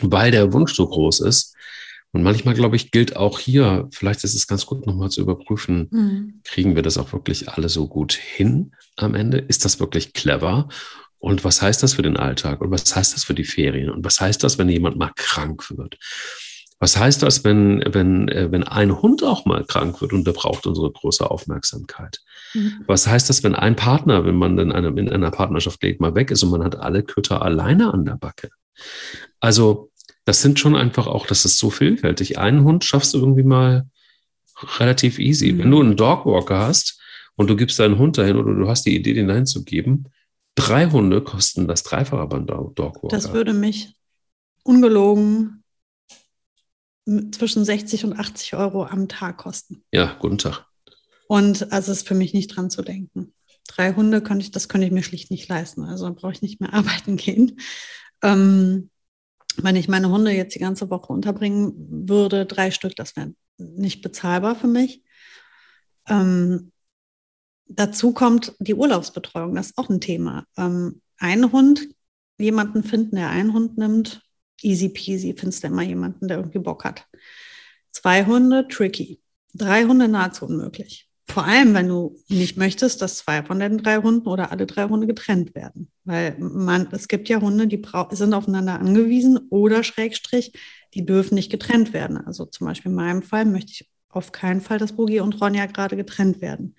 weil 0.00 0.30
der 0.30 0.52
Wunsch 0.52 0.74
so 0.74 0.86
groß 0.86 1.20
ist. 1.20 1.54
Und 2.12 2.22
manchmal, 2.22 2.54
glaube 2.54 2.74
ich, 2.74 2.90
gilt 2.90 3.16
auch 3.16 3.38
hier, 3.38 3.88
vielleicht 3.92 4.24
ist 4.24 4.34
es 4.34 4.48
ganz 4.48 4.66
gut 4.66 4.86
nochmal 4.86 5.10
zu 5.10 5.20
überprüfen, 5.20 5.88
mhm. 5.90 6.40
kriegen 6.42 6.74
wir 6.74 6.82
das 6.82 6.98
auch 6.98 7.12
wirklich 7.12 7.48
alle 7.48 7.68
so 7.68 7.86
gut 7.86 8.12
hin 8.12 8.72
am 8.96 9.14
Ende? 9.14 9.38
Ist 9.38 9.64
das 9.64 9.78
wirklich 9.78 10.12
clever? 10.12 10.68
Und 11.18 11.44
was 11.44 11.62
heißt 11.62 11.82
das 11.82 11.94
für 11.94 12.02
den 12.02 12.16
Alltag? 12.16 12.62
Und 12.62 12.70
was 12.70 12.94
heißt 12.96 13.14
das 13.14 13.24
für 13.24 13.34
die 13.34 13.44
Ferien? 13.44 13.90
Und 13.90 14.04
was 14.04 14.20
heißt 14.20 14.42
das, 14.42 14.58
wenn 14.58 14.68
jemand 14.68 14.96
mal 14.96 15.12
krank 15.14 15.70
wird? 15.76 15.98
Was 16.80 16.96
heißt 16.96 17.22
das, 17.22 17.44
wenn, 17.44 17.84
wenn, 17.86 18.28
äh, 18.28 18.50
wenn 18.50 18.64
ein 18.64 19.02
Hund 19.02 19.22
auch 19.22 19.44
mal 19.44 19.64
krank 19.64 20.00
wird 20.00 20.14
und 20.14 20.26
der 20.26 20.32
braucht 20.32 20.66
unsere 20.66 20.90
große 20.90 21.30
Aufmerksamkeit? 21.30 22.20
Mhm. 22.54 22.84
Was 22.86 23.06
heißt 23.06 23.28
das, 23.28 23.44
wenn 23.44 23.54
ein 23.54 23.76
Partner, 23.76 24.24
wenn 24.24 24.36
man 24.36 24.58
in, 24.58 24.72
einem, 24.72 24.96
in 24.96 25.10
einer 25.10 25.30
Partnerschaft 25.30 25.82
lebt, 25.82 26.00
mal 26.00 26.14
weg 26.14 26.30
ist 26.30 26.42
und 26.42 26.50
man 26.50 26.64
hat 26.64 26.76
alle 26.76 27.02
Kötter 27.02 27.42
alleine 27.42 27.92
an 27.92 28.06
der 28.06 28.16
Backe? 28.16 28.48
Also, 29.40 29.90
das 30.24 30.40
sind 30.40 30.58
schon 30.58 30.74
einfach 30.74 31.06
auch, 31.06 31.26
das 31.26 31.44
ist 31.44 31.58
so 31.58 31.68
vielfältig. 31.68 32.38
Einen 32.38 32.64
Hund 32.64 32.82
schaffst 32.82 33.12
du 33.12 33.18
irgendwie 33.18 33.42
mal 33.42 33.86
relativ 34.78 35.18
easy. 35.18 35.52
Mhm. 35.52 35.58
Wenn 35.58 35.70
du 35.70 35.80
einen 35.80 35.96
Dogwalker 35.96 36.60
hast 36.60 36.98
und 37.36 37.50
du 37.50 37.56
gibst 37.56 37.78
deinen 37.78 37.98
Hund 37.98 38.16
dahin 38.16 38.36
oder 38.36 38.54
du 38.54 38.68
hast 38.68 38.86
die 38.86 38.96
Idee, 38.96 39.12
den 39.12 39.28
dahin 39.28 39.46
zu 39.46 39.64
geben, 39.64 40.04
drei 40.54 40.86
Hunde 40.86 41.20
kosten 41.20 41.68
das 41.68 41.82
Dreifache 41.82 42.26
beim 42.26 42.46
Dogwalker. 42.46 43.08
Das 43.08 43.34
würde 43.34 43.52
mich 43.52 43.94
ungelogen 44.62 45.59
zwischen 47.32 47.64
60 47.64 48.04
und 48.04 48.18
80 48.18 48.54
Euro 48.54 48.84
am 48.84 49.08
Tag 49.08 49.38
kosten. 49.38 49.82
Ja, 49.92 50.16
guten 50.20 50.38
Tag. 50.38 50.66
Und 51.28 51.72
also 51.72 51.92
ist 51.92 52.08
für 52.08 52.14
mich 52.14 52.34
nicht 52.34 52.48
dran 52.48 52.70
zu 52.70 52.82
denken. 52.82 53.34
Drei 53.68 53.94
Hunde 53.94 54.20
könnte 54.20 54.44
ich, 54.44 54.50
das 54.50 54.68
könnte 54.68 54.86
ich 54.86 54.92
mir 54.92 55.02
schlicht 55.02 55.30
nicht 55.30 55.48
leisten. 55.48 55.84
Also 55.84 56.12
brauche 56.12 56.32
ich 56.32 56.42
nicht 56.42 56.60
mehr 56.60 56.74
arbeiten 56.74 57.16
gehen. 57.16 57.60
Ähm, 58.22 58.90
wenn 59.56 59.76
ich 59.76 59.88
meine 59.88 60.10
Hunde 60.10 60.32
jetzt 60.32 60.54
die 60.54 60.60
ganze 60.60 60.90
Woche 60.90 61.12
unterbringen 61.12 62.08
würde, 62.08 62.46
drei 62.46 62.70
Stück, 62.70 62.96
das 62.96 63.16
wäre 63.16 63.34
nicht 63.58 64.02
bezahlbar 64.02 64.56
für 64.56 64.68
mich. 64.68 65.02
Ähm, 66.08 66.72
dazu 67.66 68.12
kommt 68.12 68.54
die 68.58 68.74
Urlaubsbetreuung, 68.74 69.54
das 69.54 69.70
ist 69.70 69.78
auch 69.78 69.88
ein 69.88 70.00
Thema. 70.00 70.44
Ähm, 70.56 71.00
ein 71.18 71.52
Hund, 71.52 71.88
jemanden 72.38 72.82
finden, 72.82 73.16
der 73.16 73.30
einen 73.30 73.52
Hund 73.52 73.76
nimmt, 73.76 74.22
easy 74.62 74.88
peasy, 74.88 75.34
findest 75.36 75.62
du 75.62 75.68
immer 75.68 75.82
jemanden, 75.82 76.28
der 76.28 76.38
irgendwie 76.38 76.58
Bock 76.58 76.84
hat. 76.84 77.06
Zwei 77.92 78.24
Hunde, 78.24 78.66
tricky. 78.68 79.20
Drei 79.54 79.84
Hunde, 79.84 80.08
nahezu 80.08 80.46
unmöglich. 80.46 81.08
Vor 81.28 81.44
allem, 81.44 81.74
wenn 81.74 81.88
du 81.88 82.16
nicht 82.28 82.56
möchtest, 82.56 83.02
dass 83.02 83.18
zwei 83.18 83.44
von 83.44 83.60
den 83.60 83.78
drei 83.78 83.98
Hunden 83.98 84.26
oder 84.26 84.50
alle 84.50 84.66
drei 84.66 84.88
Hunde 84.88 85.06
getrennt 85.06 85.54
werden. 85.54 85.90
Weil 86.04 86.36
man, 86.38 86.88
es 86.90 87.06
gibt 87.06 87.28
ja 87.28 87.40
Hunde, 87.40 87.68
die 87.68 87.80
sind 88.12 88.34
aufeinander 88.34 88.80
angewiesen 88.80 89.38
oder 89.48 89.84
Schrägstrich, 89.84 90.52
die 90.94 91.06
dürfen 91.06 91.36
nicht 91.36 91.50
getrennt 91.50 91.92
werden. 91.92 92.16
Also 92.16 92.46
zum 92.46 92.66
Beispiel 92.66 92.90
in 92.90 92.96
meinem 92.96 93.22
Fall 93.22 93.44
möchte 93.44 93.70
ich 93.72 93.88
auf 94.08 94.32
keinen 94.32 94.60
Fall, 94.60 94.78
dass 94.78 94.96
Boogie 94.96 95.20
und 95.20 95.40
Ronja 95.40 95.66
gerade 95.66 95.96
getrennt 95.96 96.40
werden. 96.40 96.74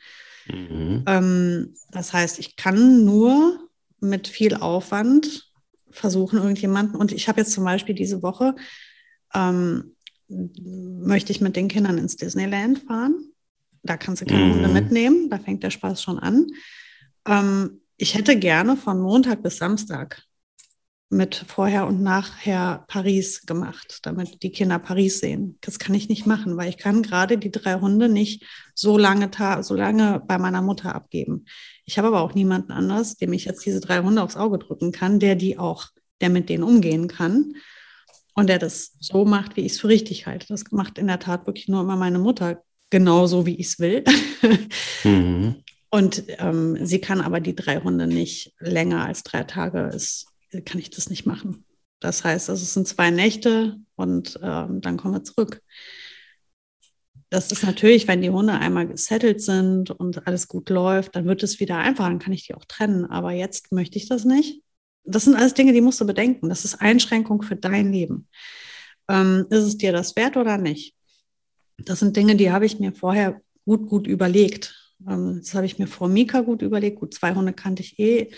Mhm. 0.47 1.03
Ähm, 1.07 1.73
das 1.91 2.11
heißt, 2.11 2.39
ich 2.39 2.57
kann 2.57 3.05
nur 3.05 3.69
mit 4.01 4.27
viel 4.27 4.55
Aufwand 4.55 5.50
versuchen, 5.91 6.39
irgendjemanden. 6.39 6.95
Und 6.95 7.11
ich 7.11 7.27
habe 7.27 7.41
jetzt 7.41 7.51
zum 7.51 7.63
Beispiel 7.63 7.95
diese 7.95 8.23
Woche 8.23 8.55
ähm, 9.33 9.95
möchte 10.27 11.31
ich 11.31 11.41
mit 11.41 11.55
den 11.55 11.67
Kindern 11.67 11.97
ins 11.97 12.15
Disneyland 12.15 12.79
fahren. 12.79 13.31
Da 13.83 13.97
kannst 13.97 14.21
du 14.21 14.25
keine 14.25 14.45
mhm. 14.45 14.53
Hunde 14.53 14.67
mitnehmen, 14.69 15.29
da 15.29 15.39
fängt 15.39 15.63
der 15.63 15.71
Spaß 15.71 16.01
schon 16.01 16.19
an. 16.19 16.47
Ähm, 17.27 17.81
ich 17.97 18.15
hätte 18.15 18.37
gerne 18.37 18.77
von 18.77 18.99
Montag 19.01 19.43
bis 19.43 19.57
Samstag 19.57 20.23
mit 21.09 21.35
vorher 21.47 21.87
und 21.87 22.01
nachher 22.01 22.85
Paris 22.87 23.45
gemacht, 23.45 23.99
damit 24.03 24.43
die 24.43 24.51
Kinder 24.51 24.79
Paris 24.79 25.19
sehen. 25.19 25.57
Das 25.59 25.77
kann 25.77 25.93
ich 25.93 26.07
nicht 26.07 26.25
machen, 26.25 26.55
weil 26.55 26.69
ich 26.69 26.77
kann 26.77 27.03
gerade 27.03 27.37
die 27.37 27.51
drei 27.51 27.75
Hunde 27.75 28.07
nicht 28.07 28.45
so 28.73 28.97
lange, 28.97 29.29
so 29.61 29.75
lange 29.75 30.23
bei 30.25 30.37
meiner 30.37 30.61
Mutter 30.61 30.95
abgeben. 30.95 31.45
Ich 31.91 31.97
habe 31.97 32.07
aber 32.07 32.21
auch 32.21 32.35
niemanden 32.35 32.71
anders, 32.71 33.17
dem 33.17 33.33
ich 33.33 33.43
jetzt 33.43 33.65
diese 33.65 33.81
drei 33.81 33.99
Hunde 33.99 34.23
aufs 34.23 34.37
Auge 34.37 34.57
drücken 34.59 34.93
kann, 34.93 35.19
der 35.19 35.35
die 35.35 35.57
auch, 35.57 35.87
der 36.21 36.29
mit 36.29 36.47
denen 36.47 36.63
umgehen 36.63 37.09
kann 37.09 37.55
und 38.33 38.47
der 38.47 38.59
das 38.59 38.95
so 39.01 39.25
macht, 39.25 39.57
wie 39.57 39.65
ich 39.65 39.73
es 39.73 39.81
für 39.81 39.89
richtig 39.89 40.25
halte. 40.25 40.47
Das 40.47 40.63
macht 40.71 40.97
in 40.97 41.07
der 41.07 41.19
Tat 41.19 41.47
wirklich 41.47 41.67
nur 41.67 41.81
immer 41.81 41.97
meine 41.97 42.17
Mutter 42.17 42.63
genauso, 42.89 43.45
wie 43.45 43.57
ich 43.57 43.67
es 43.67 43.79
will. 43.79 44.05
mhm. 45.03 45.55
Und 45.89 46.23
ähm, 46.37 46.77
sie 46.79 47.01
kann 47.01 47.19
aber 47.19 47.41
die 47.41 47.57
drei 47.57 47.81
Hunde 47.81 48.07
nicht 48.07 48.53
länger 48.59 49.03
als 49.03 49.23
drei 49.23 49.43
Tage, 49.43 49.91
ist, 49.93 50.27
kann 50.63 50.79
ich 50.79 50.91
das 50.91 51.09
nicht 51.09 51.25
machen. 51.25 51.65
Das 51.99 52.23
heißt, 52.23 52.49
also 52.49 52.63
es 52.63 52.73
sind 52.73 52.87
zwei 52.87 53.11
Nächte 53.11 53.75
und 53.97 54.39
ähm, 54.41 54.79
dann 54.79 54.95
kommen 54.95 55.15
wir 55.15 55.25
zurück. 55.25 55.61
Das 57.31 57.49
ist 57.49 57.63
natürlich, 57.63 58.09
wenn 58.09 58.21
die 58.21 58.29
Hunde 58.29 58.53
einmal 58.53 58.85
gesettelt 58.87 59.41
sind 59.41 59.89
und 59.89 60.27
alles 60.27 60.49
gut 60.49 60.69
läuft, 60.69 61.15
dann 61.15 61.25
wird 61.25 61.43
es 61.43 61.61
wieder 61.61 61.77
einfach, 61.77 62.05
dann 62.05 62.19
kann 62.19 62.33
ich 62.33 62.45
die 62.45 62.53
auch 62.53 62.65
trennen. 62.65 63.05
Aber 63.05 63.31
jetzt 63.31 63.71
möchte 63.71 63.97
ich 63.97 64.09
das 64.09 64.25
nicht. 64.25 64.61
Das 65.05 65.23
sind 65.23 65.35
alles 65.35 65.53
Dinge, 65.53 65.71
die 65.71 65.79
musst 65.79 66.01
du 66.01 66.05
bedenken. 66.05 66.49
Das 66.49 66.65
ist 66.65 66.81
Einschränkung 66.81 67.41
für 67.41 67.55
dein 67.55 67.93
Leben. 67.93 68.27
Ähm, 69.07 69.47
ist 69.49 69.63
es 69.63 69.77
dir 69.77 69.93
das 69.93 70.17
wert 70.17 70.35
oder 70.35 70.57
nicht? 70.57 70.93
Das 71.77 71.99
sind 71.99 72.17
Dinge, 72.17 72.35
die 72.35 72.51
habe 72.51 72.65
ich 72.65 72.79
mir 72.79 72.91
vorher 72.91 73.41
gut, 73.63 73.87
gut 73.87 74.07
überlegt. 74.07 74.93
Ähm, 75.07 75.37
das 75.39 75.53
habe 75.55 75.65
ich 75.65 75.79
mir 75.79 75.87
vor 75.87 76.09
Mika 76.09 76.41
gut 76.41 76.61
überlegt. 76.61 76.99
Gut, 76.99 77.13
zwei 77.13 77.33
Hunde 77.33 77.53
kannte 77.53 77.81
ich 77.81 77.97
eh. 77.97 78.29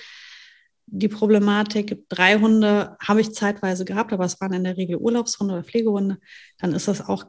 Die 0.86 1.08
Problematik, 1.08 2.08
drei 2.10 2.40
Hunde 2.40 2.98
habe 3.00 3.22
ich 3.22 3.34
zeitweise 3.34 3.86
gehabt, 3.86 4.14
aber 4.14 4.26
es 4.26 4.40
waren 4.42 4.54
in 4.54 4.64
der 4.64 4.78
Regel 4.78 4.98
Urlaubshunde 4.98 5.56
oder 5.56 5.64
Pflegehunde. 5.64 6.20
Dann 6.60 6.74
ist 6.74 6.88
das 6.88 7.02
auch 7.08 7.26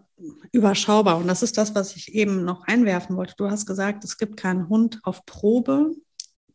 überschaubar. 0.52 1.18
Und 1.18 1.28
das 1.28 1.42
ist 1.42 1.56
das, 1.56 1.74
was 1.74 1.96
ich 1.96 2.14
eben 2.14 2.44
noch 2.44 2.66
einwerfen 2.66 3.16
wollte. 3.16 3.34
Du 3.36 3.50
hast 3.50 3.66
gesagt, 3.66 4.04
es 4.04 4.18
gibt 4.18 4.36
keinen 4.36 4.68
Hund 4.68 5.00
auf 5.04 5.24
Probe. 5.24 5.92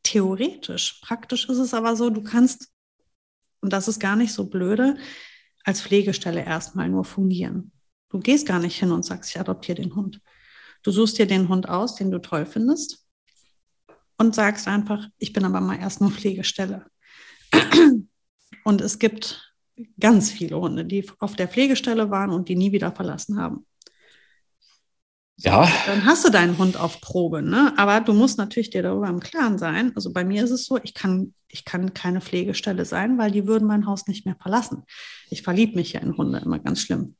Theoretisch. 0.03 1.01
Praktisch 1.01 1.49
ist 1.49 1.57
es 1.57 1.73
aber 1.73 1.95
so, 1.95 2.09
du 2.09 2.23
kannst, 2.23 2.69
und 3.61 3.73
das 3.73 3.87
ist 3.87 3.99
gar 3.99 4.15
nicht 4.15 4.33
so 4.33 4.49
blöde, 4.49 4.97
als 5.63 5.81
Pflegestelle 5.81 6.43
erstmal 6.43 6.89
nur 6.89 7.05
fungieren. 7.05 7.71
Du 8.09 8.19
gehst 8.19 8.47
gar 8.47 8.59
nicht 8.59 8.79
hin 8.79 8.91
und 8.91 9.03
sagst, 9.03 9.29
ich 9.29 9.39
adoptiere 9.39 9.81
den 9.81 9.95
Hund. 9.95 10.21
Du 10.83 10.91
suchst 10.91 11.17
dir 11.17 11.27
den 11.27 11.49
Hund 11.49 11.67
aus, 11.67 11.95
den 11.95 12.11
du 12.11 12.19
toll 12.19 12.45
findest 12.45 13.08
und 14.19 14.35
sagst 14.35 14.67
einfach, 14.67 15.07
ich 15.17 15.33
bin 15.33 15.45
aber 15.45 15.61
mal 15.61 15.79
erst 15.79 16.01
nur 16.01 16.11
Pflegestelle. 16.11 16.85
Und 18.63 18.81
es 18.81 18.99
gibt 18.99 19.55
ganz 19.99 20.29
viele 20.29 20.59
Hunde, 20.59 20.85
die 20.85 21.09
auf 21.19 21.35
der 21.35 21.47
Pflegestelle 21.47 22.11
waren 22.11 22.31
und 22.31 22.49
die 22.49 22.55
nie 22.55 22.71
wieder 22.71 22.91
verlassen 22.91 23.39
haben. 23.39 23.65
Ja. 25.37 25.71
Dann 25.85 26.05
hast 26.05 26.25
du 26.25 26.29
deinen 26.29 26.57
Hund 26.57 26.75
auf 26.75 26.99
Probe, 26.99 27.41
ne? 27.41 27.73
Aber 27.77 28.01
du 28.01 28.11
musst 28.11 28.37
natürlich 28.37 28.71
dir 28.71 28.83
darüber 28.83 29.07
im 29.07 29.21
Klaren 29.21 29.57
sein. 29.57 29.93
Also 29.95 30.11
bei 30.11 30.25
mir 30.25 30.43
ist 30.43 30.51
es 30.51 30.65
so, 30.65 30.77
ich 30.83 30.93
kann, 30.93 31.33
ich 31.47 31.63
kann 31.63 31.93
keine 31.93 32.19
Pflegestelle 32.19 32.83
sein, 32.83 33.17
weil 33.17 33.31
die 33.31 33.47
würden 33.47 33.65
mein 33.65 33.85
Haus 33.85 34.05
nicht 34.07 34.25
mehr 34.25 34.35
verlassen. 34.35 34.83
Ich 35.29 35.41
verliebe 35.41 35.75
mich 35.75 35.93
ja 35.93 36.01
in 36.01 36.17
Hunde 36.17 36.39
immer 36.39 36.59
ganz 36.59 36.81
schlimm 36.81 37.15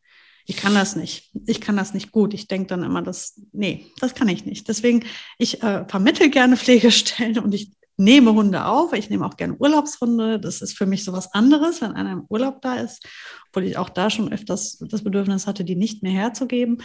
ich 0.50 0.58
kann 0.58 0.74
das 0.74 0.96
nicht. 0.96 1.30
Ich 1.46 1.62
kann 1.62 1.78
das 1.78 1.94
nicht 1.94 2.12
gut. 2.12 2.34
Ich 2.34 2.48
denke 2.48 2.70
dann 2.70 2.82
immer, 2.82 3.04
das, 3.04 3.40
nee, 3.52 3.86
das 4.00 4.16
kann 4.16 4.28
ich 4.30 4.48
nicht. 4.48 4.68
Deswegen, 4.68 5.06
ich 5.38 5.62
äh, 5.62 5.86
vermittle 5.88 6.32
gerne 6.32 6.58
Pflegestellen 6.58 7.38
und 7.38 7.54
ich 7.54 7.72
nehme 7.98 8.34
Hunde 8.34 8.66
auf. 8.66 8.94
Ich 8.94 9.12
nehme 9.12 9.28
auch 9.28 9.38
gerne 9.38 9.56
Urlaubshunde. 9.60 10.40
Das 10.40 10.64
ist 10.64 10.76
für 10.76 10.88
mich 10.88 11.04
so 11.04 11.14
was 11.14 11.36
anderes, 11.36 11.82
wenn 11.82 11.92
einer 11.92 12.14
im 12.14 12.26
Urlaub 12.30 12.64
da 12.64 12.78
ist, 12.78 13.06
obwohl 13.50 13.66
ich 13.66 13.78
auch 13.78 13.90
da 13.90 14.10
schon 14.10 14.34
öfters 14.34 14.80
das 14.90 15.04
Bedürfnis 15.04 15.46
hatte, 15.46 15.64
die 15.64 15.76
nicht 15.76 16.02
mehr 16.02 16.14
herzugeben. 16.14 16.82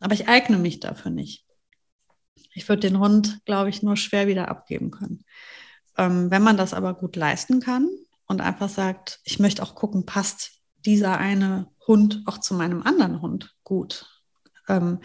Aber 0.00 0.14
ich 0.14 0.26
eigne 0.26 0.56
mich 0.56 0.80
dafür 0.80 1.10
nicht. 1.10 1.44
Ich 2.54 2.66
würde 2.70 2.88
den 2.88 3.00
Hund, 3.00 3.40
glaube 3.44 3.68
ich, 3.68 3.82
nur 3.82 3.98
schwer 3.98 4.28
wieder 4.28 4.48
abgeben 4.48 4.90
können. 4.90 5.26
Ähm, 5.98 6.30
wenn 6.30 6.42
man 6.42 6.56
das 6.56 6.72
aber 6.72 6.94
gut 6.94 7.16
leisten 7.16 7.60
kann 7.60 7.86
und 8.26 8.40
einfach 8.40 8.70
sagt, 8.70 9.20
ich 9.24 9.38
möchte 9.38 9.62
auch 9.62 9.74
gucken, 9.74 10.06
passt 10.06 10.54
dieser 10.86 11.18
eine 11.18 11.68
Hund 11.86 12.22
auch 12.26 12.38
zu 12.38 12.54
meinem 12.54 12.82
anderen 12.82 13.20
Hund 13.20 13.54
gut. 13.62 14.06
Ähm, 14.68 15.00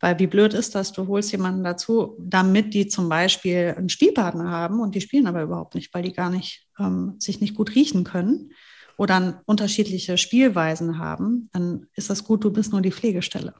weil 0.00 0.18
wie 0.18 0.26
blöd 0.26 0.52
ist 0.52 0.74
das, 0.74 0.92
du 0.92 1.06
holst 1.06 1.30
jemanden 1.30 1.62
dazu, 1.62 2.16
damit 2.18 2.74
die 2.74 2.88
zum 2.88 3.08
Beispiel 3.08 3.74
einen 3.76 3.88
Spielpartner 3.88 4.50
haben 4.50 4.80
und 4.80 4.96
die 4.96 5.00
spielen 5.00 5.28
aber 5.28 5.42
überhaupt 5.42 5.76
nicht, 5.76 5.94
weil 5.94 6.02
die 6.02 6.12
gar 6.12 6.28
nicht 6.28 6.66
ähm, 6.78 7.14
sich 7.20 7.40
nicht 7.40 7.54
gut 7.54 7.74
riechen 7.76 8.02
können 8.02 8.52
oder 8.96 9.42
unterschiedliche 9.46 10.18
Spielweisen 10.18 10.98
haben, 10.98 11.48
dann 11.52 11.86
ist 11.94 12.10
das 12.10 12.24
gut, 12.24 12.42
du 12.42 12.52
bist 12.52 12.72
nur 12.72 12.82
die 12.82 12.90
Pflegestelle. 12.90 13.54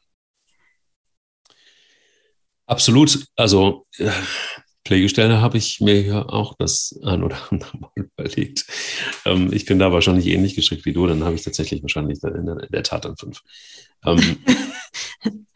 Absolut. 2.66 3.26
Also 3.36 3.86
äh, 3.98 4.10
Pflegestelle 4.84 5.40
habe 5.40 5.58
ich 5.58 5.80
mir 5.80 6.00
ja 6.02 6.28
auch 6.28 6.54
das 6.58 6.98
ein 7.04 7.22
oder 7.22 7.36
andere 7.50 7.78
Mal 7.78 7.90
überlegt. 7.94 8.66
Ähm, 9.24 9.52
ich 9.52 9.64
bin 9.64 9.78
da 9.78 9.92
wahrscheinlich 9.92 10.26
ähnlich 10.26 10.54
gestrickt 10.54 10.84
wie 10.84 10.92
du, 10.92 11.06
dann 11.06 11.24
habe 11.24 11.34
ich 11.34 11.42
tatsächlich 11.42 11.82
wahrscheinlich 11.82 12.22
in 12.22 12.46
der, 12.46 12.60
in 12.60 12.72
der 12.72 12.82
Tat 12.82 13.04
dann 13.04 13.16
fünf. 13.16 13.42
Ähm, 14.04 14.38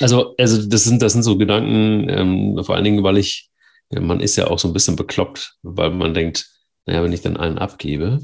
also, 0.00 0.34
also 0.36 0.68
das 0.68 0.84
sind, 0.84 1.02
das 1.02 1.12
sind 1.12 1.22
so 1.22 1.36
Gedanken, 1.36 2.08
ähm, 2.08 2.64
vor 2.64 2.76
allen 2.76 2.84
Dingen, 2.84 3.02
weil 3.02 3.18
ich, 3.18 3.50
ja, 3.90 4.00
man 4.00 4.20
ist 4.20 4.36
ja 4.36 4.46
auch 4.46 4.58
so 4.58 4.68
ein 4.68 4.74
bisschen 4.74 4.96
bekloppt, 4.96 5.56
weil 5.62 5.90
man 5.90 6.14
denkt, 6.14 6.48
naja, 6.86 7.02
wenn 7.02 7.12
ich 7.12 7.22
dann 7.22 7.36
einen 7.36 7.58
abgebe, 7.58 8.20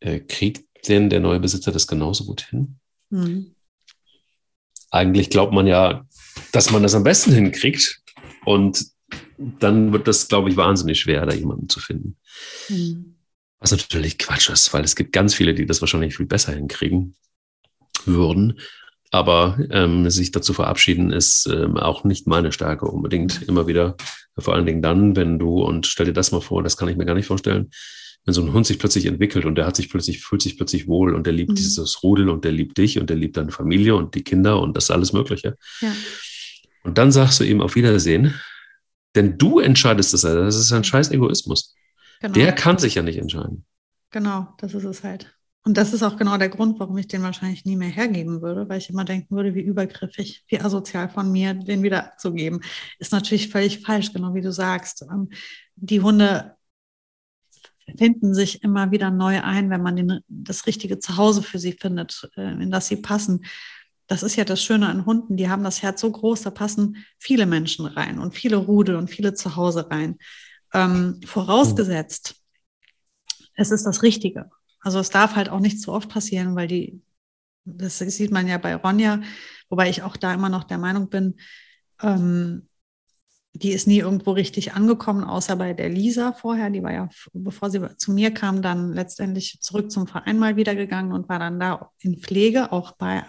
äh, 0.00 0.20
kriegt 0.20 0.64
denn 0.88 1.10
der 1.10 1.20
neue 1.20 1.40
Besitzer 1.40 1.72
das 1.72 1.86
genauso 1.86 2.24
gut 2.24 2.42
hin? 2.42 2.76
Mhm. 3.10 3.54
Eigentlich 4.90 5.30
glaubt 5.30 5.52
man 5.52 5.66
ja, 5.66 6.06
dass 6.52 6.70
man 6.70 6.82
das 6.82 6.94
am 6.94 7.04
besten 7.04 7.32
hinkriegt. 7.32 8.00
Und 8.44 8.86
dann 9.58 9.92
wird 9.92 10.06
das, 10.06 10.28
glaube 10.28 10.50
ich, 10.50 10.56
wahnsinnig 10.56 11.00
schwer, 11.00 11.24
da 11.24 11.34
jemanden 11.34 11.68
zu 11.68 11.80
finden. 11.80 12.16
Mhm. 12.68 13.16
Was 13.58 13.72
natürlich 13.72 14.18
Quatsch 14.18 14.50
ist, 14.50 14.72
weil 14.72 14.84
es 14.84 14.96
gibt 14.96 15.12
ganz 15.12 15.34
viele, 15.34 15.54
die 15.54 15.66
das 15.66 15.80
wahrscheinlich 15.80 16.16
viel 16.16 16.26
besser 16.26 16.52
hinkriegen 16.52 17.14
würden. 18.04 18.58
Aber 19.10 19.58
ähm, 19.70 20.08
sich 20.08 20.30
dazu 20.30 20.52
verabschieden, 20.52 21.10
ist 21.10 21.46
ähm, 21.46 21.76
auch 21.76 22.04
nicht 22.04 22.26
meine 22.26 22.52
Stärke 22.52 22.86
unbedingt. 22.86 23.42
Immer 23.42 23.66
wieder, 23.66 23.96
vor 24.38 24.54
allen 24.54 24.66
Dingen 24.66 24.82
dann, 24.82 25.16
wenn 25.16 25.38
du, 25.38 25.62
und 25.62 25.86
stell 25.86 26.06
dir 26.06 26.12
das 26.12 26.30
mal 26.30 26.40
vor, 26.40 26.62
das 26.62 26.76
kann 26.76 26.88
ich 26.88 26.96
mir 26.96 27.06
gar 27.06 27.16
nicht 27.16 27.26
vorstellen, 27.26 27.70
wenn 28.24 28.34
so 28.34 28.42
ein 28.42 28.52
Hund 28.52 28.66
sich 28.66 28.78
plötzlich 28.78 29.06
entwickelt 29.06 29.46
und 29.46 29.56
der 29.56 29.66
hat 29.66 29.74
sich 29.74 29.90
plötzlich, 29.90 30.20
fühlt 30.20 30.42
sich 30.42 30.56
plötzlich 30.56 30.86
wohl 30.86 31.14
und 31.14 31.26
der 31.26 31.32
liebt 31.32 31.50
mhm. 31.50 31.54
dieses 31.56 32.02
Rudel 32.02 32.28
und 32.28 32.44
der 32.44 32.52
liebt 32.52 32.78
dich 32.78 33.00
und 33.00 33.10
der 33.10 33.16
liebt 33.16 33.36
deine 33.36 33.50
Familie 33.50 33.96
und 33.96 34.14
die 34.14 34.22
Kinder 34.22 34.60
und 34.60 34.76
das 34.76 34.90
alles 34.90 35.12
Mögliche. 35.12 35.56
Ja. 35.80 35.92
Und 36.84 36.98
dann 36.98 37.10
sagst 37.10 37.40
du 37.40 37.44
ihm 37.44 37.60
auf 37.60 37.74
Wiedersehen 37.74 38.34
denn 39.14 39.38
du 39.38 39.58
entscheidest 39.58 40.14
es. 40.14 40.22
Das 40.22 40.56
ist 40.56 40.72
ein 40.72 40.84
scheiß 40.84 41.10
Egoismus. 41.10 41.74
Genau. 42.20 42.34
Der 42.34 42.52
kann 42.52 42.78
sich 42.78 42.94
ja 42.94 43.02
nicht 43.02 43.18
entscheiden. 43.18 43.64
Genau, 44.10 44.48
das 44.58 44.74
ist 44.74 44.84
es 44.84 45.02
halt. 45.02 45.34
Und 45.62 45.76
das 45.76 45.92
ist 45.92 46.02
auch 46.02 46.16
genau 46.16 46.38
der 46.38 46.48
Grund, 46.48 46.80
warum 46.80 46.96
ich 46.96 47.06
den 47.06 47.22
wahrscheinlich 47.22 47.64
nie 47.66 47.76
mehr 47.76 47.90
hergeben 47.90 48.40
würde, 48.40 48.68
weil 48.68 48.78
ich 48.78 48.88
immer 48.88 49.04
denken 49.04 49.36
würde, 49.36 49.54
wie 49.54 49.60
übergriffig, 49.60 50.44
wie 50.48 50.60
asozial 50.60 51.10
von 51.10 51.30
mir, 51.30 51.52
den 51.52 51.82
wieder 51.82 52.06
abzugeben. 52.06 52.60
Ist 52.98 53.12
natürlich 53.12 53.50
völlig 53.50 53.80
falsch, 53.80 54.12
genau 54.12 54.32
wie 54.34 54.40
du 54.40 54.52
sagst. 54.52 55.02
Ähm, 55.02 55.28
die 55.76 56.00
Hunde 56.00 56.56
finden 57.98 58.32
sich 58.32 58.62
immer 58.62 58.90
wieder 58.90 59.10
neu 59.10 59.42
ein, 59.42 59.68
wenn 59.68 59.82
man 59.82 59.96
den, 59.96 60.20
das 60.28 60.66
richtige 60.66 60.98
Zuhause 60.98 61.42
für 61.42 61.58
sie 61.58 61.72
findet, 61.72 62.30
äh, 62.36 62.62
in 62.62 62.70
das 62.70 62.88
sie 62.88 62.96
passen 62.96 63.44
das 64.10 64.24
ist 64.24 64.34
ja 64.34 64.44
das 64.44 64.60
Schöne 64.60 64.88
an 64.88 65.06
Hunden, 65.06 65.36
die 65.36 65.48
haben 65.48 65.62
das 65.62 65.82
Herz 65.82 66.00
so 66.00 66.10
groß, 66.10 66.42
da 66.42 66.50
passen 66.50 66.96
viele 67.16 67.46
Menschen 67.46 67.86
rein 67.86 68.18
und 68.18 68.34
viele 68.34 68.56
Rudel 68.56 68.96
und 68.96 69.08
viele 69.08 69.34
zu 69.34 69.54
Hause 69.54 69.88
rein. 69.88 70.18
Ähm, 70.74 71.20
vorausgesetzt, 71.24 72.34
es 73.54 73.70
ist 73.70 73.86
das 73.86 74.02
Richtige. 74.02 74.50
Also 74.80 74.98
es 74.98 75.10
darf 75.10 75.36
halt 75.36 75.48
auch 75.48 75.60
nicht 75.60 75.80
zu 75.80 75.92
oft 75.92 76.08
passieren, 76.08 76.56
weil 76.56 76.66
die, 76.66 77.00
das 77.64 78.00
sieht 78.00 78.32
man 78.32 78.48
ja 78.48 78.58
bei 78.58 78.74
Ronja, 78.74 79.20
wobei 79.68 79.88
ich 79.88 80.02
auch 80.02 80.16
da 80.16 80.34
immer 80.34 80.48
noch 80.48 80.64
der 80.64 80.78
Meinung 80.78 81.08
bin, 81.08 81.36
ähm, 82.02 82.66
die 83.52 83.70
ist 83.70 83.86
nie 83.86 83.98
irgendwo 83.98 84.32
richtig 84.32 84.72
angekommen, 84.72 85.22
außer 85.22 85.54
bei 85.54 85.72
der 85.72 85.88
Lisa 85.88 86.32
vorher. 86.32 86.70
Die 86.70 86.82
war 86.82 86.92
ja, 86.92 87.08
bevor 87.32 87.70
sie 87.70 87.96
zu 87.96 88.10
mir 88.10 88.34
kam, 88.34 88.60
dann 88.60 88.92
letztendlich 88.92 89.58
zurück 89.60 89.92
zum 89.92 90.08
Verein 90.08 90.38
mal 90.38 90.56
wieder 90.56 90.74
gegangen 90.74 91.12
und 91.12 91.28
war 91.28 91.38
dann 91.38 91.60
da 91.60 91.92
in 92.00 92.18
Pflege, 92.18 92.72
auch 92.72 92.96
bei 92.96 93.24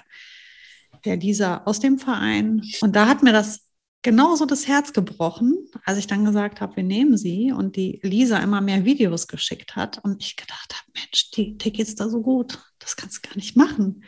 der 1.05 1.17
Lisa 1.17 1.63
aus 1.65 1.79
dem 1.79 1.97
Verein. 1.97 2.61
Und 2.81 2.95
da 2.95 3.07
hat 3.07 3.23
mir 3.23 3.33
das 3.33 3.61
genauso 4.01 4.45
das 4.45 4.67
Herz 4.67 4.93
gebrochen, 4.93 5.67
als 5.85 5.97
ich 5.97 6.07
dann 6.07 6.25
gesagt 6.25 6.61
habe, 6.61 6.75
wir 6.75 6.83
nehmen 6.83 7.17
sie 7.17 7.51
und 7.51 7.75
die 7.75 7.99
Lisa 8.03 8.37
immer 8.39 8.61
mehr 8.61 8.85
Videos 8.85 9.27
geschickt 9.27 9.75
hat 9.75 10.03
und 10.03 10.23
ich 10.23 10.35
gedacht 10.35 10.73
habe, 10.73 10.91
Mensch, 10.95 11.31
die, 11.31 11.57
die 11.57 11.71
geht's 11.71 11.95
da 11.95 12.09
so 12.09 12.21
gut. 12.21 12.59
Das 12.79 12.95
kannst 12.95 13.17
du 13.17 13.29
gar 13.29 13.35
nicht 13.35 13.55
machen. 13.55 14.03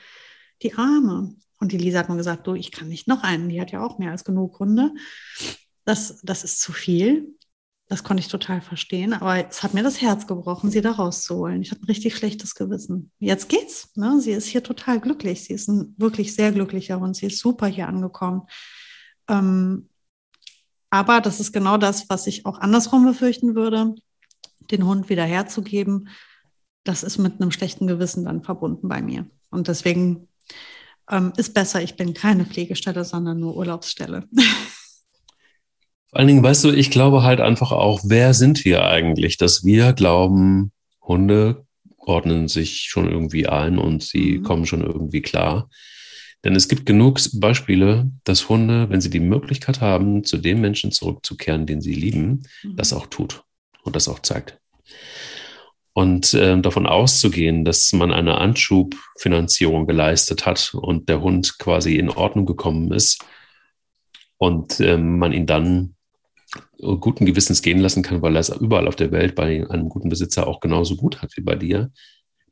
die 0.61 0.73
Arme. 0.73 1.35
Und 1.59 1.71
die 1.71 1.77
Lisa 1.77 1.99
hat 1.99 2.09
mir 2.09 2.17
gesagt, 2.17 2.47
du, 2.47 2.55
ich 2.55 2.71
kann 2.71 2.89
nicht 2.89 3.07
noch 3.07 3.23
einen. 3.23 3.49
Die 3.49 3.61
hat 3.61 3.71
ja 3.71 3.85
auch 3.85 3.97
mehr 3.97 4.11
als 4.11 4.25
genug 4.25 4.59
Hunde. 4.59 4.91
Das, 5.85 6.19
das 6.23 6.43
ist 6.43 6.59
zu 6.59 6.73
viel. 6.73 7.37
Das 7.93 8.03
konnte 8.03 8.21
ich 8.21 8.27
total 8.27 8.59
verstehen, 8.59 9.13
aber 9.13 9.47
es 9.47 9.61
hat 9.61 9.75
mir 9.75 9.83
das 9.83 10.01
Herz 10.01 10.25
gebrochen, 10.25 10.71
sie 10.71 10.81
da 10.81 10.93
rauszuholen. 10.93 11.61
Ich 11.61 11.69
habe 11.69 11.81
ein 11.81 11.85
richtig 11.85 12.15
schlechtes 12.15 12.55
Gewissen. 12.55 13.11
Jetzt 13.19 13.49
geht's. 13.49 13.95
Ne? 13.95 14.19
Sie 14.19 14.31
ist 14.31 14.47
hier 14.47 14.63
total 14.63 14.99
glücklich. 14.99 15.43
Sie 15.43 15.53
ist 15.53 15.67
ein 15.67 15.93
wirklich 15.99 16.33
sehr 16.33 16.51
glücklicher 16.51 16.99
Hund. 16.99 17.15
Sie 17.15 17.27
ist 17.27 17.37
super 17.37 17.67
hier 17.67 17.87
angekommen. 17.87 18.47
Ähm, 19.29 19.89
aber 20.89 21.21
das 21.21 21.39
ist 21.39 21.51
genau 21.51 21.77
das, 21.77 22.09
was 22.09 22.25
ich 22.25 22.47
auch 22.47 22.57
andersrum 22.57 23.05
befürchten 23.05 23.53
würde, 23.53 23.93
den 24.71 24.87
Hund 24.87 25.09
wieder 25.09 25.25
herzugeben. 25.25 26.09
Das 26.83 27.03
ist 27.03 27.19
mit 27.19 27.39
einem 27.39 27.51
schlechten 27.51 27.85
Gewissen 27.85 28.25
dann 28.25 28.41
verbunden 28.41 28.87
bei 28.87 29.03
mir. 29.03 29.29
Und 29.51 29.67
deswegen 29.67 30.29
ähm, 31.11 31.31
ist 31.37 31.53
besser, 31.53 31.83
ich 31.83 31.95
bin 31.95 32.15
keine 32.15 32.47
Pflegestelle, 32.47 33.05
sondern 33.05 33.39
nur 33.39 33.55
Urlaubsstelle. 33.55 34.27
Vor 36.13 36.19
allen 36.19 36.27
Dingen, 36.27 36.43
weißt 36.43 36.65
du, 36.65 36.71
ich 36.71 36.91
glaube 36.91 37.23
halt 37.23 37.41
einfach 37.41 37.71
auch, 37.71 38.01
wer 38.03 38.35
sind 38.35 38.65
wir 38.65 38.85
eigentlich, 38.85 39.37
dass 39.37 39.65
wir 39.65 39.93
glauben, 39.93 40.71
Hunde 41.01 41.65
ordnen 41.97 42.47
sich 42.47 42.81
schon 42.81 43.09
irgendwie 43.09 43.47
ein 43.47 43.79
und 43.79 44.03
sie 44.03 44.37
mhm. 44.37 44.43
kommen 44.43 44.65
schon 44.67 44.83
irgendwie 44.83 45.23
klar. 45.23 45.71
Denn 46.43 46.55
es 46.55 46.67
gibt 46.67 46.85
genug 46.85 47.19
Beispiele, 47.33 48.11
dass 48.25 48.47
Hunde, 48.47 48.91
wenn 48.91 49.01
sie 49.01 49.09
die 49.09 49.19
Möglichkeit 49.19 49.81
haben, 49.81 50.23
zu 50.23 50.37
dem 50.37 50.61
Menschen 50.61 50.91
zurückzukehren, 50.91 51.65
den 51.65 51.81
sie 51.81 51.95
lieben, 51.95 52.43
mhm. 52.61 52.75
das 52.75 52.93
auch 52.93 53.07
tut 53.07 53.41
und 53.81 53.95
das 53.95 54.07
auch 54.07 54.19
zeigt. 54.19 54.59
Und 55.93 56.35
äh, 56.35 56.61
davon 56.61 56.85
auszugehen, 56.85 57.65
dass 57.65 57.91
man 57.91 58.13
eine 58.13 58.37
Anschubfinanzierung 58.37 59.87
geleistet 59.87 60.45
hat 60.45 60.75
und 60.75 61.09
der 61.09 61.21
Hund 61.23 61.57
quasi 61.57 61.95
in 61.95 62.11
Ordnung 62.11 62.45
gekommen 62.45 62.91
ist 62.91 63.25
und 64.37 64.79
äh, 64.79 64.97
man 64.97 65.33
ihn 65.33 65.47
dann 65.47 65.95
guten 66.77 67.25
Gewissens 67.25 67.61
gehen 67.61 67.79
lassen 67.79 68.03
kann, 68.03 68.21
weil 68.21 68.35
er 68.35 68.41
es 68.41 68.49
überall 68.49 68.87
auf 68.87 68.95
der 68.95 69.11
Welt 69.11 69.35
bei 69.35 69.67
einem 69.69 69.89
guten 69.89 70.09
Besitzer 70.09 70.47
auch 70.47 70.59
genauso 70.59 70.95
gut 70.95 71.21
hat 71.21 71.35
wie 71.35 71.41
bei 71.41 71.55
dir. 71.55 71.91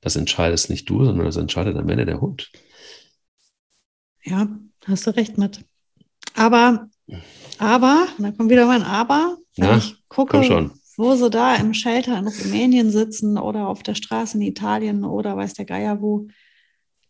Das 0.02 0.16
entscheidest 0.16 0.70
nicht 0.70 0.90
du, 0.90 1.06
sondern 1.06 1.26
das 1.26 1.38
entscheidet 1.38 1.78
am 1.78 1.90
Ende 1.90 2.06
der 2.06 2.22
Hund. 2.22 2.52
Ja, 4.24 4.48
hast 4.86 5.06
du 5.06 5.16
recht 5.16 5.38
mit. 5.38 5.64
Aber, 6.36 6.90
aber, 7.58 8.08
da 8.18 8.32
kommt 8.32 8.50
wieder 8.50 8.66
mein 8.66 8.84
Aber, 8.84 9.38
wenn 9.58 9.70
Na, 9.70 9.78
ich 9.78 9.96
gucke, 10.08 10.72
wo 10.98 11.16
sie 11.16 11.30
da 11.30 11.56
im 11.56 11.74
Shelter 11.74 12.18
in 12.18 12.28
Rumänien 12.28 12.92
sitzen 12.92 13.38
oder 13.38 13.68
auf 13.68 13.84
der 13.84 13.96
Straße 13.96 14.38
in 14.38 14.44
Italien 14.44 15.04
oder 15.04 15.36
weiß 15.36 15.54
der 15.54 15.66
Geier 15.66 16.02
wo, 16.02 16.28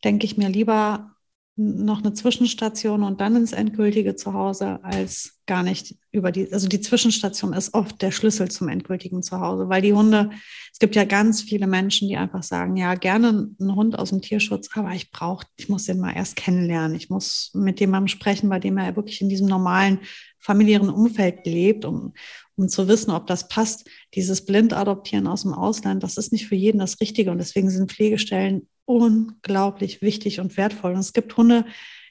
denke 0.04 0.26
ich 0.26 0.38
mir 0.38 0.50
lieber, 0.50 1.12
noch 1.58 2.00
eine 2.00 2.14
Zwischenstation 2.14 3.04
und 3.04 3.20
dann 3.20 3.36
ins 3.36 3.52
endgültige 3.52 4.16
Zuhause 4.16 4.84
als 4.84 5.42
gar 5.46 5.64
nicht 5.64 5.98
über 6.12 6.32
die, 6.32 6.52
also 6.52 6.70
die 6.70 6.80
Zwischenstation 6.80 7.52
ist 7.52 7.74
oft 7.74 8.02
der 8.02 8.12
Schlüssel 8.12 8.50
zum 8.50 8.70
endgültigen 8.70 9.22
Zuhause, 9.22 9.68
weil 9.68 9.82
die 9.82 9.94
Hunde, 9.94 10.30
es 10.72 10.80
gibt 10.80 10.96
ja 10.96 11.04
ganz 11.04 11.42
viele 11.42 11.68
Menschen, 11.68 12.08
die 12.08 12.16
einfach 12.16 12.44
sagen, 12.44 12.78
ja, 12.78 12.96
gerne 12.96 13.50
einen 13.60 13.76
Hund 13.76 14.00
aus 14.00 14.10
dem 14.10 14.22
Tierschutz, 14.22 14.70
aber 14.76 14.94
ich 14.94 15.12
brauche, 15.12 15.46
ich 15.58 15.68
muss 15.68 15.86
den 15.86 16.00
mal 16.00 16.16
erst 16.16 16.38
kennenlernen, 16.38 16.96
ich 16.96 17.10
muss 17.10 17.52
mit 17.54 17.82
jemandem 17.82 18.08
sprechen, 18.08 18.50
bei 18.50 18.60
dem 18.60 18.78
er 18.78 18.96
wirklich 18.96 19.20
in 19.20 19.30
diesem 19.30 19.48
normalen 19.48 20.00
familiären 20.40 20.90
Umfeld 20.90 21.46
lebt, 21.46 21.84
um, 21.84 22.14
um 22.56 22.70
zu 22.70 22.88
wissen, 22.88 23.12
ob 23.12 23.28
das 23.28 23.50
passt. 23.50 23.90
Dieses 24.16 24.46
Blindadoptieren 24.46 25.28
aus 25.28 25.44
dem 25.44 25.54
Ausland, 25.54 26.02
das 26.02 26.18
ist 26.18 26.32
nicht 26.32 26.48
für 26.48 26.56
jeden 26.56 26.80
das 26.80 27.02
Richtige 27.02 27.30
und 27.30 27.40
deswegen 27.40 27.70
sind 27.70 27.92
Pflegestellen 27.92 28.68
unglaublich 28.86 30.02
wichtig 30.02 30.40
und 30.40 30.58
wertvoll. 30.58 30.94
Und 30.94 31.00
es 31.00 31.14
gibt 31.14 31.36
Hunde, 31.38 31.66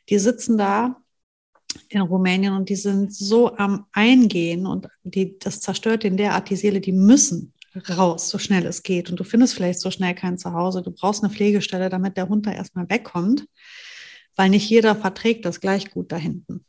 die 0.08 0.18
sitzen 0.18 0.58
da 0.58 0.96
in 1.88 2.00
Rumänien 2.00 2.54
und 2.54 2.68
die 2.68 2.76
sind 2.76 3.14
so 3.14 3.56
am 3.56 3.86
Eingehen 3.92 4.66
und 4.66 4.88
die, 5.04 5.38
das 5.38 5.60
zerstört 5.60 6.04
in 6.04 6.16
derart 6.16 6.50
die 6.50 6.56
Seele, 6.56 6.80
die 6.80 6.92
müssen 6.92 7.52
raus, 7.88 8.28
so 8.28 8.38
schnell 8.38 8.66
es 8.66 8.82
geht. 8.82 9.10
Und 9.10 9.20
du 9.20 9.24
findest 9.24 9.54
vielleicht 9.54 9.80
so 9.80 9.90
schnell 9.90 10.14
kein 10.14 10.38
Zuhause. 10.38 10.82
Du 10.82 10.90
brauchst 10.90 11.22
eine 11.22 11.32
Pflegestelle, 11.32 11.88
damit 11.88 12.16
der 12.16 12.28
Hund 12.28 12.46
da 12.46 12.52
erstmal 12.52 12.88
wegkommt, 12.90 13.46
weil 14.36 14.50
nicht 14.50 14.68
jeder 14.68 14.96
verträgt 14.96 15.44
das 15.44 15.60
gleich 15.60 15.90
gut 15.90 16.10
da 16.10 16.16
hinten. 16.16 16.64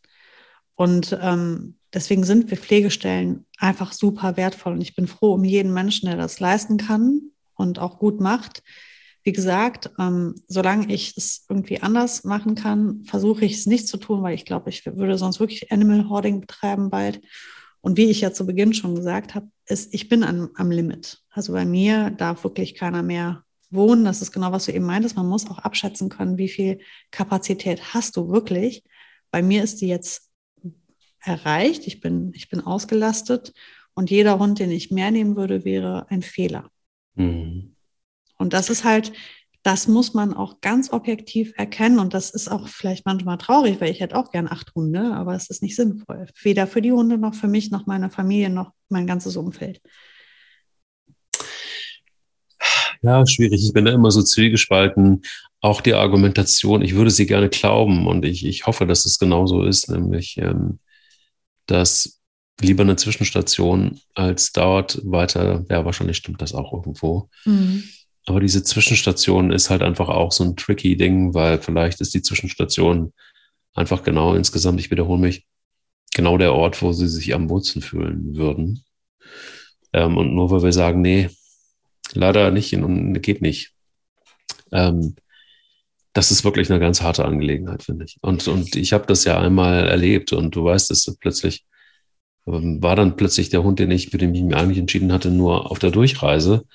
Und 0.76 1.18
ähm, 1.22 1.76
deswegen 1.94 2.24
sind 2.24 2.50
wir 2.50 2.58
Pflegestellen 2.58 3.46
einfach 3.58 3.94
super 3.94 4.38
wertvoll. 4.38 4.74
Und 4.74 4.82
ich 4.82 4.96
bin 4.96 5.08
froh 5.08 5.34
um 5.34 5.44
jeden 5.44 5.74
Menschen, 5.74 6.08
der 6.08 6.18
das 6.18 6.40
leisten 6.40 6.78
kann 6.78 7.32
und 7.56 7.80
auch 7.80 8.00
gut 8.00 8.20
macht. 8.20 8.64
Wie 9.24 9.32
gesagt, 9.32 9.92
ähm, 10.00 10.36
solange 10.48 10.92
ich 10.92 11.16
es 11.16 11.46
irgendwie 11.48 11.82
anders 11.82 12.24
machen 12.24 12.56
kann, 12.56 13.04
versuche 13.04 13.46
ich 13.46 13.54
es 13.54 13.66
nicht 13.68 13.88
zu 13.88 13.98
tun, 13.98 14.24
weil 14.24 14.34
ich 14.34 14.46
glaube, 14.46 14.70
ich 14.70 14.86
würde 14.86 15.18
sonst 15.18 15.40
wirklich 15.40 15.72
Animal 15.72 16.10
Hoarding 16.10 16.42
betreiben 16.42 16.90
bald. 16.90 17.22
Und 17.82 17.98
wie 17.98 18.10
ich 18.10 18.22
ja 18.22 18.34
zu 18.34 18.46
Beginn 18.46 18.74
schon 18.74 18.96
gesagt 18.96 19.36
habe, 19.36 19.48
ist, 19.66 19.94
ich 19.94 20.10
bin 20.10 20.24
an, 20.24 20.50
am 20.56 20.72
Limit. 20.72 21.20
Also 21.30 21.54
bei 21.54 21.66
mir 21.66 22.12
darf 22.12 22.44
wirklich 22.44 22.76
keiner 22.76 23.04
mehr 23.04 23.44
wohnen. 23.72 24.06
Das 24.06 24.22
ist 24.22 24.32
genau, 24.32 24.52
was 24.52 24.66
du 24.66 24.74
eben 24.74 24.86
meintest. 24.86 25.16
Man 25.16 25.28
muss 25.28 25.50
auch 25.50 25.60
abschätzen 25.60 26.10
können, 26.10 26.38
wie 26.38 26.50
viel 26.50 26.80
Kapazität 27.10 27.94
hast 27.94 28.18
du 28.18 28.30
wirklich. 28.30 28.84
Bei 29.32 29.42
mir 29.42 29.64
ist 29.64 29.82
die 29.82 29.88
jetzt 29.88 30.30
erreicht. 31.20 31.88
Ich 31.88 32.02
bin, 32.02 32.32
ich 32.36 32.50
bin 32.50 32.62
ausgelastet. 32.62 33.54
Und 33.94 34.10
jeder 34.10 34.40
Hund, 34.40 34.60
den 34.60 34.72
ich 34.72 34.92
mehr 34.92 35.12
nehmen 35.12 35.36
würde, 35.36 35.66
wäre 35.66 36.08
ein 36.10 36.22
Fehler. 36.22 36.70
Mhm. 37.16 37.71
Und 38.42 38.54
das 38.54 38.70
ist 38.70 38.84
halt, 38.84 39.14
das 39.64 39.88
muss 39.88 40.16
man 40.16 40.34
auch 40.34 40.60
ganz 40.62 40.92
objektiv 40.92 41.54
erkennen. 41.58 42.00
Und 42.00 42.14
das 42.14 42.32
ist 42.32 42.50
auch 42.50 42.68
vielleicht 42.68 43.06
manchmal 43.06 43.38
traurig, 43.38 43.80
weil 43.80 43.92
ich 43.92 44.00
hätte 44.00 44.18
auch 44.18 44.32
gern 44.32 44.48
acht 44.48 44.74
Hunde, 44.74 45.14
aber 45.14 45.36
es 45.36 45.50
ist 45.50 45.62
nicht 45.62 45.76
sinnvoll. 45.76 46.26
Weder 46.42 46.66
für 46.66 46.82
die 46.82 46.92
Hunde 46.92 47.18
noch 47.20 47.36
für 47.36 47.48
mich, 47.48 47.70
noch 47.70 47.86
meine 47.86 48.10
Familie, 48.10 48.50
noch 48.50 48.72
mein 48.90 49.06
ganzes 49.06 49.38
Umfeld. 49.38 49.80
Ja, 53.04 53.26
schwierig. 53.26 53.64
Ich 53.64 53.74
bin 53.74 53.86
da 53.86 53.92
immer 53.92 54.12
so 54.12 54.24
zwiegespalten. 54.24 55.22
Auch 55.62 55.82
die 55.82 55.94
Argumentation, 55.94 56.82
ich 56.82 56.96
würde 56.96 57.12
sie 57.12 57.28
gerne 57.28 57.50
glauben 57.50 58.08
und 58.08 58.26
ich, 58.26 58.44
ich 58.46 58.66
hoffe, 58.66 58.88
dass 58.88 59.06
es 59.06 59.20
genauso 59.20 59.64
ist, 59.64 59.90
nämlich, 59.90 60.38
ähm, 60.38 60.80
dass 61.68 62.20
lieber 62.60 62.82
eine 62.82 62.96
Zwischenstation 62.96 64.00
als 64.16 64.52
dauert 64.52 65.00
weiter, 65.04 65.64
ja, 65.70 65.86
wahrscheinlich 65.86 66.18
stimmt 66.18 66.42
das 66.42 66.56
auch 66.56 66.74
irgendwo. 66.74 67.30
Mhm. 67.46 67.84
Aber 68.26 68.40
diese 68.40 68.64
Zwischenstation 68.64 69.52
ist 69.52 69.70
halt 69.70 69.82
einfach 69.82 70.10
auch 70.10 70.32
so 70.32 70.44
ein 70.44 70.56
tricky 70.56 70.96
Ding, 70.96 71.34
weil 71.34 71.60
vielleicht 71.60 72.02
ist 72.02 72.14
die 72.14 72.22
Zwischenstation 72.22 73.14
einfach 73.74 74.04
genau 74.04 74.36
insgesamt, 74.36 74.80
ich 74.80 74.92
wiederhole 74.92 75.20
mich, 75.20 75.48
genau 76.14 76.38
der 76.38 76.54
Ort, 76.54 76.82
wo 76.82 76.92
sie 76.92 77.08
sich 77.08 77.34
am 77.34 77.50
Wurzeln 77.50 77.82
fühlen 77.82 78.36
würden. 78.36 78.84
Ähm, 79.94 80.18
und 80.18 80.36
nur 80.36 80.52
weil 80.52 80.64
wir 80.64 80.74
sagen, 80.74 81.02
nee, 81.02 81.30
leider 82.14 82.52
nicht 82.52 82.74
und 82.76 83.22
geht 83.22 83.42
nicht. 83.42 83.74
Ähm, 84.72 85.16
das 86.14 86.32
ist 86.32 86.44
wirklich 86.44 86.70
eine 86.70 86.80
ganz 86.80 87.02
harte 87.02 87.26
Angelegenheit, 87.26 87.84
finde 87.84 88.06
ich. 88.06 88.18
Und, 88.22 88.48
und 88.48 88.76
ich 88.76 88.94
habe 88.94 89.06
das 89.08 89.24
ja 89.24 89.40
einmal 89.40 89.88
erlebt 89.88 90.34
und 90.34 90.56
du 90.56 90.66
weißt, 90.66 90.92
dass 90.92 91.16
plötzlich 91.20 91.66
ähm, 92.48 92.82
war 92.84 92.96
dann 92.96 93.16
plötzlich 93.16 93.50
der 93.50 93.64
Hund, 93.64 93.80
den 93.80 93.92
ich, 93.92 94.10
für 94.10 94.18
den 94.18 94.36
ich 94.36 94.44
mich 94.44 94.56
eigentlich 94.56 94.78
entschieden 94.78 95.14
hatte, 95.14 95.32
nur 95.32 95.72
auf 95.72 95.80
der 95.80 95.92
Durchreise 95.92 96.66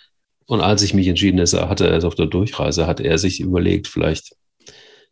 und 0.46 0.60
als 0.60 0.82
ich 0.82 0.94
mich 0.94 1.08
entschieden 1.08 1.40
hatte, 1.40 1.88
er 1.88 1.98
ist 1.98 2.04
auf 2.04 2.14
der 2.14 2.26
Durchreise, 2.26 2.86
hat 2.86 3.00
er 3.00 3.18
sich 3.18 3.40
überlegt, 3.40 3.88
vielleicht 3.88 4.36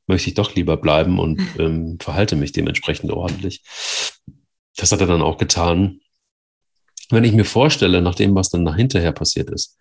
möchte 0.06 0.28
ich 0.28 0.34
doch 0.34 0.54
lieber 0.54 0.76
bleiben 0.76 1.18
und 1.18 1.40
ähm, 1.58 1.98
verhalte 2.00 2.36
mich 2.36 2.52
dementsprechend 2.52 3.10
ordentlich. 3.10 3.62
Das 4.76 4.92
hat 4.92 5.00
er 5.00 5.06
dann 5.06 5.22
auch 5.22 5.38
getan. 5.38 6.00
Wenn 7.10 7.24
ich 7.24 7.32
mir 7.32 7.44
vorstelle, 7.44 8.00
nach 8.00 8.14
dem, 8.14 8.34
was 8.34 8.50
dann 8.50 8.74
hinterher 8.74 9.12
passiert 9.12 9.50
ist, 9.50 9.76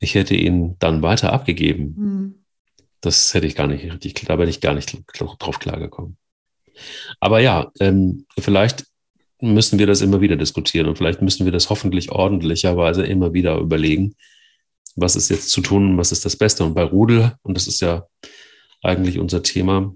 ich 0.00 0.14
hätte 0.14 0.34
ihn 0.34 0.76
dann 0.78 1.02
weiter 1.02 1.32
abgegeben. 1.32 1.94
Mhm. 1.96 2.34
Das 3.00 3.34
hätte 3.34 3.46
ich 3.46 3.54
gar 3.54 3.66
nicht 3.66 3.84
richtig, 3.84 4.14
da 4.26 4.36
bin 4.36 4.48
ich 4.48 4.60
gar 4.60 4.74
nicht 4.74 4.96
drauf 5.14 5.58
klargekommen. 5.58 6.16
Aber 7.20 7.40
ja, 7.40 7.70
ähm, 7.80 8.26
vielleicht 8.38 8.84
müssen 9.40 9.78
wir 9.78 9.86
das 9.86 10.00
immer 10.00 10.20
wieder 10.20 10.36
diskutieren 10.36 10.88
und 10.88 10.98
vielleicht 10.98 11.22
müssen 11.22 11.44
wir 11.44 11.52
das 11.52 11.70
hoffentlich 11.70 12.10
ordentlicherweise 12.10 13.04
immer 13.04 13.32
wieder 13.32 13.58
überlegen, 13.58 14.14
was 15.00 15.16
ist 15.16 15.28
jetzt 15.28 15.50
zu 15.50 15.60
tun, 15.60 15.96
was 15.98 16.12
ist 16.12 16.24
das 16.24 16.36
Beste. 16.36 16.64
Und 16.64 16.74
bei 16.74 16.82
Rudel, 16.82 17.34
und 17.42 17.56
das 17.56 17.66
ist 17.66 17.80
ja 17.80 18.06
eigentlich 18.82 19.18
unser 19.18 19.42
Thema, 19.42 19.94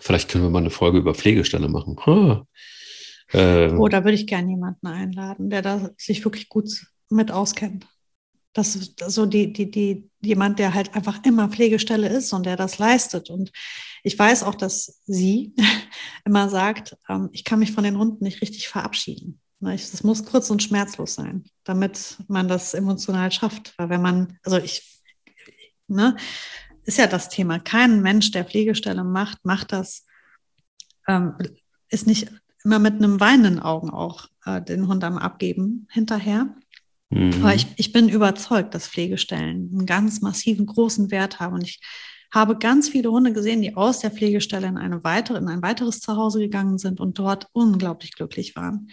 vielleicht 0.00 0.30
können 0.30 0.44
wir 0.44 0.50
mal 0.50 0.58
eine 0.60 0.70
Folge 0.70 0.98
über 0.98 1.14
Pflegestelle 1.14 1.68
machen. 1.68 1.96
Ha. 2.06 2.46
Äh, 3.32 3.72
oh, 3.72 3.88
da 3.88 4.04
würde 4.04 4.16
ich 4.16 4.26
gerne 4.26 4.50
jemanden 4.50 4.86
einladen, 4.86 5.50
der 5.50 5.62
da 5.62 5.90
sich 5.96 6.24
wirklich 6.24 6.48
gut 6.48 6.68
mit 7.10 7.30
auskennt. 7.30 7.86
Das 8.52 8.76
ist 8.76 9.02
so 9.08 9.26
die, 9.26 9.52
die, 9.52 9.70
die, 9.70 10.08
jemand, 10.22 10.60
der 10.60 10.74
halt 10.74 10.94
einfach 10.94 11.24
immer 11.24 11.48
Pflegestelle 11.48 12.08
ist 12.08 12.32
und 12.32 12.46
der 12.46 12.56
das 12.56 12.78
leistet. 12.78 13.28
Und 13.28 13.50
ich 14.04 14.16
weiß 14.16 14.44
auch, 14.44 14.54
dass 14.54 15.00
sie 15.06 15.52
immer 16.24 16.48
sagt, 16.48 16.96
ähm, 17.08 17.30
ich 17.32 17.44
kann 17.44 17.58
mich 17.58 17.72
von 17.72 17.84
den 17.84 17.98
Hunden 17.98 18.24
nicht 18.24 18.42
richtig 18.42 18.68
verabschieden. 18.68 19.40
Das 19.60 20.04
muss 20.04 20.24
kurz 20.24 20.50
und 20.50 20.62
schmerzlos 20.62 21.14
sein, 21.14 21.44
damit 21.64 22.18
man 22.28 22.48
das 22.48 22.74
emotional 22.74 23.32
schafft. 23.32 23.72
Weil 23.78 23.88
wenn 23.88 24.02
man, 24.02 24.38
also 24.42 24.58
ich, 24.58 25.02
ne, 25.88 26.16
ist 26.84 26.98
ja 26.98 27.06
das 27.06 27.28
Thema. 27.28 27.58
Kein 27.58 28.02
Mensch, 28.02 28.30
der 28.30 28.44
Pflegestelle 28.44 29.04
macht, 29.04 29.44
macht 29.44 29.72
das, 29.72 30.04
ähm, 31.08 31.34
ist 31.88 32.06
nicht 32.06 32.30
immer 32.64 32.78
mit 32.78 32.94
einem 32.94 33.20
weinenden 33.20 33.60
Augen 33.60 33.90
auch 33.90 34.28
äh, 34.44 34.60
den 34.60 34.88
Hund 34.88 35.04
am 35.04 35.18
Abgeben 35.18 35.86
hinterher. 35.90 36.54
Mhm. 37.10 37.34
Aber 37.40 37.54
ich, 37.54 37.66
ich 37.76 37.92
bin 37.92 38.08
überzeugt, 38.08 38.74
dass 38.74 38.88
Pflegestellen 38.88 39.70
einen 39.72 39.86
ganz 39.86 40.20
massiven, 40.20 40.66
großen 40.66 41.10
Wert 41.10 41.40
haben. 41.40 41.54
Und 41.54 41.64
ich 41.64 41.80
habe 42.32 42.58
ganz 42.58 42.88
viele 42.88 43.10
Hunde 43.10 43.32
gesehen, 43.32 43.62
die 43.62 43.76
aus 43.76 44.00
der 44.00 44.10
Pflegestelle 44.10 44.66
in, 44.66 44.76
eine 44.76 45.04
weitere, 45.04 45.38
in 45.38 45.48
ein 45.48 45.62
weiteres 45.62 46.00
Zuhause 46.00 46.40
gegangen 46.40 46.78
sind 46.78 47.00
und 47.00 47.18
dort 47.18 47.48
unglaublich 47.52 48.12
glücklich 48.12 48.56
waren. 48.56 48.88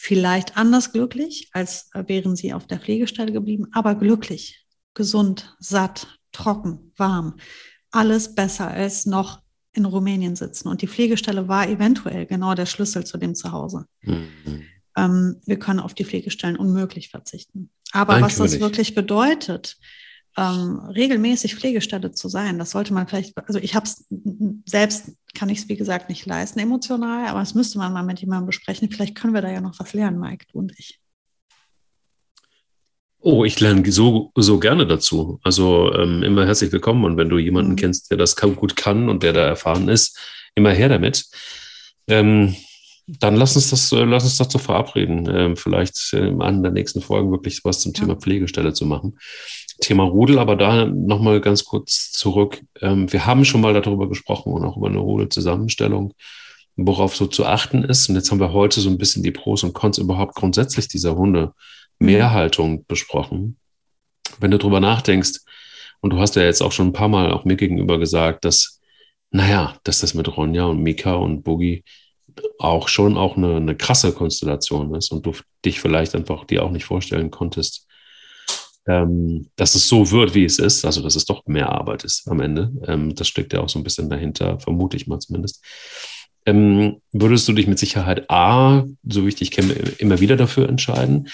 Vielleicht 0.00 0.56
anders 0.56 0.92
glücklich, 0.92 1.50
als 1.52 1.90
wären 1.92 2.36
sie 2.36 2.52
auf 2.52 2.68
der 2.68 2.78
Pflegestelle 2.78 3.32
geblieben, 3.32 3.66
aber 3.72 3.96
glücklich, 3.96 4.64
gesund, 4.94 5.56
satt, 5.58 6.20
trocken, 6.30 6.92
warm. 6.96 7.34
Alles 7.90 8.36
besser 8.36 8.68
als 8.68 9.06
noch 9.06 9.42
in 9.72 9.84
Rumänien 9.84 10.36
sitzen. 10.36 10.68
Und 10.68 10.82
die 10.82 10.86
Pflegestelle 10.86 11.48
war 11.48 11.68
eventuell 11.68 12.26
genau 12.26 12.54
der 12.54 12.66
Schlüssel 12.66 13.04
zu 13.04 13.18
dem 13.18 13.34
Zuhause. 13.34 13.86
Mhm. 14.02 14.62
Ähm, 14.96 15.40
wir 15.44 15.58
können 15.58 15.80
auf 15.80 15.94
die 15.94 16.04
Pflegestellen 16.04 16.56
unmöglich 16.56 17.08
verzichten. 17.08 17.70
Aber 17.90 18.14
Nein, 18.14 18.22
was 18.22 18.36
das 18.36 18.60
wirklich 18.60 18.94
bedeutet, 18.94 19.78
ähm, 20.38 20.78
regelmäßig 20.94 21.56
Pflegestelle 21.56 22.12
zu 22.12 22.28
sein, 22.28 22.58
das 22.58 22.70
sollte 22.70 22.94
man 22.94 23.08
vielleicht, 23.08 23.36
also 23.48 23.58
ich 23.58 23.74
habe 23.74 23.86
es 23.86 24.06
selbst, 24.66 25.12
kann 25.34 25.48
ich 25.48 25.58
es 25.58 25.68
wie 25.68 25.76
gesagt 25.76 26.08
nicht 26.08 26.26
leisten 26.26 26.60
emotional, 26.60 27.26
aber 27.26 27.40
das 27.40 27.54
müsste 27.54 27.78
man 27.78 27.92
mal 27.92 28.04
mit 28.04 28.20
jemandem 28.20 28.46
besprechen. 28.46 28.88
Vielleicht 28.88 29.16
können 29.16 29.34
wir 29.34 29.42
da 29.42 29.50
ja 29.50 29.60
noch 29.60 29.78
was 29.80 29.92
lernen, 29.94 30.20
Mike, 30.20 30.46
du 30.52 30.58
und 30.60 30.72
ich. 30.78 31.00
Oh, 33.20 33.44
ich 33.44 33.58
lerne 33.58 33.90
so, 33.90 34.30
so 34.36 34.60
gerne 34.60 34.86
dazu. 34.86 35.40
Also 35.42 35.92
ähm, 35.92 36.22
immer 36.22 36.46
herzlich 36.46 36.70
willkommen. 36.70 37.04
Und 37.04 37.16
wenn 37.16 37.28
du 37.28 37.38
jemanden 37.38 37.72
mhm. 37.72 37.76
kennst, 37.76 38.12
der 38.12 38.16
das 38.16 38.36
gut 38.36 38.76
kann 38.76 39.08
und 39.08 39.24
der 39.24 39.32
da 39.32 39.44
erfahren 39.44 39.88
ist, 39.88 40.16
immer 40.54 40.70
her 40.70 40.88
damit. 40.88 41.24
Ähm, 42.06 42.54
dann 43.08 43.36
lass 43.36 43.56
uns 43.56 43.70
das, 43.70 43.90
äh, 43.90 44.04
lass 44.04 44.24
uns 44.24 44.36
dazu 44.36 44.58
verabreden, 44.58 45.28
ähm, 45.34 45.56
vielleicht 45.56 46.12
äh, 46.12 46.32
an 46.38 46.62
der 46.62 46.72
nächsten 46.72 47.00
Folge 47.00 47.30
wirklich 47.30 47.64
was 47.64 47.80
zum 47.80 47.92
ja. 47.92 48.00
Thema 48.00 48.16
Pflegestelle 48.16 48.72
zu 48.72 48.86
machen. 48.86 49.18
Thema 49.80 50.04
Rudel, 50.04 50.38
aber 50.38 50.56
da 50.56 50.86
nochmal 50.86 51.40
ganz 51.40 51.64
kurz 51.64 52.10
zurück. 52.12 52.60
Ähm, 52.80 53.12
wir 53.12 53.26
haben 53.26 53.44
schon 53.44 53.60
mal 53.60 53.72
darüber 53.74 54.08
gesprochen 54.08 54.52
und 54.52 54.64
auch 54.64 54.76
über 54.76 54.88
eine 54.88 54.98
Rudelzusammenstellung, 54.98 56.14
worauf 56.76 57.16
so 57.16 57.26
zu 57.26 57.46
achten 57.46 57.84
ist. 57.84 58.08
Und 58.08 58.16
jetzt 58.16 58.30
haben 58.30 58.40
wir 58.40 58.52
heute 58.52 58.80
so 58.80 58.90
ein 58.90 58.98
bisschen 58.98 59.22
die 59.22 59.30
Pros 59.30 59.62
und 59.62 59.74
Cons 59.74 59.98
überhaupt 59.98 60.34
grundsätzlich 60.34 60.88
dieser 60.88 61.16
Hunde 61.16 61.52
Mehrhaltung 61.98 62.84
besprochen. 62.86 63.56
Wenn 64.40 64.50
du 64.50 64.58
drüber 64.58 64.80
nachdenkst, 64.80 65.40
und 66.00 66.10
du 66.10 66.18
hast 66.18 66.36
ja 66.36 66.42
jetzt 66.42 66.62
auch 66.62 66.72
schon 66.72 66.88
ein 66.88 66.92
paar 66.92 67.08
Mal 67.08 67.32
auch 67.32 67.44
mir 67.44 67.56
gegenüber 67.56 67.98
gesagt, 67.98 68.44
dass, 68.44 68.80
naja, 69.30 69.76
dass 69.84 70.00
das 70.00 70.14
mit 70.14 70.36
Ronja 70.36 70.64
und 70.64 70.82
Mika 70.82 71.14
und 71.14 71.42
Boogie 71.42 71.84
auch 72.58 72.88
schon 72.88 73.16
auch 73.16 73.36
eine, 73.36 73.56
eine 73.56 73.76
krasse 73.76 74.12
Konstellation 74.12 74.94
ist 74.94 75.10
und 75.10 75.26
du 75.26 75.32
dich 75.64 75.80
vielleicht 75.80 76.14
einfach 76.14 76.44
dir 76.44 76.64
auch 76.64 76.70
nicht 76.70 76.84
vorstellen 76.84 77.30
konntest, 77.30 77.87
ähm, 78.88 79.48
dass 79.56 79.74
es 79.74 79.86
so 79.86 80.10
wird, 80.10 80.34
wie 80.34 80.44
es 80.44 80.58
ist, 80.58 80.84
also 80.84 81.02
dass 81.02 81.14
es 81.14 81.26
doch 81.26 81.46
mehr 81.46 81.70
Arbeit 81.70 82.04
ist 82.04 82.26
am 82.26 82.40
Ende. 82.40 82.72
Ähm, 82.86 83.14
das 83.14 83.28
steckt 83.28 83.52
ja 83.52 83.60
auch 83.60 83.68
so 83.68 83.78
ein 83.78 83.84
bisschen 83.84 84.08
dahinter, 84.08 84.58
vermute 84.58 84.96
ich 84.96 85.06
mal 85.06 85.18
zumindest. 85.18 85.62
Ähm, 86.46 87.02
würdest 87.12 87.46
du 87.46 87.52
dich 87.52 87.66
mit 87.66 87.78
Sicherheit 87.78 88.30
A, 88.30 88.84
so 89.06 89.24
wie 89.24 89.28
ich 89.28 89.34
dich 89.34 89.50
kenne, 89.50 89.74
immer 89.98 90.20
wieder 90.20 90.36
dafür 90.36 90.68
entscheiden? 90.68 91.28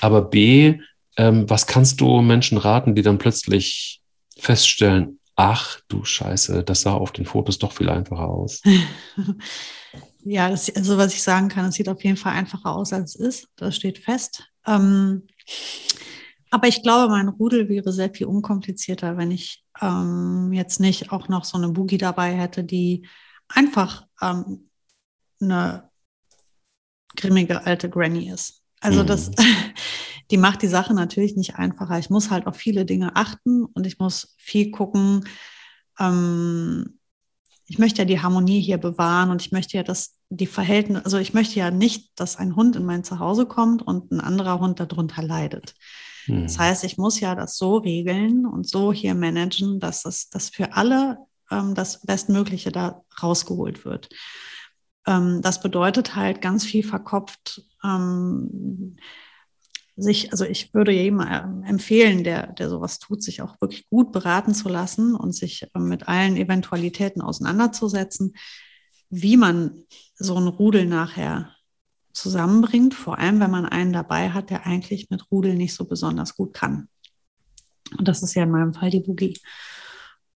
Aber 0.00 0.20
B, 0.20 0.80
ähm, 1.16 1.48
was 1.48 1.66
kannst 1.66 2.00
du 2.02 2.20
Menschen 2.20 2.58
raten, 2.58 2.94
die 2.94 3.02
dann 3.02 3.16
plötzlich 3.16 4.02
feststellen, 4.38 5.18
ach 5.34 5.80
du 5.88 6.04
Scheiße, 6.04 6.62
das 6.62 6.82
sah 6.82 6.92
auf 6.92 7.12
den 7.12 7.24
Fotos 7.24 7.58
doch 7.58 7.72
viel 7.72 7.88
einfacher 7.88 8.28
aus? 8.28 8.60
ja, 10.24 10.50
das, 10.50 10.68
also 10.76 10.98
was 10.98 11.14
ich 11.14 11.22
sagen 11.22 11.48
kann, 11.48 11.66
es 11.66 11.76
sieht 11.76 11.88
auf 11.88 12.04
jeden 12.04 12.18
Fall 12.18 12.34
einfacher 12.34 12.76
aus, 12.76 12.92
als 12.92 13.14
es 13.14 13.20
ist. 13.20 13.48
Das 13.56 13.74
steht 13.74 13.98
fest. 13.98 14.44
Ähm, 14.66 15.22
aber 16.50 16.68
ich 16.68 16.82
glaube, 16.82 17.10
mein 17.10 17.28
Rudel 17.28 17.68
wäre 17.68 17.92
sehr 17.92 18.12
viel 18.12 18.26
unkomplizierter, 18.26 19.16
wenn 19.16 19.30
ich 19.30 19.64
ähm, 19.80 20.50
jetzt 20.52 20.80
nicht 20.80 21.12
auch 21.12 21.28
noch 21.28 21.44
so 21.44 21.58
eine 21.58 21.68
Boogie 21.68 21.98
dabei 21.98 22.32
hätte, 22.32 22.64
die 22.64 23.06
einfach 23.48 24.06
ähm, 24.20 24.70
eine 25.40 25.90
grimmige 27.16 27.64
alte 27.66 27.90
Granny 27.90 28.30
ist. 28.30 28.62
Also 28.80 29.02
das, 29.02 29.30
mhm. 29.30 29.34
die 30.30 30.36
macht 30.36 30.62
die 30.62 30.68
Sache 30.68 30.94
natürlich 30.94 31.36
nicht 31.36 31.56
einfacher. 31.56 31.98
Ich 31.98 32.10
muss 32.10 32.30
halt 32.30 32.46
auf 32.46 32.56
viele 32.56 32.84
Dinge 32.84 33.16
achten 33.16 33.64
und 33.64 33.86
ich 33.86 33.98
muss 33.98 34.34
viel 34.38 34.70
gucken. 34.70 35.24
Ähm, 35.98 36.98
ich 37.66 37.78
möchte 37.78 38.02
ja 38.02 38.06
die 38.06 38.20
Harmonie 38.20 38.60
hier 38.60 38.78
bewahren 38.78 39.30
und 39.30 39.42
ich 39.42 39.52
möchte 39.52 39.76
ja, 39.76 39.82
dass 39.82 40.16
die 40.30 40.46
Verhältnisse, 40.46 41.04
also 41.04 41.18
ich 41.18 41.34
möchte 41.34 41.58
ja 41.58 41.70
nicht, 41.70 42.18
dass 42.18 42.36
ein 42.36 42.56
Hund 42.56 42.76
in 42.76 42.84
mein 42.84 43.04
Zuhause 43.04 43.46
kommt 43.46 43.82
und 43.82 44.10
ein 44.10 44.20
anderer 44.20 44.60
Hund 44.60 44.80
darunter 44.80 45.22
leidet. 45.22 45.74
Mhm. 46.28 46.44
Das 46.44 46.58
heißt, 46.58 46.84
ich 46.84 46.98
muss 46.98 47.20
ja 47.20 47.34
das 47.34 47.56
so 47.56 47.76
regeln 47.76 48.46
und 48.46 48.68
so 48.68 48.92
hier 48.92 49.14
managen, 49.14 49.80
dass 49.80 50.02
das 50.02 50.28
dass 50.30 50.50
für 50.50 50.74
alle 50.74 51.18
ähm, 51.50 51.74
das 51.74 52.02
Bestmögliche 52.02 52.70
da 52.72 53.02
rausgeholt 53.22 53.84
wird. 53.84 54.08
Ähm, 55.06 55.40
das 55.42 55.60
bedeutet 55.60 56.14
halt 56.14 56.40
ganz 56.40 56.64
viel 56.64 56.84
verkopft 56.84 57.62
ähm, 57.82 58.96
sich, 59.98 60.30
also 60.30 60.44
ich 60.44 60.72
würde 60.74 60.92
jedem 60.92 61.20
äh, 61.20 61.42
empfehlen, 61.68 62.22
der, 62.22 62.52
der 62.52 62.70
sowas 62.70 62.98
tut, 63.00 63.22
sich 63.22 63.42
auch 63.42 63.60
wirklich 63.60 63.88
gut 63.90 64.12
beraten 64.12 64.54
zu 64.54 64.68
lassen 64.68 65.14
und 65.14 65.34
sich 65.34 65.64
äh, 65.74 65.78
mit 65.78 66.08
allen 66.08 66.36
Eventualitäten 66.36 67.20
auseinanderzusetzen, 67.20 68.34
wie 69.10 69.36
man 69.36 69.84
so 70.14 70.36
ein 70.36 70.46
Rudel 70.46 70.86
nachher 70.86 71.54
zusammenbringt, 72.18 72.94
vor 72.94 73.18
allem 73.18 73.40
wenn 73.40 73.50
man 73.50 73.66
einen 73.66 73.92
dabei 73.92 74.30
hat, 74.30 74.50
der 74.50 74.66
eigentlich 74.66 75.10
mit 75.10 75.30
Rudel 75.30 75.54
nicht 75.54 75.74
so 75.74 75.84
besonders 75.84 76.34
gut 76.34 76.54
kann. 76.54 76.88
Und 77.96 78.06
das 78.06 78.22
ist 78.22 78.34
ja 78.34 78.42
in 78.42 78.50
meinem 78.50 78.74
Fall 78.74 78.90
die 78.90 79.00
Boogie. 79.00 79.38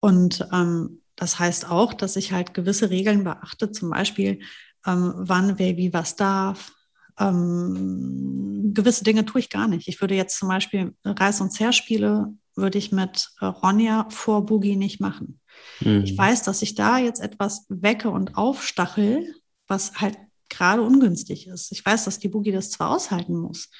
Und 0.01 0.47
ähm, 0.53 1.03
das 1.17 1.39
heißt 1.39 1.69
auch, 1.69 1.93
dass 1.95 2.17
ich 2.17 2.33
halt 2.33 2.55
gewisse 2.55 2.91
Regeln 2.91 3.25
beachte, 3.25 3.71
zum 3.71 3.91
Beispiel, 3.91 4.41
ähm, 4.87 5.13
wann 5.17 5.59
wer 5.59 5.77
wie 5.77 5.93
was 5.93 6.17
darf, 6.17 6.73
ähm, 7.19 8.73
gewisse 8.75 9.05
Dinge 9.05 9.25
tue 9.25 9.41
ich 9.41 9.51
gar 9.51 9.69
nicht. 9.69 9.89
Ich 9.89 10.01
würde 10.01 10.15
jetzt 10.15 10.39
zum 10.39 10.49
Beispiel 10.49 10.95
Reiß- 11.05 11.43
und 11.43 11.51
Zerspiele 11.51 12.33
würde 12.57 12.79
ich 12.79 12.93
mit 12.93 13.31
äh, 13.41 13.47
Ronja 13.47 14.07
vor 14.11 14.45
Boogie 14.47 14.77
nicht 14.77 15.01
machen. 15.01 15.41
Mhm. 15.81 16.05
Ich 16.05 16.17
weiß, 16.17 16.43
dass 16.43 16.63
ich 16.63 16.75
da 16.75 16.99
jetzt 16.99 17.21
etwas 17.21 17.67
wecke 17.69 18.11
und 18.11 18.37
aufstachel, 18.37 19.35
was 19.69 20.01
halt 20.01 20.19
gerade 20.53 20.83
ungünstig 20.83 21.47
ist. 21.47 21.73
Ich 21.73 21.85
weiß, 21.85 22.05
dass 22.05 22.19
die 22.19 22.29
Boogie 22.29 22.53
das 22.53 22.71
zwar 22.71 22.91
aushalten 22.91 23.37
muss, 23.37 23.71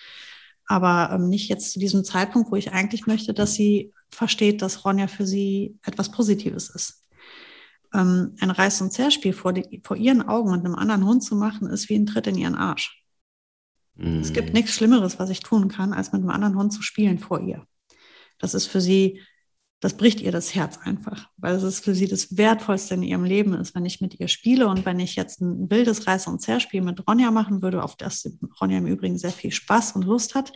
aber 0.67 1.11
ähm, 1.15 1.29
nicht 1.29 1.49
jetzt 1.49 1.73
zu 1.73 1.79
diesem 1.79 2.05
Zeitpunkt, 2.05 2.51
wo 2.51 2.57
ich 2.57 2.73
eigentlich 2.73 3.07
möchte, 3.07 3.35
dass 3.35 3.55
sie 3.55 3.93
versteht, 4.11 4.63
dass 4.63 4.85
Ronja 4.85 5.07
für 5.07 5.27
sie 5.27 5.79
etwas 5.83 6.11
Positives 6.11 6.71
ist. 6.71 7.05
Ähm, 7.95 8.37
ein 8.41 8.51
Reiß- 8.51 8.83
und 8.83 8.93
Zerspiel 8.93 9.33
vor, 9.33 9.53
die, 9.53 9.81
vor 9.85 9.97
ihren 9.97 10.23
Augen 10.23 10.51
mit 10.51 10.65
einem 10.65 10.75
anderen 10.75 11.05
Hund 11.07 11.23
zu 11.23 11.37
machen, 11.37 11.69
ist 11.69 11.89
wie 11.89 11.97
ein 11.97 12.07
Tritt 12.07 12.27
in 12.27 12.39
ihren 12.39 12.55
Arsch. 12.55 13.03
Es 14.21 14.33
gibt 14.33 14.49
mhm. 14.49 14.55
nichts 14.55 14.73
Schlimmeres, 14.73 15.19
was 15.19 15.31
ich 15.31 15.41
tun 15.41 15.69
kann, 15.69 15.93
als 15.93 16.13
mit 16.13 16.23
einem 16.23 16.31
anderen 16.31 16.57
Hund 16.57 16.73
zu 16.73 16.83
spielen 16.83 17.19
vor 17.19 17.41
ihr. 17.41 17.67
Das 18.39 18.55
ist 18.55 18.67
für 18.67 18.81
sie, 18.81 19.21
das 19.83 19.95
bricht 19.95 20.21
ihr 20.21 20.31
das 20.31 20.55
Herz 20.55 20.79
einfach, 20.79 21.29
weil 21.39 21.57
es 21.57 21.65
ist 21.65 21.85
für 21.85 21.93
sie 21.93 22.07
das 22.07 22.37
Wertvollste 22.37 22.95
in 22.95 23.03
ihrem 23.03 23.25
Leben 23.25 23.53
ist, 23.55 23.75
wenn 23.75 23.85
ich 23.85 24.01
mit 24.01 24.19
ihr 24.21 24.29
spiele 24.29 24.69
und 24.69 24.87
wenn 24.87 25.01
ich 25.01 25.17
jetzt 25.17 25.41
ein 25.41 25.69
wildes 25.71 26.07
Reiß- 26.07 26.29
und 26.29 26.41
Zerspiel 26.41 26.83
mit 26.83 27.05
Ronja 27.09 27.33
machen 27.33 27.63
würde, 27.63 27.83
auf 27.83 27.97
das 27.97 28.31
Ronja 28.61 28.79
im 28.79 28.87
Übrigen 28.87 29.19
sehr 29.19 29.33
viel 29.33 29.51
Spaß 29.51 29.97
und 29.97 30.05
Lust 30.05 30.37
hat, 30.37 30.53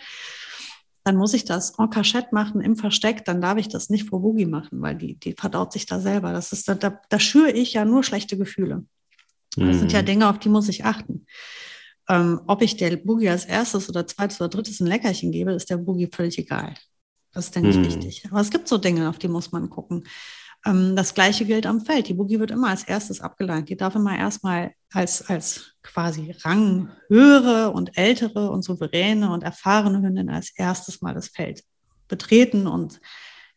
dann 1.03 1.17
muss 1.17 1.35
ich 1.35 1.45
das 1.45 1.77
en 1.77 1.91
cachette 1.91 2.29
machen 2.31 2.61
im 2.61 2.77
Versteck, 2.77 3.25
dann 3.25 3.41
darf 3.41 3.59
ich 3.59 3.67
das 3.67 3.91
nicht 3.91 4.09
vor 4.09 4.23
Boogie 4.23 4.47
machen, 4.47 4.81
weil 4.81 4.95
die, 4.95 5.19
die 5.19 5.33
verdaut 5.33 5.73
sich 5.73 5.87
da 5.87 5.99
selber. 5.99 6.33
Das 6.33 6.53
ist, 6.53 6.69
da, 6.69 6.75
da 6.75 7.19
schüre 7.19 7.51
ich 7.51 7.73
ja 7.73 7.85
nur 7.85 8.05
schlechte 8.05 8.39
Gefühle. 8.39 8.85
Das 9.57 9.67
mhm. 9.67 9.79
sind 9.81 9.93
ja 9.93 10.03
mhm. 10.03 10.07
Dinge, 10.07 10.31
auf 10.31 10.39
die 10.39 10.49
muss 10.49 10.69
ich 10.69 10.85
achten. 10.85 11.27
Ähm, 12.09 12.43
ob 12.47 12.63
ich 12.63 12.77
der 12.77 12.97
Boogie 12.97 13.31
als 13.31 13.45
erstes 13.45 13.89
oder 13.89 14.07
zweites 14.07 14.41
oder 14.41 14.51
drittes 14.51 14.79
ein 14.79 14.87
Leckerchen 14.87 15.33
gebe, 15.33 15.53
ist 15.53 15.69
der 15.69 15.79
Boogie 15.79 16.09
völlig 16.13 16.39
egal. 16.39 16.75
Das 17.37 17.45
ist, 17.45 17.55
denke 17.55 17.69
ich, 17.69 17.77
mhm. 17.77 17.85
wichtig. 17.85 18.27
Aber 18.31 18.41
es 18.41 18.51
gibt 18.51 18.67
so 18.67 18.79
Dinge, 18.79 19.11
auf 19.11 19.19
die 19.19 19.29
muss 19.29 19.53
man 19.53 19.69
gucken. 19.69 20.05
Ähm, 20.65 20.97
das 20.97 21.13
gleiche 21.13 21.45
gilt 21.45 21.67
am 21.67 21.83
Feld. 21.83 22.09
Die 22.09 22.15
Boogie 22.15 22.41
wird 22.41 22.51
immer 22.51 22.71
als 22.71 22.83
erstes 22.83 23.21
abgeleint. 23.21 23.69
Die 23.69 23.77
darf 23.77 23.95
immer 23.95 24.17
erstmal 24.17 24.73
als, 24.91 25.29
als 25.29 25.75
quasi 25.83 26.35
ranghöhere 26.43 27.73
und 27.73 27.99
ältere 27.99 28.51
und 28.51 28.63
souveräne 28.63 29.31
und 29.31 29.43
erfahrene 29.43 30.01
Hündin 30.01 30.31
als 30.31 30.51
erstes 30.57 31.03
mal 31.03 31.13
das 31.13 31.29
Feld 31.29 31.63
betreten 32.09 32.67
und 32.67 33.03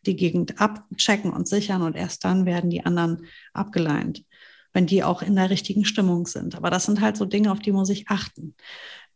die 0.04 0.16
Gegend 0.16 0.60
abchecken 0.60 1.32
und 1.32 1.48
sichern 1.48 1.80
und 1.80 1.96
erst 1.96 2.22
dann 2.24 2.44
werden 2.44 2.68
die 2.68 2.84
anderen 2.84 3.24
abgeleint 3.54 4.24
wenn 4.72 4.86
die 4.86 5.02
auch 5.02 5.20
in 5.20 5.34
der 5.34 5.50
richtigen 5.50 5.84
Stimmung 5.84 6.28
sind. 6.28 6.54
Aber 6.54 6.70
das 6.70 6.84
sind 6.84 7.00
halt 7.00 7.16
so 7.16 7.24
Dinge, 7.24 7.50
auf 7.50 7.58
die 7.58 7.72
muss 7.72 7.90
ich 7.90 8.06
achten. 8.06 8.54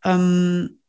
Ähm, 0.03 0.81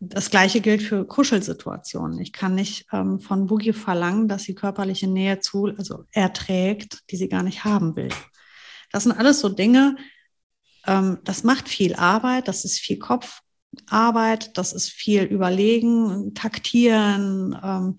das 0.00 0.30
gleiche 0.30 0.60
gilt 0.60 0.82
für 0.82 1.06
Kuschelsituationen. 1.06 2.20
Ich 2.20 2.32
kann 2.32 2.54
nicht 2.54 2.86
ähm, 2.92 3.18
von 3.20 3.46
Boogie 3.46 3.72
verlangen, 3.72 4.28
dass 4.28 4.42
sie 4.44 4.54
körperliche 4.54 5.06
Nähe 5.06 5.40
zu, 5.40 5.66
also 5.76 6.04
erträgt, 6.12 7.10
die 7.10 7.16
sie 7.16 7.28
gar 7.28 7.42
nicht 7.42 7.64
haben 7.64 7.96
will. 7.96 8.10
Das 8.92 9.04
sind 9.04 9.12
alles 9.12 9.40
so 9.40 9.48
Dinge, 9.48 9.96
ähm, 10.86 11.18
das 11.24 11.44
macht 11.44 11.68
viel 11.68 11.94
Arbeit, 11.94 12.48
das 12.48 12.64
ist 12.64 12.78
viel 12.78 12.98
Kopfarbeit, 12.98 14.56
das 14.56 14.72
ist 14.72 14.90
viel 14.90 15.22
Überlegen, 15.22 16.34
Taktieren. 16.34 17.58
Ähm, 17.62 17.98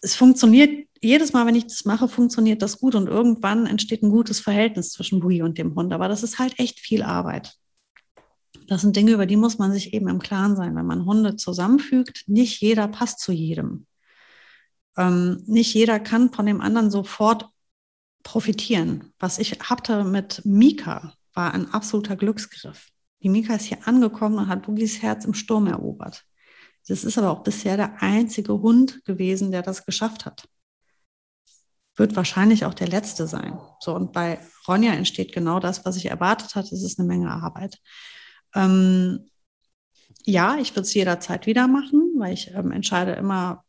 es 0.00 0.14
funktioniert 0.16 0.88
jedes 1.00 1.32
Mal, 1.32 1.46
wenn 1.46 1.54
ich 1.54 1.66
das 1.66 1.84
mache, 1.84 2.08
funktioniert 2.08 2.62
das 2.62 2.78
gut 2.78 2.94
und 2.94 3.08
irgendwann 3.08 3.66
entsteht 3.66 4.02
ein 4.02 4.10
gutes 4.10 4.40
Verhältnis 4.40 4.90
zwischen 4.90 5.20
Bui 5.20 5.42
und 5.42 5.58
dem 5.58 5.74
Hund. 5.74 5.92
Aber 5.92 6.08
das 6.08 6.22
ist 6.22 6.38
halt 6.38 6.58
echt 6.58 6.80
viel 6.80 7.02
Arbeit. 7.02 7.54
Das 8.66 8.80
sind 8.80 8.96
Dinge, 8.96 9.12
über 9.12 9.26
die 9.26 9.36
muss 9.36 9.58
man 9.58 9.72
sich 9.72 9.92
eben 9.92 10.08
im 10.08 10.20
Klaren 10.20 10.56
sein. 10.56 10.74
Wenn 10.74 10.86
man 10.86 11.04
Hunde 11.04 11.36
zusammenfügt, 11.36 12.24
nicht 12.26 12.60
jeder 12.60 12.88
passt 12.88 13.20
zu 13.20 13.32
jedem. 13.32 13.86
Ähm, 14.96 15.42
nicht 15.46 15.74
jeder 15.74 16.00
kann 16.00 16.32
von 16.32 16.46
dem 16.46 16.60
anderen 16.60 16.90
sofort 16.90 17.48
profitieren. 18.22 19.12
Was 19.18 19.38
ich 19.38 19.52
hatte 19.60 20.04
mit 20.04 20.44
Mika, 20.44 21.14
war 21.34 21.52
ein 21.52 21.72
absoluter 21.72 22.16
Glücksgriff. 22.16 22.88
Die 23.22 23.28
Mika 23.28 23.54
ist 23.54 23.64
hier 23.64 23.86
angekommen 23.86 24.38
und 24.38 24.48
hat 24.48 24.62
Bugis 24.62 25.02
Herz 25.02 25.24
im 25.24 25.34
Sturm 25.34 25.66
erobert. 25.66 26.24
Das 26.86 27.04
ist 27.04 27.18
aber 27.18 27.30
auch 27.30 27.42
bisher 27.42 27.76
der 27.76 28.02
einzige 28.02 28.60
Hund 28.60 29.04
gewesen, 29.04 29.50
der 29.50 29.62
das 29.62 29.86
geschafft 29.86 30.26
hat. 30.26 30.48
Wird 31.96 32.16
wahrscheinlich 32.16 32.64
auch 32.64 32.74
der 32.74 32.88
letzte 32.88 33.26
sein. 33.26 33.58
So, 33.80 33.94
und 33.94 34.12
bei 34.12 34.40
Ronja 34.68 34.92
entsteht 34.92 35.32
genau 35.32 35.60
das, 35.60 35.84
was 35.84 35.96
ich 35.96 36.06
erwartet 36.06 36.54
hatte. 36.54 36.74
Es 36.74 36.82
ist 36.82 36.98
eine 36.98 37.08
Menge 37.08 37.30
Arbeit. 37.30 37.78
Ähm, 38.54 39.28
ja, 40.24 40.56
ich 40.58 40.72
würde 40.72 40.82
es 40.82 40.94
jederzeit 40.94 41.46
wieder 41.46 41.68
machen, 41.68 42.14
weil 42.16 42.34
ich 42.34 42.52
ähm, 42.54 42.72
entscheide 42.72 43.12
immer, 43.12 43.64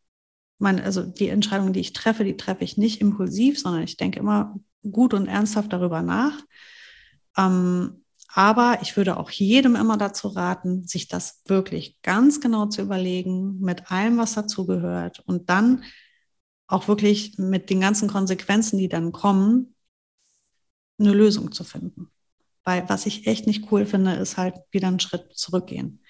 meine, 0.58 0.84
also 0.84 1.04
die 1.04 1.30
Entscheidungen, 1.30 1.74
die 1.74 1.82
ich 1.82 1.94
treffe, 1.94 2.24
die 2.24 2.38
treffe 2.38 2.64
ich 2.64 2.78
nicht 2.78 3.02
impulsiv, 3.02 3.60
sondern 3.60 3.84
ich 3.84 3.98
denke 3.98 4.20
immer 4.20 4.56
gut 4.90 5.14
und 5.14 5.28
ernsthaft 5.28 5.74
darüber 5.74 6.02
nach. 6.02 6.40
Ähm, 7.38 8.04
aber 8.34 8.80
ich 8.82 8.98
würde 8.98 9.18
auch 9.18 9.30
jedem 9.30 9.76
immer 9.76 9.98
dazu 9.98 10.28
raten, 10.28 10.86
sich 10.88 11.08
das 11.08 11.42
wirklich 11.46 12.02
ganz 12.02 12.42
genau 12.42 12.66
zu 12.68 12.82
überlegen, 12.82 13.60
mit 13.62 13.92
allem, 13.92 14.18
was 14.18 14.34
dazugehört 14.34 15.22
und 15.26 15.50
dann 15.50 15.84
auch 16.68 16.88
wirklich 16.88 17.38
mit 17.38 17.70
den 17.70 17.80
ganzen 17.80 18.10
Konsequenzen, 18.10 18.78
die 18.78 18.90
dann 18.90 19.12
kommen, 19.12 19.76
eine 20.98 21.14
Lösung 21.14 21.52
zu 21.52 21.64
finden. 21.64 22.10
Weil 22.66 22.90
was 22.90 23.06
ich 23.06 23.28
echt 23.28 23.48
nicht 23.48 23.72
cool 23.72 23.86
finde, 23.86 24.14
ist 24.14 24.38
halt 24.38 24.56
wieder 24.72 24.88
einen 24.88 25.00
Schritt 25.00 25.38
zurückgehen. 25.38 26.02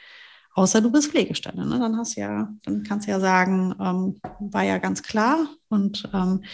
Außer 0.54 0.80
du 0.80 0.90
bist 0.90 1.12
Pflegestelle, 1.12 1.66
ne? 1.66 1.80
dann 1.80 1.98
hast 1.98 2.16
ja, 2.16 2.50
dann 2.64 2.84
kannst 2.84 3.08
du 3.08 3.12
ja 3.12 3.20
sagen, 3.20 3.76
ähm, 3.80 4.22
war 4.40 4.64
ja 4.64 4.78
ganz 4.78 5.04
klar 5.04 5.50
und 5.68 6.10
ähm, 6.14 6.46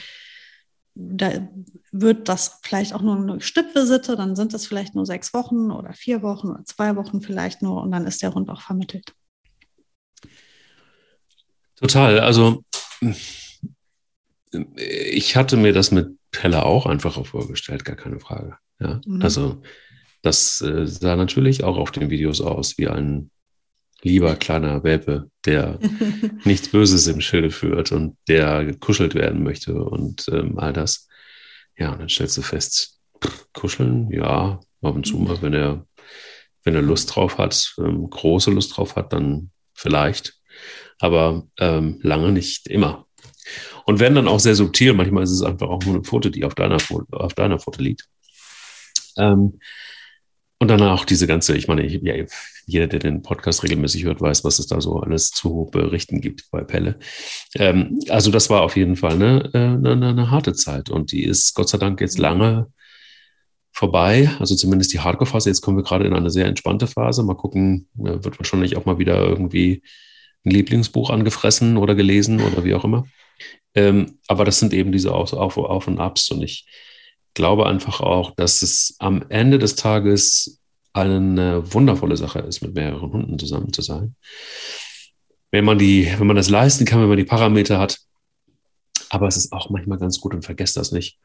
da 0.96 1.32
wird 1.92 2.28
das 2.28 2.60
vielleicht 2.64 2.94
auch 2.94 3.04
nur 3.04 3.16
eine 3.16 3.42
Stippvisite, 3.42 4.16
dann 4.16 4.36
sind 4.36 4.54
das 4.54 4.66
vielleicht 4.66 4.96
nur 4.96 5.06
sechs 5.06 5.36
Wochen 5.36 5.72
oder 5.72 5.94
vier 5.94 6.24
Wochen 6.24 6.50
oder 6.50 6.66
zwei 6.66 6.96
Wochen 6.96 7.22
vielleicht 7.22 7.62
nur 7.62 7.82
und 7.84 7.92
dann 7.92 8.08
ist 8.08 8.24
der 8.24 8.34
Hund 8.34 8.50
auch 8.50 8.62
vermittelt. 8.62 9.14
Total. 11.76 12.20
Also 12.20 12.64
ich 14.76 15.36
hatte 15.36 15.58
mir 15.58 15.74
das 15.74 15.92
mit 15.92 16.18
Pelle 16.32 16.66
auch 16.66 16.86
einfacher 16.86 17.24
vorgestellt, 17.24 17.86
gar 17.86 17.96
keine 17.96 18.20
Frage. 18.20 18.58
Ja? 18.80 19.00
Mhm. 19.06 19.22
Also 19.22 19.62
das 20.22 20.62
äh, 20.62 20.86
sah 20.86 21.16
natürlich 21.16 21.64
auch 21.64 21.78
auf 21.78 21.92
den 21.92 22.10
Videos 22.10 22.42
aus 22.42 22.78
wie 22.78 22.88
ein 22.88 23.32
lieber 24.04 24.36
kleiner 24.36 24.84
Welpe, 24.84 25.30
der 25.46 25.80
nichts 26.44 26.70
Böses 26.70 27.08
im 27.08 27.22
Schilde 27.22 27.52
führt 27.52 27.92
und 27.92 28.18
der 28.28 28.66
gekuschelt 28.66 29.16
werden 29.16 29.44
möchte 29.44 29.76
und 29.76 30.28
ähm, 30.32 30.58
all 30.58 30.74
das. 30.74 31.08
Ja, 31.78 31.92
und 31.94 32.00
dann 32.00 32.10
stellst 32.10 32.38
du 32.38 32.42
fest, 32.42 33.00
kuscheln, 33.54 34.12
ja, 34.12 34.60
ab 34.82 34.96
und 34.96 35.06
zu 35.06 35.18
mal, 35.18 35.42
wenn 35.42 35.54
er, 35.54 35.86
wenn 36.64 36.76
er 36.76 36.82
Lust 36.82 37.16
drauf 37.16 37.38
hat, 37.38 37.74
ähm, 37.80 38.10
große 38.10 38.52
Lust 38.52 38.78
drauf 38.78 38.96
hat, 38.96 39.14
dann 39.14 39.52
vielleicht, 39.74 40.40
aber 41.00 41.48
ähm, 41.60 42.00
lange 42.02 42.32
nicht 42.32 42.68
immer. 42.68 43.08
Und 43.86 44.00
werden 44.00 44.16
dann 44.16 44.28
auch 44.28 44.40
sehr 44.40 44.56
subtil. 44.56 44.94
Manchmal 44.94 45.24
ist 45.24 45.32
es 45.32 45.42
einfach 45.42 45.68
auch 45.68 45.84
nur 45.84 45.96
eine 45.96 46.04
Foto, 46.04 46.30
die 46.30 46.46
auf 46.46 46.54
deiner, 46.54 46.78
auf 47.12 47.34
deiner 47.34 47.60
Foto 47.60 47.82
liegt. 47.82 48.08
Ähm, 49.18 49.60
und 50.62 50.68
dann 50.68 50.84
auch 50.84 51.06
diese 51.06 51.26
ganze, 51.26 51.58
ich 51.58 51.68
meine, 51.68 51.88
ja, 51.88 52.24
jeder, 52.68 52.86
der 52.86 53.00
den 53.00 53.24
Podcast 53.24 53.64
regelmäßig 53.64 54.04
hört, 54.04 54.22
weiß, 54.22 54.44
was 54.44 54.60
es 54.60 54.68
da 54.68 54.80
so 54.80 55.00
alles 55.00 55.32
zu 55.32 55.68
berichten 55.72 56.22
gibt 56.22 56.52
bei 56.52 56.62
Pelle. 56.62 57.00
Ähm, 57.56 58.00
also 58.10 58.30
das 58.30 58.52
war 58.52 58.62
auf 58.62 58.78
jeden 58.78 58.96
Fall 58.96 59.14
eine, 59.14 59.50
eine, 59.54 60.10
eine, 60.10 60.30
harte 60.30 60.54
Zeit 60.54 60.92
und 60.92 61.14
die 61.14 61.24
ist 61.24 61.56
Gott 61.56 61.68
sei 61.68 61.80
Dank 61.80 62.00
jetzt 62.00 62.20
lange 62.20 62.68
vorbei. 63.72 64.30
Also 64.38 64.54
zumindest 64.54 64.94
die 64.94 65.00
Hardcore-Phase. 65.00 65.50
Jetzt 65.50 65.62
kommen 65.62 65.78
wir 65.78 65.84
gerade 65.84 66.06
in 66.06 66.14
eine 66.14 66.30
sehr 66.30 66.46
entspannte 66.46 66.86
Phase. 66.86 67.24
Mal 67.24 67.34
gucken, 67.34 67.88
wird 67.96 68.38
wahrscheinlich 68.38 68.78
auch 68.78 68.86
mal 68.86 69.00
wieder 69.00 69.18
irgendwie 69.18 69.82
ein 70.46 70.52
Lieblingsbuch 70.52 71.10
angefressen 71.10 71.76
oder 71.76 71.96
gelesen 71.96 72.40
oder 72.40 72.64
wie 72.64 72.76
auch 72.76 72.84
immer. 72.84 73.08
Ähm, 73.74 74.20
aber 74.28 74.46
das 74.46 74.60
sind 74.60 74.76
eben 74.76 74.92
diese 74.92 75.12
Auf, 75.12 75.34
Auf, 75.34 75.58
Auf 75.58 75.88
und 75.88 76.00
Abs 76.00 76.30
und 76.30 76.44
ich 76.44 76.68
glaube 77.34 77.68
einfach 77.68 78.02
auch, 78.02 78.36
dass 78.36 78.62
es 78.62 78.96
am 79.00 79.24
Ende 79.30 79.60
des 79.60 79.76
Tages 79.76 80.60
eine 80.94 81.74
wundervolle 81.74 82.18
Sache 82.18 82.40
ist, 82.40 82.62
mit 82.62 82.74
mehreren 82.74 83.12
Hunden 83.12 83.40
zusammen 83.40 83.72
zu 83.72 83.82
sein. 83.82 84.16
Wenn 85.52 85.66
man 85.66 85.78
die, 85.78 86.12
wenn 86.18 86.28
man 86.28 86.36
das 86.36 86.50
leisten 86.50 86.86
kann, 86.86 87.02
wenn 87.02 87.10
man 87.10 87.18
die 87.18 87.26
Parameter 87.26 87.80
hat. 87.80 88.00
Aber 89.10 89.28
es 89.28 89.38
ist 89.38 89.52
auch 89.52 89.70
manchmal 89.70 89.98
ganz 89.98 90.20
gut 90.20 90.34
und 90.34 90.46
vergesst 90.46 90.78
das 90.78 90.92
nicht, 90.92 91.20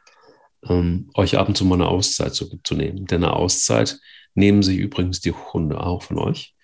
ähm, 0.68 1.10
euch 1.14 1.36
ab 1.36 1.48
und 1.48 1.56
zu 1.56 1.64
mal 1.64 1.76
eine 1.76 1.88
Auszeit 1.88 2.34
zu, 2.34 2.58
zu 2.62 2.74
nehmen. 2.74 3.06
Denn 3.06 3.22
eine 3.22 3.34
Auszeit 3.34 3.98
nehmen 4.34 4.62
sich 4.62 4.78
übrigens 4.78 5.20
die 5.20 5.32
Hunde 5.32 5.80
auch 5.80 6.02
von 6.02 6.18
euch. 6.18 6.54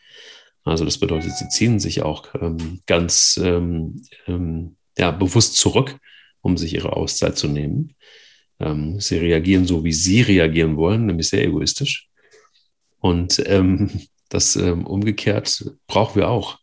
Also 0.64 0.84
das 0.84 0.98
bedeutet, 0.98 1.36
sie 1.36 1.48
ziehen 1.48 1.80
sich 1.80 2.02
auch 2.02 2.26
ähm, 2.40 2.82
ganz 2.86 3.38
ähm, 3.42 4.02
ähm, 4.26 4.76
ja, 4.96 5.10
bewusst 5.10 5.56
zurück, 5.56 5.98
um 6.40 6.56
sich 6.56 6.74
ihre 6.74 6.94
Auszeit 6.94 7.36
zu 7.36 7.48
nehmen. 7.48 7.94
Ähm, 8.62 9.00
sie 9.00 9.18
reagieren 9.18 9.66
so, 9.66 9.84
wie 9.84 9.92
sie 9.92 10.22
reagieren 10.22 10.76
wollen, 10.76 11.06
nämlich 11.06 11.28
sehr 11.28 11.44
egoistisch. 11.44 12.08
Und 13.00 13.42
ähm, 13.46 13.90
das 14.28 14.56
ähm, 14.56 14.86
umgekehrt 14.86 15.64
brauchen 15.86 16.16
wir 16.16 16.28
auch, 16.28 16.58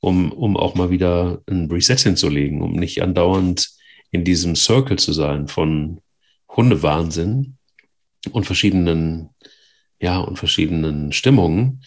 um, 0.00 0.32
um 0.32 0.56
auch 0.56 0.74
mal 0.74 0.90
wieder 0.90 1.42
ein 1.46 1.70
Reset 1.70 1.98
hinzulegen, 1.98 2.62
um 2.62 2.72
nicht 2.72 3.02
andauernd 3.02 3.70
in 4.10 4.24
diesem 4.24 4.56
Circle 4.56 4.98
zu 4.98 5.12
sein 5.12 5.48
von 5.48 6.00
Hundewahnsinn 6.48 7.56
und 8.32 8.44
verschiedenen, 8.44 9.30
ja, 10.00 10.18
und 10.18 10.38
verschiedenen 10.38 11.12
Stimmungen. 11.12 11.82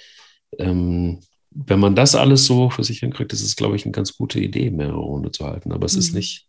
Ähm, 0.57 1.19
wenn 1.51 1.79
man 1.79 1.95
das 1.95 2.15
alles 2.15 2.45
so 2.45 2.69
für 2.69 2.83
sich 2.83 2.99
hinkriegt, 2.99 3.33
ist 3.33 3.41
es, 3.41 3.55
glaube 3.55 3.75
ich, 3.75 3.83
eine 3.85 3.91
ganz 3.91 4.15
gute 4.15 4.39
Idee, 4.39 4.69
mehrere 4.69 5.03
Hunde 5.03 5.31
zu 5.31 5.45
halten. 5.45 5.71
Aber 5.71 5.85
es 5.85 5.93
mhm. 5.93 5.99
ist 5.99 6.13
nicht, 6.13 6.48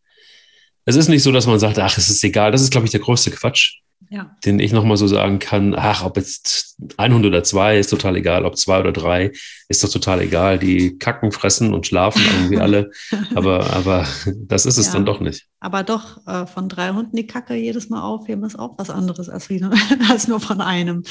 es 0.90 0.96
ist 0.96 1.08
nicht 1.08 1.22
so, 1.22 1.32
dass 1.32 1.46
man 1.46 1.58
sagt, 1.58 1.78
ach, 1.78 1.96
es 1.96 2.10
ist 2.10 2.22
egal. 2.24 2.52
Das 2.52 2.60
ist, 2.60 2.70
glaube 2.70 2.86
ich, 2.86 2.90
der 2.90 3.00
größte 3.00 3.30
Quatsch, 3.30 3.78
ja. 4.10 4.36
den 4.44 4.58
ich 4.58 4.72
nochmal 4.72 4.96
so 4.96 5.06
sagen 5.06 5.38
kann. 5.38 5.74
Ach, 5.76 6.04
ob 6.04 6.16
jetzt 6.16 6.76
ein 6.96 7.14
Hund 7.14 7.24
oder 7.24 7.42
zwei, 7.44 7.78
ist 7.78 7.90
total 7.90 8.16
egal. 8.16 8.44
Ob 8.44 8.56
zwei 8.58 8.80
oder 8.80 8.92
drei, 8.92 9.32
ist 9.68 9.84
doch 9.84 9.88
total 9.88 10.20
egal. 10.20 10.58
Die 10.58 10.98
kacken, 10.98 11.32
fressen 11.32 11.72
und 11.72 11.86
schlafen 11.86 12.22
irgendwie 12.34 12.58
alle. 12.60 12.90
Aber, 13.34 13.72
aber 13.72 14.06
das 14.34 14.66
ist 14.66 14.78
es 14.78 14.88
ja. 14.88 14.94
dann 14.94 15.06
doch 15.06 15.20
nicht. 15.20 15.46
Aber 15.60 15.84
doch, 15.84 16.26
äh, 16.26 16.46
von 16.46 16.68
drei 16.68 16.90
Hunden 16.90 17.16
die 17.16 17.26
Kacke 17.26 17.54
jedes 17.54 17.88
Mal 17.88 18.02
aufheben, 18.02 18.44
ist 18.44 18.58
auch 18.58 18.76
was 18.78 18.90
anderes 18.90 19.28
als, 19.28 19.48
wie, 19.48 19.64
als 20.10 20.28
nur 20.28 20.40
von 20.40 20.60
einem. 20.60 21.04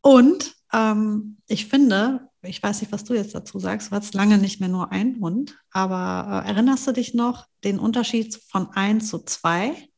Und 0.00 0.54
ähm, 0.72 1.38
ich 1.48 1.66
finde, 1.66 2.27
ich 2.48 2.62
weiß 2.62 2.80
nicht, 2.80 2.92
was 2.92 3.04
du 3.04 3.14
jetzt 3.14 3.34
dazu 3.34 3.58
sagst, 3.58 3.90
du 3.90 3.96
hattest 3.96 4.14
lange 4.14 4.38
nicht 4.38 4.60
mehr 4.60 4.68
nur 4.68 4.90
einen 4.90 5.20
Hund, 5.20 5.58
aber 5.70 6.44
äh, 6.44 6.48
erinnerst 6.48 6.86
du 6.86 6.92
dich 6.92 7.14
noch 7.14 7.46
den 7.64 7.78
Unterschied 7.78 8.40
von 8.48 8.70
1 8.70 9.08
zu 9.08 9.18
2 9.18 9.88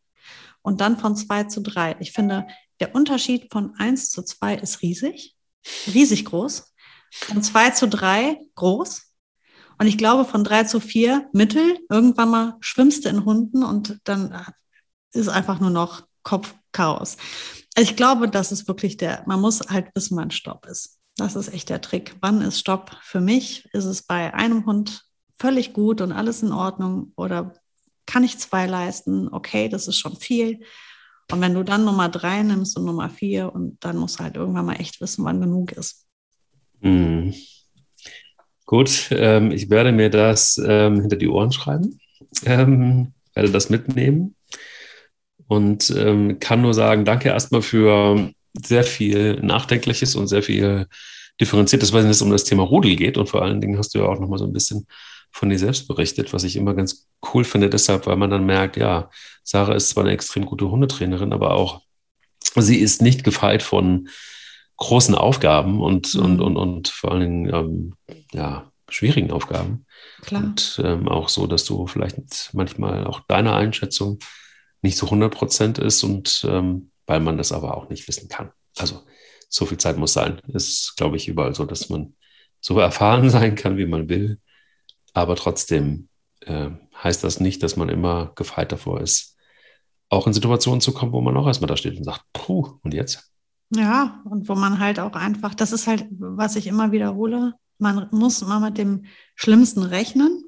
und 0.63 0.81
dann 0.81 0.99
von 0.99 1.17
2 1.17 1.45
zu 1.45 1.63
3? 1.63 1.97
Ich 2.01 2.13
finde, 2.13 2.47
der 2.81 2.95
Unterschied 2.95 3.51
von 3.53 3.75
1 3.77 4.11
zu 4.11 4.23
2 4.23 4.57
ist 4.57 4.83
riesig, 4.83 5.37
riesig 5.87 6.25
groß. 6.25 6.75
Von 7.13 7.43
2 7.43 7.71
zu 7.71 7.89
3 7.89 8.39
groß. 8.55 9.03
Und 9.79 9.87
ich 9.87 9.99
glaube, 9.99 10.25
von 10.25 10.45
3 10.45 10.65
zu 10.65 10.81
4 10.81 11.29
mittel. 11.33 11.79
Irgendwann 11.89 12.31
mal 12.31 12.57
schwimmst 12.61 13.05
du 13.05 13.09
in 13.09 13.25
Hunden 13.25 13.65
und 13.65 13.99
dann 14.05 14.47
ist 15.13 15.29
einfach 15.29 15.59
nur 15.61 15.71
noch 15.71 16.03
Kopfchaos. 16.23 17.17
Ich 17.77 17.97
glaube, 17.97 18.29
das 18.29 18.53
ist 18.53 18.69
wirklich 18.69 18.97
der, 18.97 19.25
man 19.27 19.41
muss 19.41 19.61
halt 19.69 19.89
wissen, 19.95 20.17
wann 20.17 20.31
Stopp 20.31 20.67
ist. 20.67 21.00
Das 21.21 21.37
ist 21.37 21.53
echt 21.53 21.69
der 21.69 21.83
Trick. 21.83 22.17
Wann 22.23 22.41
ist 22.41 22.59
Stopp? 22.59 22.97
Für 23.03 23.21
mich 23.21 23.69
ist 23.75 23.85
es 23.85 24.03
bei 24.03 24.33
einem 24.33 24.65
Hund 24.65 25.03
völlig 25.39 25.75
gut 25.75 26.01
und 26.01 26.13
alles 26.13 26.43
in 26.43 26.51
Ordnung 26.51 27.13
oder 27.15 27.53
kann 28.07 28.25
ich 28.25 28.39
zwei 28.39 28.65
leisten? 28.65 29.29
Okay, 29.31 29.69
das 29.69 29.87
ist 29.87 29.99
schon 29.99 30.17
viel. 30.17 30.61
Und 31.31 31.43
wenn 31.43 31.53
du 31.53 31.63
dann 31.63 31.85
Nummer 31.85 32.09
drei 32.09 32.43
nimmst 32.43 32.75
und 32.79 32.87
Nummer 32.87 33.11
vier 33.11 33.55
und 33.55 33.77
dann 33.85 33.99
musst 33.99 34.19
du 34.19 34.25
halt 34.25 34.37
irgendwann 34.37 34.65
mal 34.65 34.81
echt 34.81 35.03
wissen, 35.03 35.23
wann 35.27 35.43
genug 35.43 35.73
ist. 35.73 36.07
Mhm. 36.81 37.35
Gut, 38.65 39.11
ähm, 39.11 39.51
ich 39.51 39.69
werde 39.69 39.93
mir 39.93 40.09
das 40.09 40.59
ähm, 40.65 41.03
hinter 41.03 41.17
die 41.17 41.29
Ohren 41.29 41.53
schreiben, 41.53 42.01
ähm, 42.47 43.13
werde 43.35 43.51
das 43.51 43.69
mitnehmen 43.69 44.37
und 45.49 45.91
ähm, 45.91 46.41
kann 46.41 46.63
nur 46.63 46.73
sagen, 46.73 47.05
danke 47.05 47.29
erstmal 47.29 47.61
für 47.61 48.33
sehr 48.55 48.85
viel 48.85 49.35
Nachdenkliches 49.41 50.17
und 50.17 50.27
sehr 50.29 50.43
viel 50.43 50.87
Differenziertes, 51.41 51.93
wenn 51.93 52.07
es 52.07 52.23
um 52.23 52.31
das 52.31 52.45
Thema 52.45 52.65
Rudel 52.65 52.97
geht. 52.97 53.17
Und 53.17 53.29
vor 53.29 53.43
allen 53.43 53.61
Dingen 53.61 53.79
hast 53.79 53.95
du 53.95 54.01
ja 54.01 54.07
auch 54.07 54.19
nochmal 54.21 54.39
so 54.39 54.47
ein 54.47 54.53
bisschen 54.53 54.87
von 55.33 55.49
dir 55.49 55.59
selbst 55.59 55.89
berichtet, 55.89 56.33
was 56.33 56.45
ich 56.45 56.57
immer 56.57 56.75
ganz 56.75 57.09
cool 57.33 57.45
finde, 57.45 57.71
deshalb, 57.71 58.07
weil 58.07 58.17
man 58.17 58.31
dann 58.31 58.47
merkt, 58.47 58.77
ja, 58.77 59.11
Sarah 59.45 59.75
ist 59.75 59.91
zwar 59.91 60.05
eine 60.05 60.13
extrem 60.13 60.45
gute 60.45 60.71
Hundetrainerin, 60.71 61.33
aber 61.33 61.55
auch 61.55 61.83
sie 62.57 62.79
ist 62.79 63.01
nicht 63.01 63.23
gefeit 63.23 63.63
von 63.63 64.09
großen 64.77 65.15
Aufgaben 65.15 65.81
und, 65.81 66.15
mhm. 66.15 66.23
und, 66.23 66.41
und, 66.41 66.57
und 66.57 66.89
vor 66.89 67.13
allen 67.13 67.21
Dingen 67.21 67.55
ähm, 67.55 67.95
ja, 68.33 68.71
schwierigen 68.89 69.31
Aufgaben. 69.31 69.87
Klar. 70.23 70.43
Und 70.43 70.81
ähm, 70.85 71.09
auch 71.09 71.29
so, 71.29 71.47
dass 71.47 71.65
du 71.65 71.87
vielleicht 71.87 72.51
manchmal 72.53 73.07
auch 73.07 73.21
deine 73.29 73.55
Einschätzung 73.55 74.19
nicht 74.83 74.97
zu 74.97 75.07
100 75.07 75.33
Prozent 75.33 75.79
ist 75.79 76.03
und 76.03 76.45
ähm, 76.49 76.90
weil 77.11 77.19
man 77.19 77.37
das 77.37 77.51
aber 77.51 77.77
auch 77.77 77.89
nicht 77.89 78.07
wissen 78.07 78.29
kann. 78.29 78.53
Also 78.79 79.03
so 79.49 79.67
viel 79.67 79.79
Zeit 79.79 79.97
muss 79.97 80.13
sein. 80.13 80.41
Ist, 80.47 80.95
glaube 80.97 81.17
ich, 81.17 81.27
überall 81.27 81.57
so, 81.57 81.65
dass 81.65 81.89
man 81.89 82.15
so 82.61 82.79
erfahren 82.79 83.29
sein 83.37 83.57
kann, 83.57 83.77
wie 83.77 83.87
man 83.87 84.09
will. 84.09 84.39
Aber 85.13 85.35
trotzdem 85.35 86.09
äh, 86.43 86.71
heißt 87.03 87.25
das 87.25 87.41
nicht, 87.41 87.65
dass 87.65 87.75
man 87.75 87.89
immer 87.89 88.31
gefeit 88.37 88.71
davor 88.71 89.01
ist, 89.01 89.37
auch 90.09 90.29
in 90.29 90.33
Situationen 90.33 90.81
zu 90.81 90.93
kommen, 90.93 91.11
wo 91.11 91.21
man 91.21 91.37
auch 91.37 91.49
erstmal 91.49 91.67
da 91.67 91.77
steht 91.77 91.99
und 91.99 92.05
sagt, 92.05 92.25
puh, 92.33 92.79
und 92.83 92.95
jetzt? 92.95 93.33
Ja, 93.75 94.23
und 94.25 94.49
wo 94.49 94.55
man 94.55 94.79
halt 94.79 95.01
auch 95.01 95.15
einfach, 95.15 95.57
das 95.57 95.73
ist 95.73 95.89
halt, 95.89 96.07
was 96.13 96.55
ich 96.55 96.69
immer 96.69 96.93
wiederhole, 96.93 97.55
man 97.79 98.07
muss 98.13 98.41
mal 98.43 98.61
mit 98.61 98.79
dem 98.79 99.07
Schlimmsten 99.35 99.83
rechnen. 99.83 100.45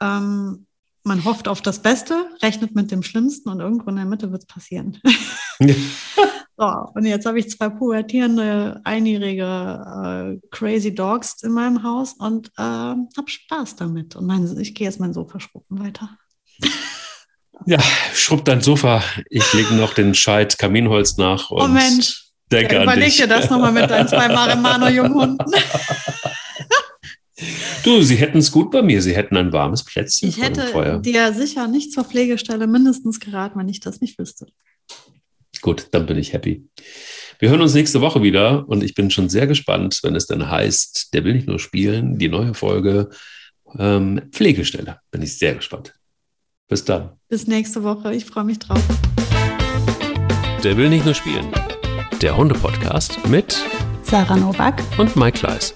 Ähm, 0.00 0.66
man 1.04 1.24
hofft 1.24 1.46
auf 1.46 1.62
das 1.62 1.82
Beste, 1.82 2.14
rechnet 2.42 2.74
mit 2.74 2.90
dem 2.90 3.04
Schlimmsten 3.04 3.48
und 3.48 3.60
irgendwo 3.60 3.90
in 3.90 3.96
der 3.96 4.06
Mitte 4.06 4.32
wird 4.32 4.42
es 4.42 4.46
passieren. 4.46 4.98
so, 5.58 6.66
und 6.94 7.04
jetzt 7.04 7.26
habe 7.26 7.38
ich 7.38 7.50
zwei 7.50 7.68
pubertierende, 7.68 8.80
einjährige 8.84 10.40
äh, 10.42 10.48
Crazy 10.50 10.94
Dogs 10.94 11.42
in 11.42 11.52
meinem 11.52 11.82
Haus 11.82 12.14
und 12.14 12.48
äh, 12.56 12.62
habe 12.62 13.26
Spaß 13.26 13.76
damit. 13.76 14.16
Und 14.16 14.26
mein, 14.26 14.58
ich 14.60 14.74
gehe 14.74 14.86
jetzt 14.86 15.00
mein 15.00 15.12
Sofa 15.12 15.40
schrubben 15.40 15.80
weiter. 15.80 16.10
Ja, 17.64 17.78
schrubb 18.12 18.44
dein 18.44 18.60
Sofa. 18.60 19.04
Ich 19.30 19.52
lege 19.52 19.74
noch 19.74 19.94
den 19.94 20.16
Scheit 20.16 20.58
Kaminholz 20.58 21.16
nach. 21.16 21.48
oh 21.50 21.68
Mensch. 21.68 22.32
Denke 22.50 22.74
ja, 22.74 22.82
überleg 22.82 23.16
dir 23.16 23.26
das 23.26 23.48
nochmal 23.48 23.72
mit 23.72 23.88
deinen 23.88 24.08
zwei 24.08 24.28
Marimano-Junghunden. 24.28 25.46
Du, 27.82 28.00
sie 28.02 28.14
hätten 28.14 28.38
es 28.38 28.52
gut 28.52 28.70
bei 28.70 28.82
mir. 28.82 29.02
Sie 29.02 29.16
hätten 29.16 29.36
ein 29.36 29.52
warmes 29.52 29.84
Plätzchen. 29.84 30.28
Ich 30.28 30.40
hätte 30.40 31.00
dir 31.00 31.32
sicher 31.32 31.66
nicht 31.66 31.92
zur 31.92 32.04
Pflegestelle 32.04 32.68
mindestens 32.68 33.18
geraten, 33.18 33.58
wenn 33.58 33.68
ich 33.68 33.80
das 33.80 34.00
nicht 34.00 34.16
wüsste. 34.18 34.46
Gut, 35.62 35.86
dann 35.92 36.06
bin 36.06 36.18
ich 36.18 36.32
happy. 36.32 36.68
Wir 37.38 37.48
hören 37.48 37.62
uns 37.62 37.74
nächste 37.74 38.00
Woche 38.00 38.22
wieder 38.22 38.68
und 38.68 38.84
ich 38.84 38.94
bin 38.94 39.10
schon 39.10 39.28
sehr 39.28 39.46
gespannt, 39.46 40.00
wenn 40.02 40.14
es 40.14 40.26
dann 40.26 40.50
heißt, 40.50 41.14
der 41.14 41.24
will 41.24 41.34
nicht 41.34 41.46
nur 41.46 41.58
spielen, 41.58 42.18
die 42.18 42.28
neue 42.28 42.52
Folge 42.52 43.08
ähm, 43.78 44.20
Pflegestelle. 44.32 44.98
Bin 45.10 45.22
ich 45.22 45.38
sehr 45.38 45.54
gespannt. 45.54 45.94
Bis 46.68 46.84
dann. 46.84 47.12
Bis 47.28 47.46
nächste 47.46 47.82
Woche. 47.84 48.14
Ich 48.14 48.24
freue 48.24 48.44
mich 48.44 48.58
drauf. 48.58 48.82
Der 50.64 50.76
will 50.76 50.88
nicht 50.88 51.04
nur 51.04 51.14
spielen. 51.14 51.48
Der 52.20 52.36
Hunde-Podcast 52.36 53.26
mit 53.28 53.56
Sarah 54.02 54.36
Novak 54.36 54.82
und 54.98 55.16
Mike 55.16 55.38
Kleiss. 55.38 55.74